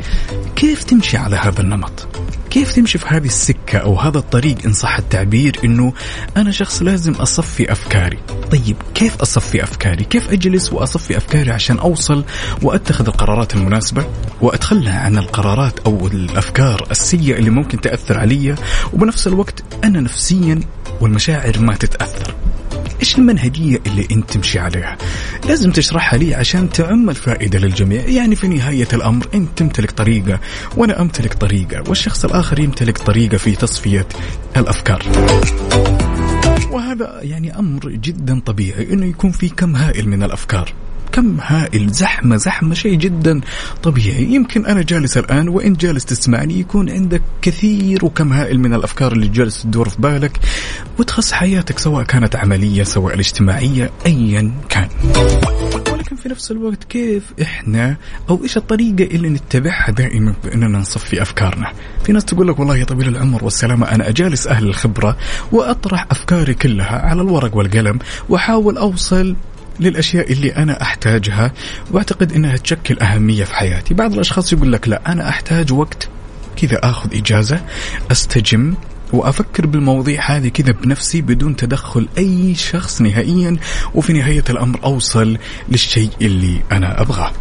كيف 0.55 0.83
تمشي 0.83 1.17
على 1.17 1.35
هذا 1.35 1.61
النمط؟ 1.61 2.07
كيف 2.49 2.71
تمشي 2.71 2.97
في 2.97 3.05
هذه 3.07 3.25
السكة 3.25 3.77
أو 3.77 3.99
هذا 3.99 4.17
الطريق 4.17 4.57
إن 4.65 4.73
صح 4.73 4.97
التعبير 4.97 5.59
إنه 5.63 5.93
أنا 6.37 6.51
شخص 6.51 6.81
لازم 6.81 7.13
أصفي 7.13 7.71
أفكاري. 7.71 8.19
طيب 8.51 8.75
كيف 8.95 9.21
أصفي 9.21 9.63
أفكاري؟ 9.63 10.03
كيف 10.03 10.31
أجلس 10.31 10.73
وأصفي 10.73 11.17
أفكاري 11.17 11.51
عشان 11.51 11.79
أوصل 11.79 12.23
وأتخذ 12.61 13.07
القرارات 13.07 13.55
المناسبة؟ 13.55 14.05
وأتخلى 14.41 14.89
عن 14.89 15.17
القرارات 15.17 15.79
أو 15.79 16.07
الأفكار 16.07 16.87
السيئة 16.91 17.39
اللي 17.39 17.49
ممكن 17.49 17.81
تأثر 17.81 18.19
علي؟ 18.19 18.55
وبنفس 18.93 19.27
الوقت 19.27 19.63
أنا 19.83 20.01
نفسيا 20.01 20.59
والمشاعر 21.01 21.59
ما 21.59 21.75
تتأثر. 21.75 22.35
إيش 22.99 23.17
المنهجية 23.17 23.79
اللي 23.87 24.07
انت 24.11 24.31
تمشي 24.31 24.59
عليها؟ 24.59 24.97
لازم 25.47 25.71
تشرحها 25.71 26.19
لي 26.19 26.35
عشان 26.35 26.69
تعم 26.69 27.09
الفائدة 27.09 27.59
للجميع، 27.59 28.01
يعني 28.01 28.35
في 28.35 28.47
نهاية 28.47 28.87
الأمر 28.93 29.27
انت 29.33 29.49
تمتلك 29.55 29.91
طريقة 29.91 30.39
وأنا 30.77 31.01
أمتلك 31.01 31.33
طريقة، 31.33 31.83
والشخص 31.89 32.25
الآخر 32.25 32.59
يمتلك 32.59 32.97
طريقة 32.97 33.37
في 33.37 33.55
تصفية 33.55 34.07
الأفكار. 34.57 35.05
وهذا 36.71 37.19
يعني 37.21 37.59
أمر 37.59 37.89
جدا 37.89 38.39
طبيعي 38.39 38.93
إنه 38.93 39.05
يكون 39.05 39.31
في 39.31 39.49
كم 39.49 39.75
هائل 39.75 40.09
من 40.09 40.23
الأفكار. 40.23 40.73
كم 41.11 41.37
هائل 41.39 41.89
زحمة 41.91 42.35
زحمة 42.35 42.73
شيء 42.73 42.95
جدا 42.95 43.41
طبيعي 43.83 44.23
يمكن 44.23 44.65
أنا 44.65 44.81
جالس 44.81 45.17
الآن 45.17 45.49
وإن 45.49 45.73
جالس 45.73 46.05
تسمعني 46.05 46.59
يكون 46.59 46.89
عندك 46.89 47.21
كثير 47.41 48.05
وكم 48.05 48.33
هائل 48.33 48.59
من 48.59 48.73
الأفكار 48.73 49.11
اللي 49.11 49.27
جالس 49.27 49.63
تدور 49.63 49.89
في 49.89 50.01
بالك 50.01 50.39
وتخص 50.99 51.31
حياتك 51.31 51.79
سواء 51.79 52.03
كانت 52.03 52.35
عملية 52.35 52.83
سواء 52.83 53.13
الاجتماعية 53.13 53.89
أيا 54.05 54.51
كان. 54.69 54.89
ولكن 55.93 56.15
في 56.15 56.29
نفس 56.29 56.51
الوقت 56.51 56.83
كيف 56.83 57.23
إحنا 57.41 57.95
أو 58.29 58.43
إيش 58.43 58.57
الطريقة 58.57 59.03
اللي 59.03 59.29
نتبعها 59.29 59.91
دائما 59.91 60.33
بأننا 60.43 60.79
نصفي 60.79 61.21
أفكارنا؟ 61.21 61.71
في 62.03 62.11
ناس 62.11 62.25
تقول 62.25 62.47
لك 62.47 62.59
والله 62.59 62.77
يا 62.77 62.83
طويل 62.83 63.07
العمر 63.07 63.43
والسلامة 63.43 63.91
أنا 63.91 64.09
أجالس 64.09 64.47
أهل 64.47 64.67
الخبرة 64.67 65.17
وأطرح 65.51 66.05
أفكاري 66.11 66.53
كلها 66.53 66.99
على 66.99 67.21
الورق 67.21 67.55
والقلم 67.55 67.99
وأحاول 68.29 68.77
أوصل 68.77 69.35
للأشياء 69.79 70.31
اللي 70.31 70.55
أنا 70.55 70.81
أحتاجها 70.81 71.51
وأعتقد 71.91 72.33
إنها 72.33 72.57
تشكل 72.57 72.99
أهمية 72.99 73.43
في 73.43 73.55
حياتي، 73.55 73.93
بعض 73.93 74.13
الأشخاص 74.13 74.53
يقول 74.53 74.73
لك 74.73 74.87
لا 74.87 75.11
أنا 75.11 75.29
أحتاج 75.29 75.73
وقت 75.73 76.09
كذا 76.55 76.79
آخذ 76.83 77.15
إجازة 77.15 77.61
أستجم 78.11 78.73
وأفكر 79.13 79.65
بالمواضيع 79.65 80.21
هذه 80.31 80.47
كذا 80.47 80.71
بنفسي 80.71 81.21
بدون 81.21 81.55
تدخل 81.55 82.07
أي 82.17 82.55
شخص 82.55 83.01
نهائيا 83.01 83.57
وفي 83.95 84.13
نهاية 84.13 84.43
الأمر 84.49 84.79
أوصل 84.83 85.37
للشيء 85.69 86.09
اللي 86.21 86.61
أنا 86.71 87.01
أبغاه. 87.01 87.31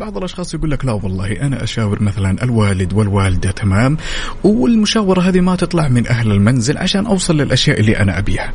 بعض 0.00 0.16
الأشخاص 0.16 0.54
يقول 0.54 0.70
لك 0.70 0.84
لا 0.84 0.92
والله 0.92 1.32
أنا 1.32 1.62
أشاور 1.62 2.02
مثلا 2.02 2.44
الوالد 2.44 2.92
والوالدة 2.92 3.50
تمام؟ 3.50 3.96
والمشاورة 4.44 5.20
هذه 5.20 5.40
ما 5.40 5.56
تطلع 5.56 5.88
من 5.88 6.06
أهل 6.06 6.30
المنزل 6.32 6.78
عشان 6.78 7.06
أوصل 7.06 7.36
للأشياء 7.36 7.80
اللي 7.80 7.98
أنا 7.98 8.18
أبيها. 8.18 8.52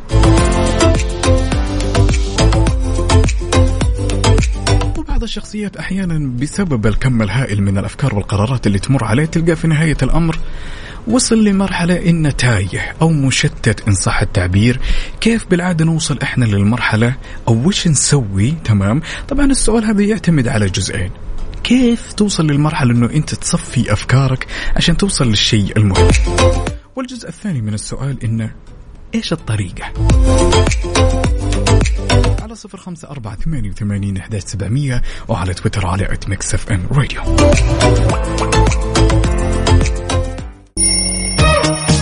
الشخصيات 5.25 5.77
أحيانا 5.77 6.31
بسبب 6.41 6.87
الكم 6.87 7.21
الهائل 7.21 7.61
من 7.61 7.77
الأفكار 7.77 8.15
والقرارات 8.15 8.67
اللي 8.67 8.79
تمر 8.79 9.03
عليه 9.03 9.25
تلقى 9.25 9.55
في 9.55 9.67
نهاية 9.67 9.97
الأمر 10.03 10.39
وصل 11.07 11.43
لمرحلة 11.43 12.09
إنه 12.09 12.31
تايه 12.31 12.95
أو 13.01 13.09
مشتت 13.09 13.87
إن 13.87 13.93
صح 13.93 14.21
التعبير. 14.21 14.79
كيف 15.21 15.45
بالعادة 15.47 15.85
نوصل 15.85 16.19
إحنا 16.23 16.45
للمرحلة؟ 16.45 17.15
أو 17.47 17.67
وش 17.67 17.87
نسوي؟ 17.87 18.53
تمام. 18.63 19.01
طبعا 19.27 19.45
السؤال 19.45 19.85
هذا 19.85 20.01
يعتمد 20.01 20.47
على 20.47 20.65
جزئين. 20.65 21.11
كيف 21.63 22.13
توصل 22.13 22.47
للمرحلة 22.47 22.91
أنه 22.91 23.05
أنت 23.05 23.35
تصفي 23.35 23.93
أفكارك 23.93 24.47
عشان 24.75 24.97
توصل 24.97 25.27
للشيء 25.27 25.77
المهم؟ 25.77 26.07
والجزء 26.95 27.29
الثاني 27.29 27.61
من 27.61 27.73
السؤال 27.73 28.23
إنه 28.23 28.51
إيش 29.15 29.33
الطريقة؟ 29.33 29.93
على 32.41 32.55
صفر 32.55 32.77
خمسة 32.77 33.09
أربعة 33.09 33.35
ثمانية 33.35 33.69
وثمانين 33.69 34.17
إحداش 34.17 34.41
سبعمية 34.43 35.01
وعلى 35.27 35.53
تويتر 35.53 35.87
على 35.87 36.13
at 36.13 36.29
Mix 36.29 36.53
FM 36.53 36.87
Radio. 36.91 37.21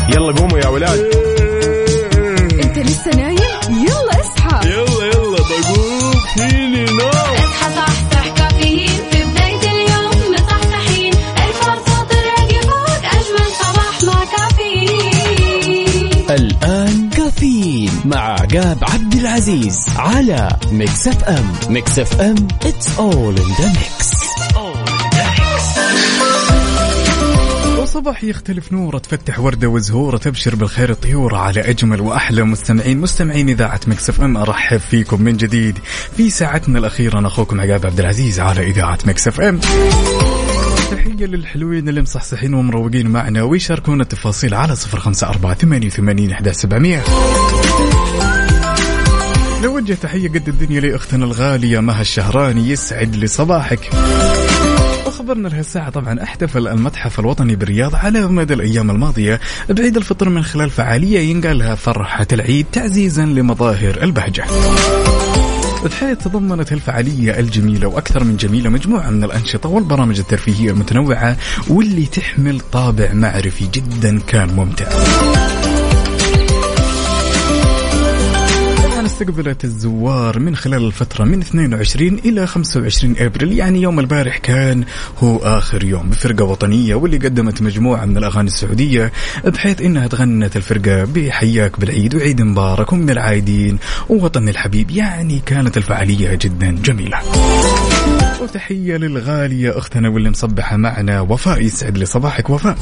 يلا 0.09 0.33
قوموا 0.39 0.59
يا 0.59 0.67
ولاد. 0.67 0.99
انت 2.63 2.77
لسه 2.79 3.11
نايم؟ 3.11 3.37
يلا 3.69 4.19
اصحى. 4.21 4.69
يلا 4.69 5.05
يلا 5.05 5.37
بقوم. 5.37 6.13
فيني 6.35 6.85
نوم 6.85 7.09
اصحى 7.09 7.75
صحصح 7.75 8.27
كافيين. 8.37 8.89
في 9.11 9.23
بداية 9.23 9.71
اليوم 9.71 10.33
مصحصحين 10.33 11.13
الفرصة 11.47 12.03
تراقي 12.09 12.61
فوق 12.61 13.03
أجمل 13.05 13.49
صباح 13.61 14.03
مع 14.03 14.25
كافيين. 14.37 16.11
الآن 16.29 17.09
كافيين 17.09 17.91
مع 18.05 18.17
عقاب 18.31 18.77
عبد 18.81 19.13
العزيز 19.13 19.77
على 19.97 20.49
Mix 20.71 21.07
FM. 21.07 21.53
Mix 21.69 21.99
FM 21.99 22.35
it's 22.63 22.87
all 22.99 23.35
in 23.41 23.49
the 23.59 23.67
mix. 23.79 24.22
وصباح 27.93 28.23
يختلف 28.23 28.71
نوره 28.71 28.97
تفتح 28.97 29.39
وردة 29.39 29.67
وزهوره 29.67 30.17
تبشر 30.17 30.55
بالخير 30.55 30.93
طيورة 30.93 31.37
على 31.37 31.61
أجمل 31.61 32.01
وأحلى 32.01 32.43
مستمعين. 32.43 32.97
مستمعين 32.97 33.49
إذاعة 33.49 33.79
Mix 33.87 34.09
FM. 34.09 34.37
أرحب 34.37 34.77
فيكم 34.77 35.21
من 35.21 35.37
جديد. 35.37 35.79
في 36.17 36.29
ساعتنا 36.29 36.79
الأخيرة 36.79 37.19
أنا 37.19 37.27
اخوكم 37.27 37.61
عقاب 37.61 37.85
عبد 37.85 37.99
العزيز 37.99 38.39
على 38.39 38.63
إذاعة 38.67 38.97
Mix 39.05 39.27
FM. 39.27 39.59
تحية 40.91 41.25
للحلوين 41.25 41.89
اللي 41.89 42.01
مصحصحين 42.01 42.53
ومروقين 42.53 43.07
معنا 43.07 43.43
ويشاركونا 43.43 44.03
التفاصيل 44.03 44.53
على 44.53 44.75
صفر 44.75 44.99
خمسة 44.99 45.27
أربعة 45.27 45.53
ثمانية 45.53 45.87
وثمانين 45.87 46.31
إحدى 46.31 46.53
سبعمية. 46.53 47.03
نوجه 49.63 49.93
تحية 49.93 50.29
قد 50.29 50.47
الدنيا 50.47 50.79
لأختنا 50.81 51.25
الغالية 51.25 51.79
مها 51.79 52.01
الشهراني. 52.01 52.69
يسعد 52.69 53.15
لي 53.15 53.27
صباحك 53.27 53.89
وخبرنا 55.07 55.47
لهالساعة 55.47 55.89
طبعا 55.89 56.23
احتفل 56.23 56.67
المتحف 56.67 57.19
الوطني 57.19 57.55
بالرياض 57.55 57.95
على 57.95 58.27
مدى 58.27 58.53
الأيام 58.53 58.91
الماضية. 58.91 59.39
بعيد 59.69 59.97
الفطر 59.97 60.29
من 60.29 60.43
خلال 60.43 60.69
فعالية 60.69 61.19
ينقال 61.19 61.57
لها 61.57 61.75
فرحة 61.75 62.27
العيد 62.33 62.65
تعزيزا 62.71 63.25
لمظاهر 63.25 64.03
البهجة. 64.03 64.45
بحيث 65.85 66.17
تضمنت 66.17 66.73
الفعالية 66.73 67.39
الجميلة 67.39 67.87
وأكثر 67.87 68.23
من 68.23 68.37
جميلة 68.37 68.69
مجموعة 68.69 69.09
من 69.09 69.23
الأنشطة 69.23 69.69
والبرامج 69.69 70.19
الترفيهية 70.19 70.71
المتنوعة 70.71 71.37
واللي 71.69 72.05
تحمل 72.05 72.59
طابع 72.59 73.13
معرفي 73.13 73.67
جدا 73.73 74.19
كان 74.19 74.47
ممتع. 74.47 74.85
استقبلت 79.13 79.63
الزوار 79.63 80.39
من 80.39 80.55
خلال 80.55 80.85
الفترة 80.85 81.23
من 81.23 81.39
22 81.39 82.19
إلى 82.25 82.47
25 82.47 83.15
أبريل 83.17 83.53
يعني 83.53 83.81
يوم 83.81 83.99
البارح 83.99 84.37
كان 84.37 84.83
هو 85.23 85.37
آخر 85.37 85.83
يوم. 85.83 86.09
بفرقة 86.09 86.43
وطنية 86.45 86.95
واللي 86.95 87.17
قدمت 87.17 87.61
مجموعة 87.61 88.05
من 88.05 88.17
الأغاني 88.17 88.47
السعودية 88.47 89.11
بحيث 89.45 89.81
إنها 89.81 90.07
تغنت 90.07 90.57
الفرقة 90.57 91.03
بحياك 91.03 91.79
بالعيد 91.79 92.15
وعيد 92.15 92.41
مبارك 92.41 92.93
ومن 92.93 93.09
العايدين 93.09 93.77
ووطني 94.09 94.51
الحبيب 94.51 94.91
يعني 94.91 95.41
كانت 95.45 95.77
الفعالية 95.77 96.35
جدا 96.41 96.71
جميلة. 96.83 97.19
وتحية 98.41 98.97
للغالية 98.97 99.77
أختنا 99.77 100.09
واللي 100.09 100.29
مصبحة 100.29 100.77
معنا 100.77 101.21
وفاء 101.21 101.61
يسعد 101.61 101.97
لي 101.97 102.05
صباحك 102.05 102.49
وفاء. 102.49 102.77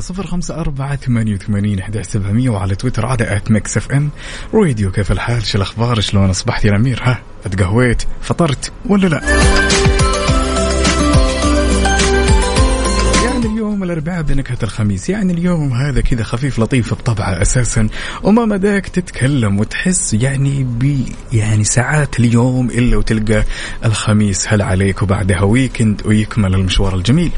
على 0.00 0.06
صفر 0.06 0.26
خمسة 0.26 0.54
أربعة 0.54 0.96
ثمانية 0.96 1.34
وثمانين 1.34 1.78
أحد 1.78 2.02
سبعمية 2.02 2.50
وعلى 2.50 2.74
تويتر 2.74 3.06
على 3.06 3.36
at 3.36 3.50
Mix 3.50 3.76
FM 3.76 4.10
Radio 4.54 4.90
كيف 4.90 5.12
الحال؟ 5.12 5.46
شو 5.46 5.58
الأخبار؟ 5.58 6.00
شلون 6.00 6.30
أصبحت 6.30 6.64
يا 6.64 6.76
أمير 6.76 7.00
ها 7.02 7.22
اتقهويت؟ 7.46 8.02
فطرت 8.22 8.72
ولا 8.86 9.06
لا؟ 9.06 9.20
يعني 13.24 13.46
اليوم 13.46 13.82
الأربعاء 13.82 14.22
بنكهة 14.22 14.58
الخميس. 14.62 15.08
يعني 15.08 15.32
اليوم 15.32 15.72
هذا 15.72 16.00
كذا 16.00 16.22
خفيف 16.22 16.58
لطيف 16.58 16.94
بطبعه 16.94 17.42
أساسا. 17.42 17.88
وما 18.22 18.44
مداك 18.44 18.88
تتكلم 18.88 19.60
وتحس 19.60 20.14
يعني 20.14 20.64
ب 20.64 21.00
يعني 21.32 21.64
ساعات 21.64 22.20
اليوم 22.20 22.70
إلا 22.70 22.96
وتلقى 22.96 23.44
الخميس 23.84 24.48
هل 24.48 24.62
عليك 24.62 25.02
وبعدها 25.02 25.42
weekend 25.42 26.02
ويكمل 26.06 26.54
المشوار 26.54 26.94
الجميل. 26.94 27.30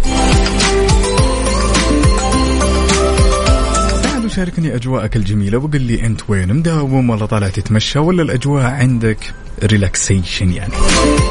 شاركني 4.32 4.74
أجواءك 4.74 5.16
الجميلة 5.16 5.58
وقل 5.58 5.80
لي 5.80 6.06
أنت 6.06 6.20
وين 6.28 6.54
مداوم 6.54 7.10
ولا 7.10 7.26
طالع 7.26 7.48
تتمشى 7.48 7.98
ولا 7.98 8.22
الأجواء 8.22 8.64
عندك 8.64 9.34
relaxation 9.64 10.52
يعني. 10.52 10.72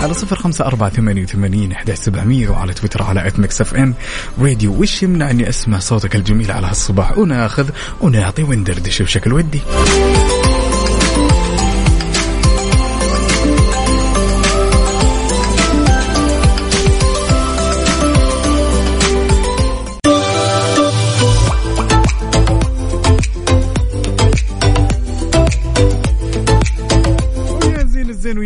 على 0.01 0.13
صفر 0.13 0.35
خمسة 0.35 0.65
أربعة 0.65 0.89
ثمانية 0.89 1.23
وثمانين 1.23 1.71
إحدى 1.71 1.95
سبعمية 1.95 2.49
وعلى 2.49 2.73
تويتر 2.73 3.03
على 3.03 3.27
at 3.27 3.39
Mix 3.39 3.61
FM 3.61 3.93
Radio 4.41 4.81
وش 4.81 5.03
يمنع 5.03 5.29
إني 5.31 5.49
أسمع 5.49 5.79
صوتك 5.79 6.15
الجميل 6.15 6.51
على 6.51 6.67
هالصباح 6.67 7.17
وناخذ 7.17 7.69
ونعطي 8.01 8.43
وندردش 8.43 9.01
بشكل 9.01 9.33
ودي. 9.33 9.61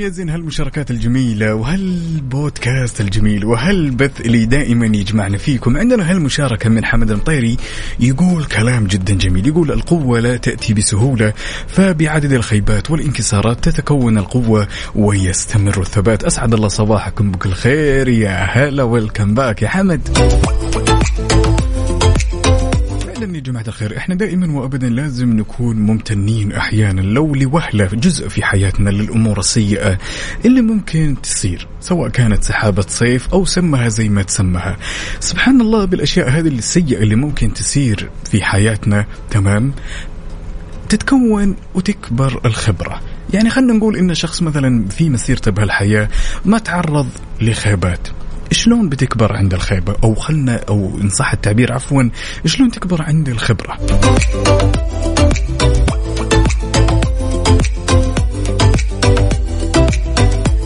ويا 0.06 0.14
زين 0.14 0.30
هالمشاركات 0.30 0.92
الجميلة 0.92 1.56
وهالبودكاست 1.56 3.02
الجميل 3.02 3.46
وهالبث 3.46 4.22
اللي 4.22 4.46
دائما 4.46 4.86
يجمعنا 4.86 5.38
فيكم؟ 5.38 5.78
عندنا 5.78 6.12
هالمشاركة 6.12 6.70
من 6.70 6.86
حمد 6.86 7.12
المطيري 7.12 7.58
يقول 8.00 8.46
كلام 8.46 8.88
جدا 8.88 9.14
جميل. 9.14 9.48
يقول 9.48 9.72
القوة 9.72 10.20
لا 10.20 10.38
تأتي 10.38 10.74
بسهولة 10.74 11.34
فبعدد 11.68 12.32
الخيبات 12.32 12.92
والانكسارات 12.92 13.70
تتكون 13.70 14.18
القوة 14.18 14.68
ويستمر 14.96 15.82
الثبات. 15.82 16.24
أسعد 16.24 16.54
الله 16.54 16.68
صباحكم 16.68 17.32
بكل 17.32 17.52
خير. 17.52 18.08
يا 18.08 18.44
هلا 18.44 18.84
ويلكم 18.84 19.34
باك 19.34 19.62
يا 19.62 19.68
حمد. 19.68 20.10
يا 23.34 23.40
جماعة 23.40 23.64
الخير. 23.68 23.98
إحنا 23.98 24.16
دائما 24.16 24.60
وابدا 24.60 24.90
لازم 24.90 25.30
نكون 25.34 25.76
ممتنين 25.76 26.52
أحيانا 26.52 27.02
لو 27.02 27.36
لوهلة 27.36 27.86
جزء 27.86 28.28
في 28.28 28.44
حياتنا 28.44 28.90
للأمور 28.90 29.40
السيئة 29.40 29.98
اللي 30.46 30.62
ممكن 30.62 31.16
تصير 31.24 31.68
سواء 31.82 32.10
كانت 32.10 32.44
سحابة 32.44 32.86
صيف 32.88 33.28
أو 33.34 33.46
سمها 33.46 33.90
زي 33.90 34.10
ما 34.10 34.24
تسمها. 34.24 34.78
سبحان 35.20 35.62
الله 35.62 35.86
بالأشياء 35.86 36.30
هذه 36.30 36.48
السيئة 36.48 36.98
اللي 36.98 37.16
ممكن 37.16 37.54
تصير 37.54 38.10
في 38.32 38.44
حياتنا 38.44 39.06
تمام؟ 39.30 39.74
تتكون 40.90 41.56
وتكبر 41.76 42.42
الخبرة. 42.46 43.02
يعني 43.34 43.50
خلينا 43.50 43.74
نقول 43.74 43.98
إن 43.98 44.14
شخص 44.14 44.42
مثلا 44.42 44.88
في 44.88 45.10
مسيرته 45.10 45.52
بهالحياة 45.52 46.10
ما 46.46 46.58
تعرض 46.58 47.08
لخيبات. 47.42 48.08
شلون 48.52 48.90
بتكبر 48.90 49.36
عند 49.36 49.54
الخيبة؟ 49.54 49.96
أو 50.04 50.16
خلنا 50.16 50.62
أو 50.70 51.00
إن 51.02 51.10
صح 51.10 51.34
التعبير 51.34 51.74
عفوا 51.74 52.10
شلون 52.46 52.72
تكبر 52.72 53.02
عند 53.02 53.30
الخبرة؟ 53.30 53.78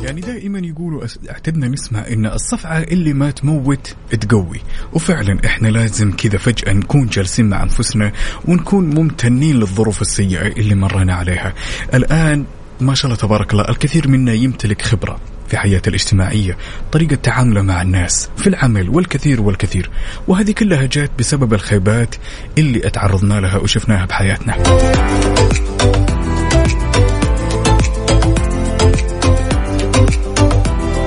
يعني 0.03 0.21
دائما 0.21 0.59
يقولوا 0.59 1.03
اعتدنا 1.29 1.67
نسمع 1.67 2.07
إن 2.07 2.25
الصفعة 2.25 2.77
اللي 2.77 3.13
ما 3.13 3.31
تموت 3.31 3.95
تقوي. 4.21 4.59
وفعلا 4.93 5.45
إحنا 5.45 5.67
لازم 5.67 6.11
كذا 6.11 6.37
فجأة 6.37 6.73
نكون 6.73 7.07
جالسين 7.07 7.49
مع 7.49 7.63
أنفسنا 7.63 8.11
ونكون 8.45 8.89
ممتنين 8.95 9.55
للظروف 9.55 10.01
السيئة 10.01 10.47
اللي 10.47 10.75
مرينا 10.75 11.13
عليها. 11.13 11.53
الآن 11.93 12.45
ما 12.81 12.95
شاء 12.95 13.05
الله 13.05 13.17
تبارك 13.17 13.51
الله 13.53 13.69
الكثير 13.69 14.07
منا 14.07 14.33
يمتلك 14.33 14.81
خبرة. 14.81 15.19
في 15.49 15.57
حياته 15.57 15.89
الاجتماعية 15.89 16.57
طريقة 16.91 17.15
تعامله 17.15 17.61
مع 17.61 17.81
الناس 17.81 18.29
في 18.37 18.47
العمل 18.47 18.89
والكثير 18.89 19.41
والكثير. 19.41 19.89
وهذه 20.27 20.51
كلها 20.51 20.85
جات 20.85 21.11
بسبب 21.19 21.53
الخيبات 21.53 22.15
اللي 22.57 22.87
أتعرضنا 22.87 23.39
لها 23.39 23.57
وشفناها 23.57 24.05
بحياتنا. 24.05 24.53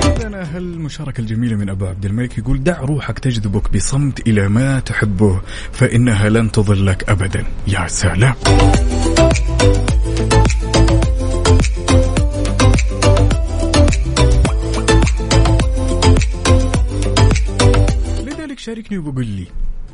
عندنا 0.03 0.57
هالمشاركة 0.57 1.21
الجميلة 1.21 1.55
من 1.55 1.69
أبو 1.69 1.85
عبد 1.85 2.05
الملك 2.05 2.37
يقول 2.37 2.63
دع 2.63 2.79
روحك 2.79 3.19
تجذبك 3.19 3.73
بصمت 3.73 4.27
إلى 4.27 4.47
ما 4.47 4.79
تحبه 4.79 5.41
فإنها 5.71 6.29
لن 6.29 6.51
تضلك 6.51 7.09
أبدا. 7.09 7.45
يا 7.67 7.87
سلام. 7.87 8.33
شاركني 18.65 18.97
وقول 18.97 19.25
لي 19.25 19.47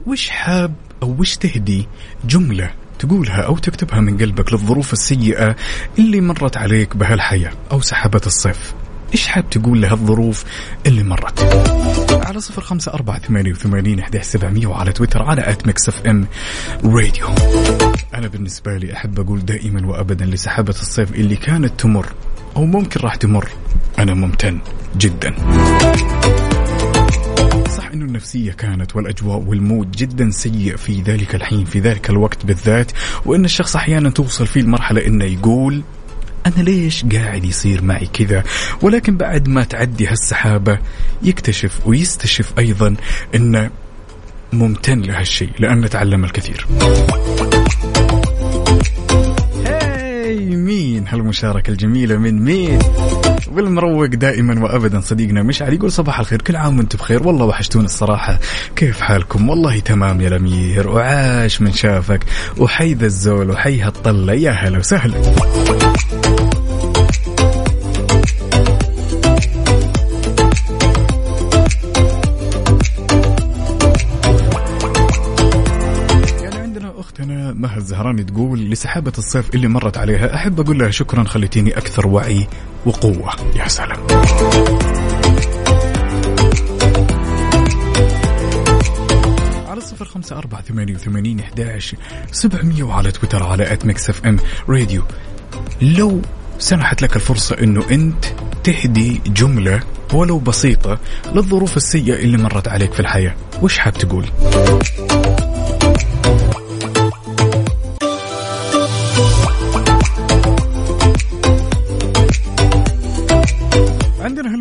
وش 0.08 0.30
حاب 0.30 0.74
أو 1.04 1.16
وش 1.20 1.36
تهدي؟ 1.36 1.88
جملة 2.26 2.72
تقولها 3.00 3.42
أو 3.42 3.58
تكتبها 3.58 4.00
من 4.00 4.18
قلبك 4.18 4.54
للظروف 4.54 4.94
السيئة 4.94 5.56
اللي 6.00 6.22
مرت 6.22 6.58
عليك 6.58 6.98
بهالحياة 6.98 7.52
أو 7.72 7.82
سحبت 7.82 8.28
الصيف. 8.28 8.74
إيش 9.14 9.28
حاب 9.28 9.50
تقول 9.50 9.82
لهالظروف 9.82 10.44
اللي 10.86 11.04
مرت؟ 11.04 11.44
على 12.26 12.40
صفر 12.40 12.62
خمسة 12.62 12.94
أربعة 12.94 13.20
ثمانية 13.20 13.52
وثمانين 13.52 14.00
أحد 14.00 14.18
سبعمية 14.18 14.68
وعلى 14.68 14.92
تويتر 14.92 15.24
على 15.24 15.50
at 15.50 15.68
Mix 15.68 15.90
FM 15.90 16.28
Radio 16.86 17.28
أنا 18.14 18.28
بالنسبة 18.28 18.78
لي 18.78 18.94
أحب 18.94 19.20
أقول 19.20 19.46
دائما 19.46 19.88
وأبدا 19.88 20.26
لسحابة 20.26 20.76
الصيف 20.80 21.12
اللي 21.14 21.36
كانت 21.36 21.80
تمر 21.80 22.08
أو 22.56 22.66
ممكن 22.66 23.00
راح 23.00 23.16
تمر. 23.16 23.50
أنا 24.00 24.14
ممتن 24.14 24.60
جدا. 24.98 25.36
انه 27.94 28.06
النفسية 28.06 28.52
كانت 28.52 28.96
والأجواء 28.96 29.38
وال 29.38 29.56
mood 29.56 29.92
جدا 29.92 30.32
سيء 30.32 30.76
في 30.76 31.02
ذلك 31.02 31.36
الحين 31.36 31.66
في 31.66 31.80
ذلك 31.80 32.10
الوقت 32.10 32.46
بالذات 32.46 32.92
وإن 33.26 33.46
الشخص 33.46 33.76
أحيانا 33.76 34.10
توصل 34.10 34.48
فيه 34.48 34.62
المرحلة 34.62 35.06
إنه 35.08 35.26
يقول 35.26 35.84
أنا 36.46 36.64
ليش 36.64 37.06
قاعد 37.06 37.44
يصير 37.46 37.84
معي 37.84 38.06
كذا؟ 38.06 38.44
ولكن 38.82 39.18
بعد 39.18 39.48
ما 39.48 39.64
تعدي 39.64 40.08
هالسحابة 40.08 40.80
يكتشف 41.24 41.88
ويستشف 41.88 42.54
أيضا 42.60 42.96
إنه 43.36 43.70
ممتن 44.54 45.02
لهالشيء 45.02 45.50
لأنه 45.60 45.88
تعلم 45.88 46.24
الكثير. 46.24 46.68
هاي 49.66 50.56
مين؟ 50.56 51.08
هالمشاركة 51.08 51.72
الجميلة 51.72 52.18
من 52.18 52.44
مين؟ 52.44 52.80
والمروق 53.54 54.06
دائما 54.06 54.64
وابدا 54.64 55.02
صديقنا 55.02 55.43
مشعل 55.43 55.74
يقول 55.74 55.91
صباح 55.91 56.20
الخير 56.20 56.41
كل 56.41 56.56
عام 56.56 56.78
وأنتم 56.78 56.97
بخير 56.97 57.28
والله 57.28 57.45
وحشتوني 57.45 57.86
الصراحة. 57.86 58.39
كيف 58.76 59.02
حالكم؟ 59.02 59.50
والله 59.50 59.80
تمام 59.80 60.22
يا 60.22 60.28
الأمير 60.28 60.88
وعاش 60.88 61.62
من 61.62 61.72
شافك 61.72 62.20
وحي 62.58 62.93
ذا 62.93 63.06
الزول 63.06 63.50
وحي 63.50 63.82
هالطلة 63.82 64.34
يا 64.34 64.52
هلا 64.52 64.78
وسهلا. 64.78 65.22
الزهراني 78.00 78.24
تقول 78.24 78.60
لسحابة 78.60 79.12
الصيف 79.18 79.56
اللي 79.56 79.68
مرت 79.68 79.97
عليها 79.97 80.36
أحب 80.36 80.60
أقول 80.60 80.80
لها 80.80 80.89
شكرا 80.91 81.24
خليتيني 81.24 81.78
أكثر 81.78 82.08
وعي 82.08 82.47
وقوة. 82.86 83.32
يا 83.56 83.68
سلام. 83.68 84.08
على 89.68 89.82
صفر 89.82 90.06
خمسة 90.06 90.38
أربعة 90.38 90.62
ثمانية 90.62 90.93
وثمانين 90.93 91.39
إحداش 91.39 91.95
سبعمية 92.32 92.84
وعلى 92.84 93.12
تويتر 93.12 93.43
على 93.43 93.74
at 93.74 93.86
Mix 93.86 94.10
FM 94.10 94.38
Radio. 94.70 95.04
لو 95.82 96.22
سنحت 96.60 97.02
لك 97.02 97.16
الفرصة 97.16 97.56
أنه 97.60 97.89
أنت 97.91 98.26
تهدي 98.64 99.22
جملة 99.28 99.80
ولو 100.14 100.39
بسيطة 100.39 101.00
للظروف 101.36 101.78
السيئة 101.78 102.16
اللي 102.16 102.38
مرت 102.38 102.68
عليك 102.68 102.93
في 102.93 103.00
الحياة 103.00 103.36
وش 103.62 103.78
حاب 103.78 103.93
تقول؟ 103.93 104.26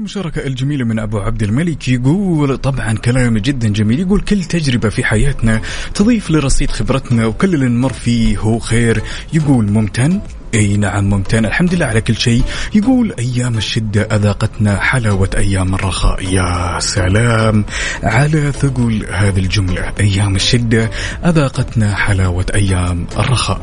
عندنا 0.09 0.25
هالمشاركة 0.25 0.47
الجميلة 0.47 0.85
من 0.85 0.99
أبو 0.99 1.19
عبد 1.19 1.43
الملك 1.43 1.89
يقول 1.89 2.57
طبعا 2.57 2.93
كلام 2.93 3.39
جدا 3.39 3.69
جميل. 3.69 4.01
يقول 4.01 4.21
كل 4.21 4.45
تجربة 4.45 4.89
في 4.89 5.05
حياتنا 5.05 5.61
تضيف 5.95 6.31
لرصيد 6.31 6.71
خبرتنا 6.71 7.27
وكل 7.27 7.55
اللي 7.55 7.69
نمر 7.69 7.93
فيه 7.93 8.39
هو 8.39 8.59
خير. 8.59 9.03
يقول 9.33 9.71
ممتن؟ 9.71 10.21
إي 10.55 10.77
نعم 10.77 11.05
ممتن. 11.11 11.47
الحمد 11.47 11.75
لله 11.75 11.87
على 11.87 12.01
كل 12.01 12.17
شيء. 12.17 12.43
يقول 12.75 13.15
أيام 13.19 13.59
الشدة 13.59 14.03
أذاقتنا 14.03 14.81
حلاوة 14.81 15.31
أيام 15.37 15.75
الرخاء. 15.75 16.35
يا 16.35 16.81
سلام. 16.81 17.65
على 18.03 18.53
ثقل 18.53 19.07
هذه 19.13 19.39
الجملة 19.39 19.93
أيام 20.01 20.37
الشدة 20.37 20.91
أذاقتنا 21.25 21.95
حلاوة 21.95 22.47
أيام 22.55 23.07
الرخاء. 23.19 23.61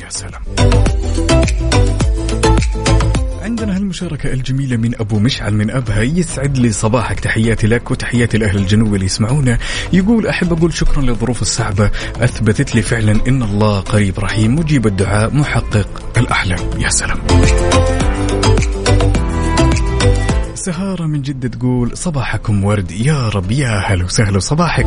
يا 0.00 0.10
سلام. 0.10 0.42
عندنا 3.60 3.76
هالمشاركة 3.76 4.32
الجميلة 4.32 4.76
من 4.76 4.94
أبو 5.00 5.18
مشعل 5.18 5.54
من 5.54 5.70
أبها 5.70 6.02
يسعد 6.02 6.58
لي 6.58 6.72
صباحك. 6.72 7.20
تحياتي 7.20 7.66
لك 7.66 7.90
وتحياتي 7.90 8.38
لأهل 8.38 8.56
الجنوب 8.56 8.94
اللي 8.94 9.04
يسمعونا. 9.04 9.58
يقول 9.92 10.26
أحب 10.26 10.52
أقول 10.52 10.74
شكرا 10.74 11.02
للظروف 11.02 11.42
الصعبة. 11.42 11.90
أثبتت 12.16 12.74
لي 12.74 12.82
فعلا 12.82 13.20
إن 13.28 13.42
الله 13.42 13.80
قريب 13.80 14.18
رحيم. 14.18 14.54
مجيب 14.54 14.86
الدعاء 14.86 15.34
محقق 15.34 15.88
الأحلام. 16.16 16.58
يا 16.78 16.88
سلام. 16.88 17.18
سهارة 20.54 21.06
من 21.06 21.22
جدة 21.22 21.48
تقول 21.48 21.96
صباحكم 21.96 22.64
ورد. 22.64 22.90
يا 22.90 23.28
رب 23.28 23.50
يا 23.50 23.78
هلا 23.86 24.04
وسهلا. 24.04 24.38
صباحك. 24.38 24.86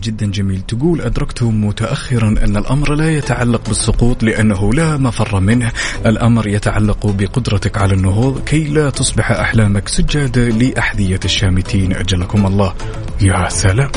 جدا 0.00 0.26
جميل. 0.26 0.60
تقول 0.68 1.00
أدركت 1.00 1.42
متأخرا 1.42 2.28
أن 2.28 2.56
الأمر 2.56 2.94
لا 2.94 3.10
يتعلق 3.10 3.68
بالسقوط 3.68 4.22
لأنه 4.22 4.72
لا 4.72 4.96
مفر 4.96 5.40
منه. 5.40 5.72
الأمر 6.06 6.48
يتعلق 6.48 7.06
بقدرتك 7.06 7.78
على 7.78 7.94
النهوض 7.94 8.44
كي 8.44 8.64
لا 8.64 8.90
تصبح 8.90 9.30
أحلامك 9.30 9.88
سجادة 9.88 10.48
لأحذية 10.48 11.20
الشامتين. 11.24 11.92
أجلكم 11.92 12.46
الله. 12.46 12.74
يا 13.20 13.48
سلام. 13.48 13.90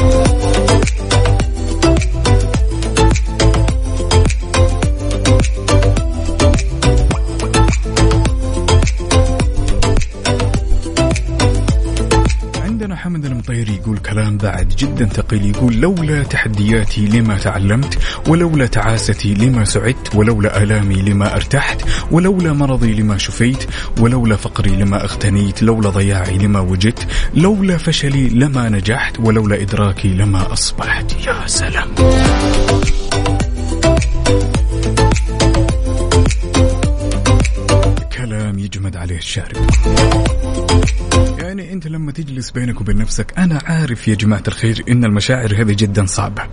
كلام 14.12 14.38
بعد 14.38 14.68
جدا 14.78 15.06
ثقيل 15.06 15.46
يقول 15.46 15.76
لولا 15.76 16.24
تحدياتي 16.24 17.06
لما 17.06 17.38
تعلمت 17.38 17.98
ولولا 18.28 18.66
تعاستي 18.68 19.34
لما 19.34 19.66
سعدت 19.66 20.16
ولولا 20.16 20.64
آلامي 20.64 20.96
لما 20.96 21.36
أرتحت 21.36 21.82
ولولا 22.12 22.54
مرضي 22.54 22.94
لما 22.94 23.18
شفيت 23.18 23.64
ولولا 24.00 24.36
فقري 24.36 24.70
لما 24.72 25.04
اغتنيت 25.04 25.64
لولا 25.64 25.90
ضياعي 25.90 26.38
لما 26.38 26.60
وجدت 26.60 27.08
لولا 27.34 27.78
فشلي 27.78 28.30
لما 28.30 28.70
نجحت 28.70 29.20
ولولا 29.20 29.62
إدراكي 29.62 30.08
لما 30.08 30.54
أصبحت. 30.54 31.26
يا 31.28 31.48
سلام. 31.48 31.88
كلام 38.18 38.60
يجمد 38.60 38.98
عليه 38.98 39.18
الشارب. 39.18 39.58
يعني 41.42 41.74
انت 41.74 41.88
لما 41.88 42.12
تجلس 42.12 42.52
بينك 42.52 42.82
وبين 42.82 42.98
نفسك 42.98 43.34
أنا 43.38 43.60
عارف 43.66 44.08
يا 44.08 44.16
جماعة 44.16 44.44
الخير 44.48 44.84
إن 44.90 45.04
المشاعر 45.06 45.54
هذه 45.62 45.74
جدا 45.74 46.06
صعبة. 46.06 46.44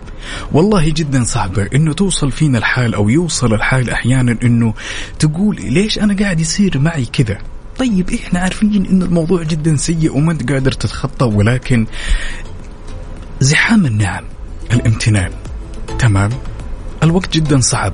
والله 0.51 0.89
جدا 0.89 1.23
صعبة 1.23 1.67
إنه 1.75 1.93
توصل 1.93 2.31
فينا 2.31 2.57
الحال 2.57 2.93
أو 2.93 3.09
يوصل 3.09 3.53
الحال 3.53 3.89
أحيانا 3.89 4.37
إنه 4.43 4.73
تقول 5.19 5.55
ليش 5.55 5.99
أنا 5.99 6.15
قاعد 6.19 6.39
يصير 6.39 6.79
معي 6.79 7.05
كذا؟ 7.05 7.37
طيب 7.79 8.09
إحنا 8.09 8.39
عارفين 8.39 8.85
إن 8.85 9.01
الموضوع 9.01 9.43
جدا 9.43 9.75
سيء 9.75 10.17
وما 10.17 10.31
أنت 10.31 10.51
قادر 10.51 10.71
تتخطى 10.71 11.25
ولكن 11.25 11.85
زحام 13.39 13.85
النعم 13.85 14.23
الامتنان. 14.73 15.31
تمام؟ 15.99 16.29
الوقت 17.03 17.33
جدا 17.33 17.59
صعب. 17.59 17.93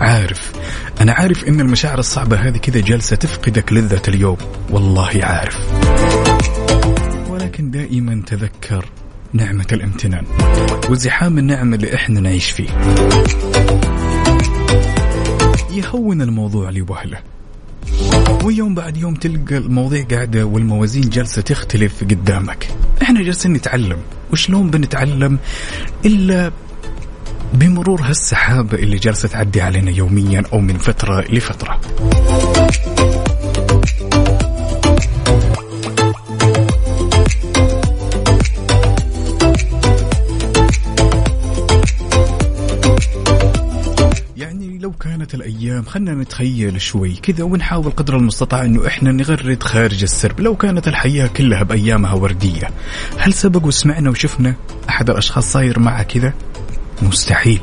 عارف. 0.00 0.52
أنا 1.00 1.12
عارف 1.12 1.44
إن 1.44 1.60
المشاعر 1.60 1.98
الصعبة 1.98 2.36
هذه 2.36 2.56
كذا 2.56 2.80
جالسة 2.80 3.16
تفقدك 3.16 3.72
لذة 3.72 4.02
اليوم. 4.08 4.36
والله 4.70 5.10
عارف. 5.22 5.56
ولكن 7.28 7.70
دائما 7.70 8.22
تذكر 8.26 8.84
نعمة 9.32 9.66
الامتنان 9.72 10.24
وزحام 10.90 11.38
النعم 11.38 11.74
اللي 11.74 11.94
إحنا 11.94 12.20
نعيش 12.20 12.50
فيه. 12.50 12.68
يهون 15.70 16.22
الموضوع 16.22 16.70
لوهلة. 16.70 17.18
ويوم 18.44 18.74
بعد 18.74 18.96
يوم 18.96 19.14
تلقى 19.14 19.56
المواضيع 19.56 20.04
قاعدة 20.04 20.44
والموازين 20.44 21.08
جالسة 21.08 21.42
تختلف 21.42 22.04
قدامك. 22.04 22.68
إحنا 23.02 23.22
جالسين 23.22 23.52
نتعلم. 23.52 23.98
وشلون 24.32 24.70
بنتعلم 24.70 25.38
إلا 26.04 26.50
بمرور 27.54 28.02
هالسحابة 28.02 28.78
اللي 28.78 28.96
جالسة 28.96 29.28
تعدي 29.28 29.60
علينا 29.60 29.90
يوميا 29.90 30.42
أو 30.52 30.60
من 30.60 30.78
فترة 30.78 31.20
لفترة. 31.20 31.80
يعني 44.36 44.72
كانت 45.00 45.34
الأيام 45.34 45.84
خلنا 45.84 46.14
نتخيل 46.14 46.80
شوي 46.80 47.14
كذا 47.14 47.44
ونحاول 47.44 47.90
قدر 47.90 48.16
المستطاع 48.16 48.64
أنه 48.64 48.86
إحنا 48.86 49.12
نغرد 49.12 49.62
خارج 49.62 50.02
السرب. 50.02 50.40
لو 50.40 50.56
كانت 50.56 50.88
الحياة 50.88 51.26
كلها 51.26 51.62
بأيامها 51.62 52.14
وردية 52.14 52.70
هل 53.18 53.32
سبق 53.32 53.66
وسمعنا 53.66 54.10
وشفنا 54.10 54.54
أحد 54.88 55.10
الأشخاص 55.10 55.52
صاير 55.52 55.78
معه 55.78 56.02
كذا؟ 56.02 56.32
مستحيل 57.02 57.60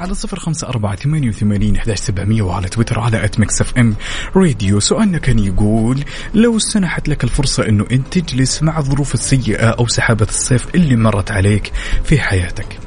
على 0.00 0.14
صفر 0.14 0.38
خمسة 0.38 0.68
أربعة 0.68 0.96
ثمانية 0.96 1.28
وثمانين 1.28 1.76
إحداش 1.76 1.98
سبعمية 1.98 2.42
وعلى 2.42 2.68
تويتر 2.68 3.00
على 3.00 3.24
at 3.24 3.40
Mix 3.40 3.60
FM 3.60 3.94
راديو 4.36 4.80
سؤالنا 4.80 5.18
كان 5.18 5.38
يقول 5.38 6.04
لو 6.34 6.58
سنحت 6.58 7.08
لك 7.08 7.24
الفرصة 7.24 7.68
أنه 7.68 7.86
أنت 7.92 8.18
تجلس 8.18 8.62
مع 8.62 8.78
الظروف 8.78 9.14
السيئة 9.14 9.66
أو 9.66 9.86
سحابة 9.86 10.26
الصيف 10.28 10.74
اللي 10.74 10.96
مرت 10.96 11.30
عليك 11.30 11.72
في 12.04 12.20
حياتك 12.20 12.78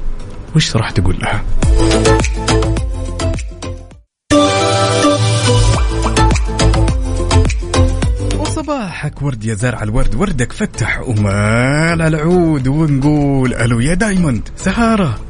وش 0.56 0.76
راح 0.76 0.90
تقول 0.90 1.16
لها؟ 1.20 1.44
وصباحك 8.68 9.22
ورد 9.22 9.44
يا 9.44 9.54
زارع 9.54 9.82
الورد 9.82 10.14
وردك 10.14 10.52
فتح 10.52 11.08
ومال 11.08 12.02
العود 12.02 12.68
ونقول 12.68 13.54
ألو 13.54 13.80
يا 13.80 13.94
دايموند 13.94 14.48
سهارة 14.56 15.20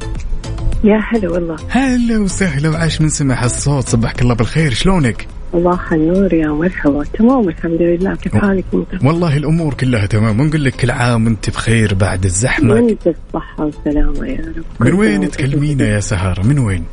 يا 0.85 1.01
هلا 1.13 1.31
والله 1.33 1.57
هلا 1.69 2.19
وسهلا 2.19 2.69
وعاش 2.69 3.01
من 3.01 3.09
سمع 3.09 3.45
الصوت 3.45 3.89
صبحك 3.89 4.23
الله 4.23 4.35
بالخير 4.35 4.73
شلونك؟ 4.73 5.27
الله 5.55 5.81
النور 5.93 6.35
يا 6.35 6.49
مرحبا 6.49 7.05
تمام 7.05 7.49
الحمد 7.49 7.83
لله 7.83 8.15
كيف 8.17 8.37
حالك 8.37 8.65
أنت؟ 8.75 9.05
والله 9.05 9.37
الأمور 9.37 9.75
كلها 9.75 10.07
تمام 10.07 10.41
ونقول 10.41 10.65
لك 10.65 10.77
كل 10.77 10.91
عام 10.91 11.25
وأنت 11.25 11.51
بخير 11.51 11.95
بعد 11.95 12.25
الزحمة 12.25 12.75
وانت 12.75 13.09
بصحة 13.09 13.65
وسلامة 13.65 14.27
يا 14.27 14.55
رب 14.57 14.65
من 14.81 14.93
وين 14.93 15.31
تكلمينا 15.31 15.85
يا 15.85 16.01
سهارة 16.01 16.43
من 16.43 16.59
وين؟ 16.59 16.85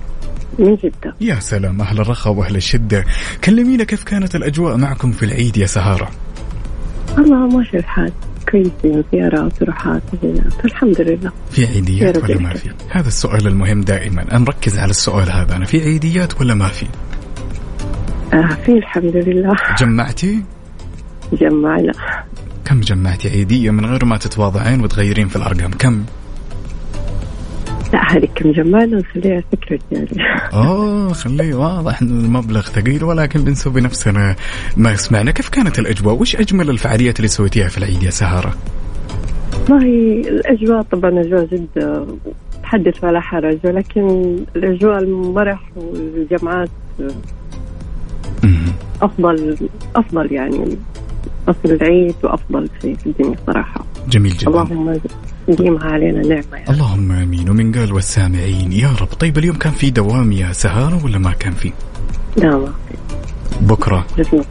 من 0.60 0.76
جدة. 0.76 1.16
يا 1.22 1.39
سلام 1.39 1.82
أهل 1.82 1.99
الرخاء 1.99 2.34
وأهل 2.34 2.56
الشدة. 2.56 3.06
كلمينا 3.43 3.84
كيف 3.84 4.03
كانت 4.03 4.36
الأجواء 4.36 4.78
معكم 4.78 5.12
في 5.12 5.26
العيد 5.26 5.58
يا 5.58 5.66
سهارة؟ 5.66 6.12
والله 7.18 7.47
ماشي 7.47 7.78
الحال. 7.78 8.12
كويسين 8.51 9.03
زيارات 9.12 9.62
وروحات 9.62 10.01
وزيارات 10.14 10.66
الحمد 10.66 11.01
لله. 11.01 11.32
في 11.51 11.66
عيديات 11.66 12.24
ولا 12.24 12.39
ما 12.39 12.53
في؟ 12.53 12.70
هذا 12.89 13.08
السؤال 13.08 13.47
المهم 13.47 13.82
دائما. 13.82 14.22
أنا 14.22 14.39
مركز 14.39 14.78
على 14.80 14.89
السؤال 14.89 15.32
هذا. 15.32 15.56
أنا 15.56 15.66
في 15.66 15.82
عيديات 15.82 16.41
ولا 16.41 16.53
ما 16.53 16.68
في؟ 16.68 16.86
آه 18.34 18.58
في 18.66 18.72
الحمد 18.72 19.16
لله. 19.16 19.56
جمعتي؟ 19.80 20.43
جمعنا. 21.34 21.93
كم 22.66 22.82
جمعتي 22.82 23.30
عيدية 23.30 23.72
من 23.72 23.86
غير 23.86 24.06
ما 24.06 24.18
تتواضعين 24.18 24.82
وتغيرين 24.82 25.28
في 25.28 25.36
الأرقام؟ 25.36 25.72
كم؟ 25.72 26.03
لا 27.95 28.17
هذه 28.17 28.27
كم 28.35 28.51
جمعنا 28.51 28.97
نخليها 28.97 29.43
فكرة 29.51 29.79
يعني 29.91 30.07
اوه 30.53 31.13
خليه 31.13 31.55
واضح 31.55 32.01
إن 32.01 32.07
المبلغ 32.07 32.61
ثقيل 32.61 33.03
ولكن 33.03 33.43
بنسوي 33.43 33.81
نفسنا 33.81 34.35
ما 34.77 34.95
سمعنا 34.95 35.31
كيف 35.31 35.49
كانت 35.49 35.79
الأجواء؟ 35.79 36.15
وش 36.21 36.35
أجمل 36.35 36.69
الفعاليات 36.69 37.17
اللي 37.17 37.27
سويتيها 37.27 37.67
في 37.67 37.77
العيد 37.77 38.03
يا 38.03 38.09
سهارة؟ 38.09 38.53
والله 39.69 39.85
الأجواء 40.29 40.81
طبعا 40.81 41.21
أجواء 41.21 41.45
جدة 41.45 42.05
تحدث 42.63 43.03
ولا 43.03 43.19
حرج 43.19 43.57
ولكن 43.63 44.35
الأجواء 44.55 44.99
المرح 44.99 45.59
والجمعات 45.75 46.69
أفضل 49.01 49.57
أفضل 49.95 50.33
يعني. 50.33 50.77
أفضل 51.47 51.73
العيد 51.73 52.15
وأفضل 52.23 52.69
شيء 52.81 52.95
في 52.95 53.05
الدنيا 53.05 53.35
صراحة. 53.47 53.85
جميل 54.10 54.38
جدا. 54.38 54.47
اللهم 54.47 54.99
ديمها 55.47 55.86
علينا 55.86 56.22
نعمة 56.22 56.58
يا 56.58 56.72
اللهم 56.72 57.12
آمين. 57.12 57.49
ومن 57.49 57.72
قال 57.72 57.93
والسامعين 57.93 58.72
يا 58.72 58.89
رب 59.01 59.08
طيب 59.08 59.38
اليوم 59.38 59.56
كان 59.56 59.74
في 59.74 59.89
دوام 59.89 60.32
يا 60.32 60.51
سهارة 60.51 61.06
ولا 61.06 61.18
ما 61.18 61.32
كان 61.32 61.53
في؟ 61.53 61.72
لا 62.38 62.58
ما 62.58 62.74
لازم 64.18 64.41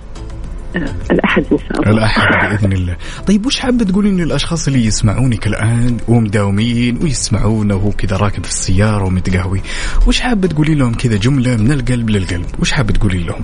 آه، 0.76 0.94
الأحد 1.10 1.44
إن 1.52 1.58
شاء 1.58 1.80
الله. 1.80 1.90
الأحد 1.90 2.48
بإذن 2.50 2.72
الله. 2.72 2.96
طيب 3.26 3.46
وش 3.46 3.58
حابة 3.58 3.84
تقولين 3.84 4.16
للأشخاص 4.16 4.66
اللي 4.66 4.84
يسمعونك 4.86 5.46
الآن 5.46 5.96
ومداومين 6.08 6.98
ويسمعونا 7.02 7.74
وهو 7.74 7.90
كذا 7.90 8.16
راكب 8.16 8.44
في 8.44 8.50
السيارة 8.50 9.04
ومتقهوي 9.04 9.60
وش 10.06 10.20
حابة 10.20 10.48
تقولي 10.48 10.74
لهم 10.74 10.94
كذا 10.94 11.16
جملة 11.16 11.56
من 11.56 11.72
القلب 11.72 12.10
للقلب؟ 12.10 12.46
وش 12.60 12.72
حابة 12.72 12.92
تقولي 12.92 13.18
لهم؟ 13.18 13.42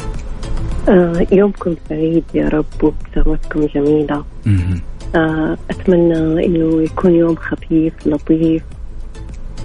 آه 0.88 1.26
يومكم 1.32 1.74
سعيد 1.88 2.24
يا 2.34 2.48
رب 2.48 2.64
وابتسامتكم. 2.82 3.60
آه 4.46 4.80
أتمنى 5.70 6.46
إنه 6.46 6.82
يكون 6.82 7.14
يوم 7.14 7.36
خفيف 7.36 7.92
لطيف 8.06 8.62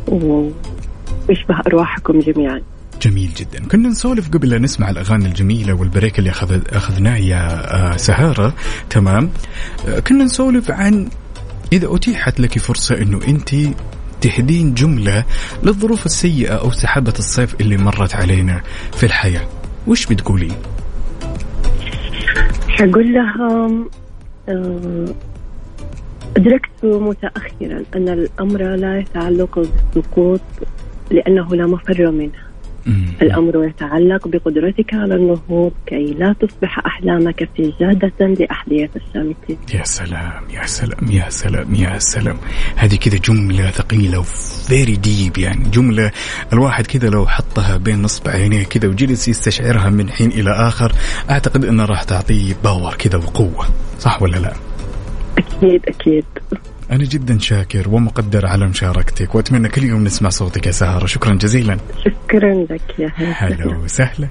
ويشبه 0.07 1.59
أرواحكم 1.67 2.19
جميعا. 2.19 2.61
جميل 3.01 3.29
جدا. 3.37 3.67
كنا 3.67 3.89
نسولف 3.89 4.29
قبل 4.29 4.49
لا 4.49 4.57
نسمع 4.59 4.89
الأغاني 4.89 5.25
الجميلة 5.25 5.73
والبريك 5.73 6.19
اللي 6.19 6.29
أخذ 6.29 6.61
أخذناه 6.69 7.17
يا 7.17 7.73
آه، 7.93 7.97
سهارة. 7.97 8.53
تمام. 8.89 9.29
آه، 9.87 9.99
كنا 9.99 10.23
نسولف 10.23 10.71
عن 10.71 11.09
إذا 11.73 11.95
أتيحت 11.95 12.39
لك 12.39 12.59
فرصة 12.59 13.01
أنه 13.01 13.19
أنت 13.27 13.49
تهدين 14.21 14.73
جملة 14.73 15.23
للظروف 15.63 16.05
السيئة 16.05 16.53
أو 16.53 16.71
سحابة 16.71 17.13
الصيف 17.19 17.61
اللي 17.61 17.77
مرت 17.77 18.15
علينا 18.15 18.61
في 18.93 19.05
الحياة. 19.05 19.47
وش 19.87 20.05
بتقولين؟ 20.05 20.55
حقول 22.67 23.13
لها 23.13 23.69
آه، 24.49 25.05
أدركت 26.37 26.83
متأخرا 26.83 27.83
أن 27.95 28.09
الأمر 28.09 28.75
لا 28.75 28.99
يتعلق 28.99 29.59
بالسقوط 29.93 30.41
لأنه 31.11 31.55
لا 31.55 31.67
مفر 31.67 32.11
منه. 32.11 32.45
الأمر 33.21 33.65
يتعلق 33.65 34.27
بقدرتك 34.27 34.93
على 34.93 35.15
النهوض 35.15 35.71
كي 35.85 36.15
لا 36.19 36.35
تصبح 36.39 36.79
أحلامك 36.85 37.49
سجادة 37.57 38.27
لأحذية 38.39 38.89
الشامتين 38.95 39.57
يا 39.73 39.83
سلام 39.83 40.43
يا 40.53 40.65
سلام 40.65 41.11
يا 41.11 41.29
سلام 41.29 41.75
يا 41.75 41.99
سلام. 41.99 42.37
هذه 42.75 42.95
كذا 42.95 43.17
جملة 43.17 43.71
ثقيلة 43.71 44.19
و 44.19 44.34
very 44.34 44.95
deep 44.95 45.37
يعني. 45.37 45.69
جملة 45.69 46.11
الواحد 46.53 46.87
كذا 46.87 47.09
لو 47.09 47.27
حطها 47.27 47.77
بين 47.77 48.01
نصب 48.01 48.27
عينيه 48.29 48.63
كذا 48.63 48.87
وجلس 48.89 49.27
يستشعرها 49.27 49.89
من 49.89 50.09
حين 50.09 50.29
إلى 50.31 50.51
آخر 50.51 50.91
أعتقد 51.29 51.65
أنها 51.65 51.85
راح 51.85 52.03
تعطيه 52.03 52.55
power 52.63 52.93
كذا 52.93 53.17
وقوة. 53.17 53.65
صح 53.99 54.21
ولا 54.21 54.37
لا؟ 54.37 54.53
أكيد 55.37 55.81
أكيد. 55.87 56.25
أنا 56.91 57.03
جدا 57.03 57.39
شاكر 57.39 57.89
ومقدر 57.89 58.45
على 58.45 58.67
مشاركتك 58.67 59.35
وأتمنى 59.35 59.69
كل 59.69 59.83
يوم 59.83 60.03
نسمع 60.03 60.29
صوتك 60.29 60.65
يا 60.67 60.71
سهرة. 60.71 61.05
شكرا 61.05 61.33
جزيلا. 61.33 61.77
شكرا 62.05 62.53
لك 62.69 62.99
يا 62.99 63.11
هلا. 63.15 63.33
هلا 63.33 63.77
وسهلا. 63.77 64.29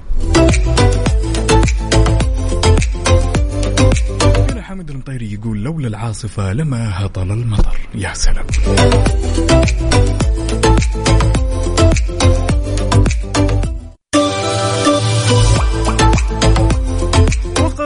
هنا 4.51 4.61
حمد 4.61 4.89
المطيري 4.89 5.33
يقول 5.33 5.63
لولا 5.63 5.87
العاصفة 5.87 6.53
لما 6.53 7.05
هطل 7.05 7.31
المطر. 7.31 7.77
يا 7.95 8.13
سلام. 8.13 8.45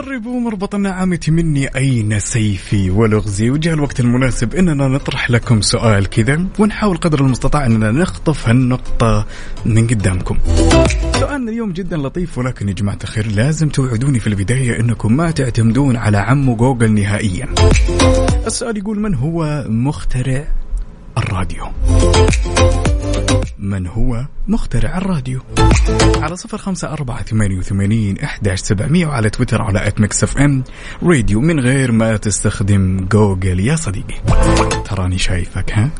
وقربوا 0.00 0.40
مربط 0.40 0.74
النعام 0.74 1.08
نعمتي 1.08 1.30
مني 1.30 1.76
أين 1.76 2.20
سيفي 2.20 2.90
ولغزي؟ 2.90 3.50
وجاء 3.50 3.74
الوقت 3.74 4.00
المناسب 4.00 4.54
إننا 4.54 4.88
نطرح 4.88 5.30
لكم 5.30 5.60
سؤال 5.60 6.06
كذا 6.06 6.46
ونحاول 6.58 6.96
قدر 6.96 7.20
المستطاع 7.20 7.66
إننا 7.66 7.90
نخطف 7.90 8.48
هالنقطة 8.48 9.26
من 9.64 9.86
قدامكم. 9.86 10.38
سؤالنا 11.12 11.50
اليوم 11.50 11.72
جدا 11.72 11.96
لطيف 11.96 12.38
ولكن 12.38 12.68
يا 12.68 12.72
جماعة 12.72 12.98
الخير 13.04 13.26
لازم 13.26 13.68
توعدوني 13.68 14.20
في 14.20 14.26
البداية 14.26 14.80
إنكم 14.80 15.16
ما 15.16 15.30
تعتمدون 15.30 15.96
على 15.96 16.18
عمو 16.18 16.56
جوجل 16.56 16.92
نهائيا. 16.92 17.48
السؤال 18.46 18.76
يقول 18.76 19.00
من 19.00 19.14
هو 19.14 19.64
مخترع 19.68 20.44
الراديو؟ 21.18 21.64
من 23.58 23.86
هو 23.86 24.26
مخترع 24.48 24.98
الراديو؟ 24.98 25.40
على 26.16 26.36
صفر 26.36 26.58
خمسة 26.58 26.92
أربعة 26.92 27.22
ثمانية 27.22 27.58
وثمانين 27.58 28.18
إحداش 28.18 28.60
سبعمية 28.60 29.06
وعلى 29.06 29.30
تويتر 29.30 29.62
على 29.62 29.86
at 29.86 30.00
Mix 30.00 30.22
FM 30.24 30.64
Radio 31.02 31.40
من 31.40 31.60
غير 31.60 31.92
ما 31.92 32.16
تستخدم 32.16 33.06
جوجل. 33.12 33.60
يا 33.60 33.76
صديقي 33.76 34.14
تراني 34.84 35.18
شايفك 35.18 35.72
ها؟ 35.72 35.90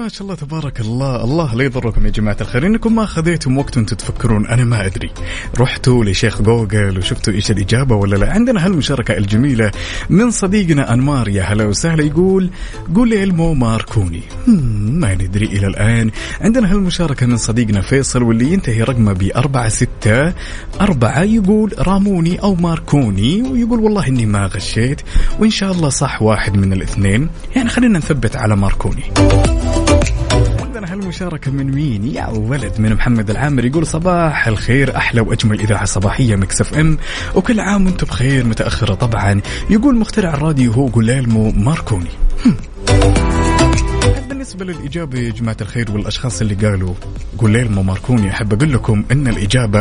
ما 0.00 0.08
شاء 0.08 0.22
الله 0.22 0.34
تبارك 0.34 0.80
الله. 0.80 1.24
الله 1.24 1.54
لا 1.54 1.64
يضركم 1.64 2.06
يا 2.06 2.10
جماعة 2.10 2.36
الخير. 2.40 2.66
إنكم 2.66 2.94
ما 2.94 3.06
خذيتم 3.06 3.58
وقت 3.58 3.76
وأنتم 3.76 3.96
تفكرون 3.96 4.46
أنا 4.46 4.64
ما 4.64 4.86
أدري. 4.86 5.10
رحتوا 5.58 6.04
لشيخ 6.04 6.42
جوجل 6.42 6.98
وشفتوا 6.98 7.32
إيش 7.32 7.50
الإجابة 7.50 7.96
ولا 7.96 8.16
لا. 8.16 8.32
عندنا 8.32 8.66
هالمشاركة 8.66 9.16
الجميلة 9.16 9.70
من 10.10 10.30
صديقنا 10.30 10.94
أنمار. 10.94 11.28
يا 11.28 11.42
هلا 11.42 11.64
وسهلا. 11.64 12.02
يقول 12.04 12.50
قول 12.94 13.14
إلمو 13.14 13.54
ماركوني. 13.54 14.22
ما 14.46 15.14
ندري 15.14 15.46
إلى 15.46 15.66
الآن. 15.66 16.10
عندنا 16.40 16.72
هالمشاركة 16.72 17.26
من 17.26 17.36
صديقنا 17.36 17.80
فيصل 17.80 18.22
واللي 18.22 18.52
ينتهي 18.52 18.82
رقمه 18.82 19.12
بأربعة 19.12 19.68
ستة 19.68 20.32
أربعة. 20.80 21.22
يقول 21.22 21.74
راموني 21.78 22.42
أو 22.42 22.54
ماركوني. 22.54 23.42
ويقول 23.42 23.80
والله 23.80 24.06
إني 24.06 24.26
ما 24.26 24.46
غشيت. 24.46 25.00
وإن 25.38 25.50
شاء 25.50 25.72
الله 25.72 25.88
صح 25.88 26.22
واحد 26.22 26.56
من 26.56 26.72
الاثنين. 26.72 27.28
يعني 27.56 27.68
خلينا 27.68 27.98
نثبت 27.98 28.36
على 28.36 28.56
ماركوني. 28.56 29.04
عندنا 30.60 30.92
هالمشاركة 30.92 31.50
من 31.50 31.70
مين؟ 31.74 32.06
يا 32.06 32.26
ولد 32.28 32.72
من 32.78 32.94
محمد 32.94 33.30
العامر 33.30 33.64
يقول 33.64 33.86
صباح 33.86 34.46
الخير 34.46 34.96
أحلى 34.96 35.20
وأجمل 35.20 35.60
إذاعة 35.60 35.84
صباحية 35.84 36.36
Mix 36.36 36.60
FM 36.60 36.98
وكل 37.34 37.60
عام 37.60 37.86
وأنتم 37.86 38.06
بخير 38.06 38.44
متأخرة 38.46 38.94
طبعا 38.94 39.40
يقول 39.70 39.96
مخترع 39.96 40.34
الراديو 40.34 40.72
هو 40.72 40.88
جوليلمو 40.88 41.50
ماركوني. 41.50 42.08
بالنسبة 44.28 44.64
للإجابة 44.64 45.18
يا 45.18 45.30
جماعة 45.30 45.56
الخير 45.60 45.90
والأشخاص 45.90 46.40
اللي 46.40 46.54
قالوا 46.54 46.94
جوليلمو 47.38 47.82
ماركوني 47.82 48.30
أحب 48.30 48.52
أقول 48.52 48.72
لكم 48.72 49.04
إن 49.12 49.28
الإجابة 49.28 49.80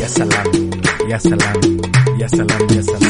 يا 0.00 0.06
سلام 0.06 0.70
يا 1.08 1.18
سلام 1.18 1.60
يا 2.20 2.26
سلام 2.26 2.66
يا 2.76 2.82
سلام 2.82 3.00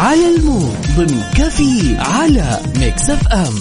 على 0.00 0.36
ال 0.36 0.44
mood 0.44 0.76
ضمن 0.96 1.22
كفي 1.34 1.96
على 1.98 2.58
Mix 2.76 3.10
FM. 3.10 3.54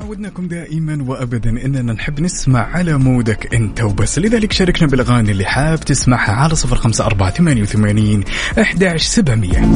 عودناكم 0.00 0.48
دائما 0.48 1.04
وابدا 1.08 1.50
إننا 1.50 1.92
نحب 1.92 2.20
نسمع 2.20 2.60
على 2.60 2.98
mood 2.98 3.43
ك 3.43 3.54
أنت 3.54 3.80
وبس. 3.80 4.18
لذلك 4.18 4.52
شاركنا 4.52 4.88
بالأغاني 4.88 5.30
اللي 5.30 5.44
حاب 5.44 5.80
تسمعها 5.80 6.32
على 6.32 6.54
صفر 6.54 6.76
خمسة 6.76 7.06
أربعة 7.06 7.30
ثمانية 7.30 7.62
وثمانين 7.62 8.24
أحداش 8.60 9.02
سبعمية. 9.02 9.74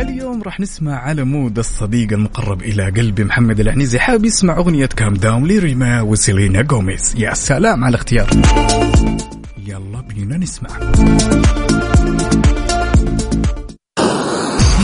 اليوم 0.00 0.42
راح 0.42 0.60
نسمع 0.60 0.98
على 0.98 1.24
mood 1.24 1.58
الصديق 1.58 2.12
المقرب 2.12 2.62
إلى 2.62 2.84
قلبي 2.90 3.24
محمد 3.24 3.60
العنيزي. 3.60 3.98
حاب 3.98 4.24
يسمع 4.24 4.56
أغنية 4.56 4.86
Calm 4.86 5.14
Down 5.14 5.48
لريما 5.48 6.00
وسيلينا 6.00 6.62
جوميز 6.62 7.14
يا 7.18 7.34
سلام 7.34 7.84
على 7.84 7.94
الاختيار. 7.94 8.30
يلا 9.66 10.00
بينا 10.00 10.36
نسمع. 10.36 10.70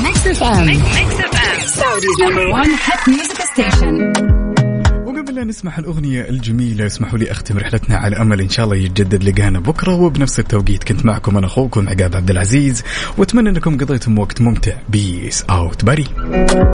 Mix 0.05 0.27
FM 0.27 0.81
Saudi's 1.67 2.21
number 2.29 2.47
1 2.47 2.67
hit 2.69 3.09
music 3.09 3.43
station 3.53 4.13
وقبل 5.07 5.35
لا 5.35 5.45
نسمع 5.45 5.79
الأغنية 5.79 6.29
الجميلة 6.29 6.87
اسمحوا 6.87 7.19
لي 7.19 7.31
أختم 7.31 7.59
رحلتنا 7.59 7.97
على 7.97 8.17
أمل 8.17 8.41
إن 8.41 8.49
شاء 8.49 8.65
الله 8.65 8.77
يتجدد 8.77 9.25
لقانا 9.25 9.61
بكرة 9.61 9.95
وبنفس 9.95 10.39
التوقيت 10.41 10.85
كنت 10.85 11.05
معكم 11.05 11.37
أنا 11.37 11.47
أخوكم 11.47 11.89
عقاب 11.89 12.17
عبد 12.17 12.31
العزيز 12.31 12.83
وأتمنى 13.19 13.49
أنكم 13.49 13.77
قضيتم 13.79 14.19
وقت 14.19 14.41
ممتع. 14.41 14.73
بيس 14.89 15.43
أوت 15.43 15.85
باري 15.85 16.07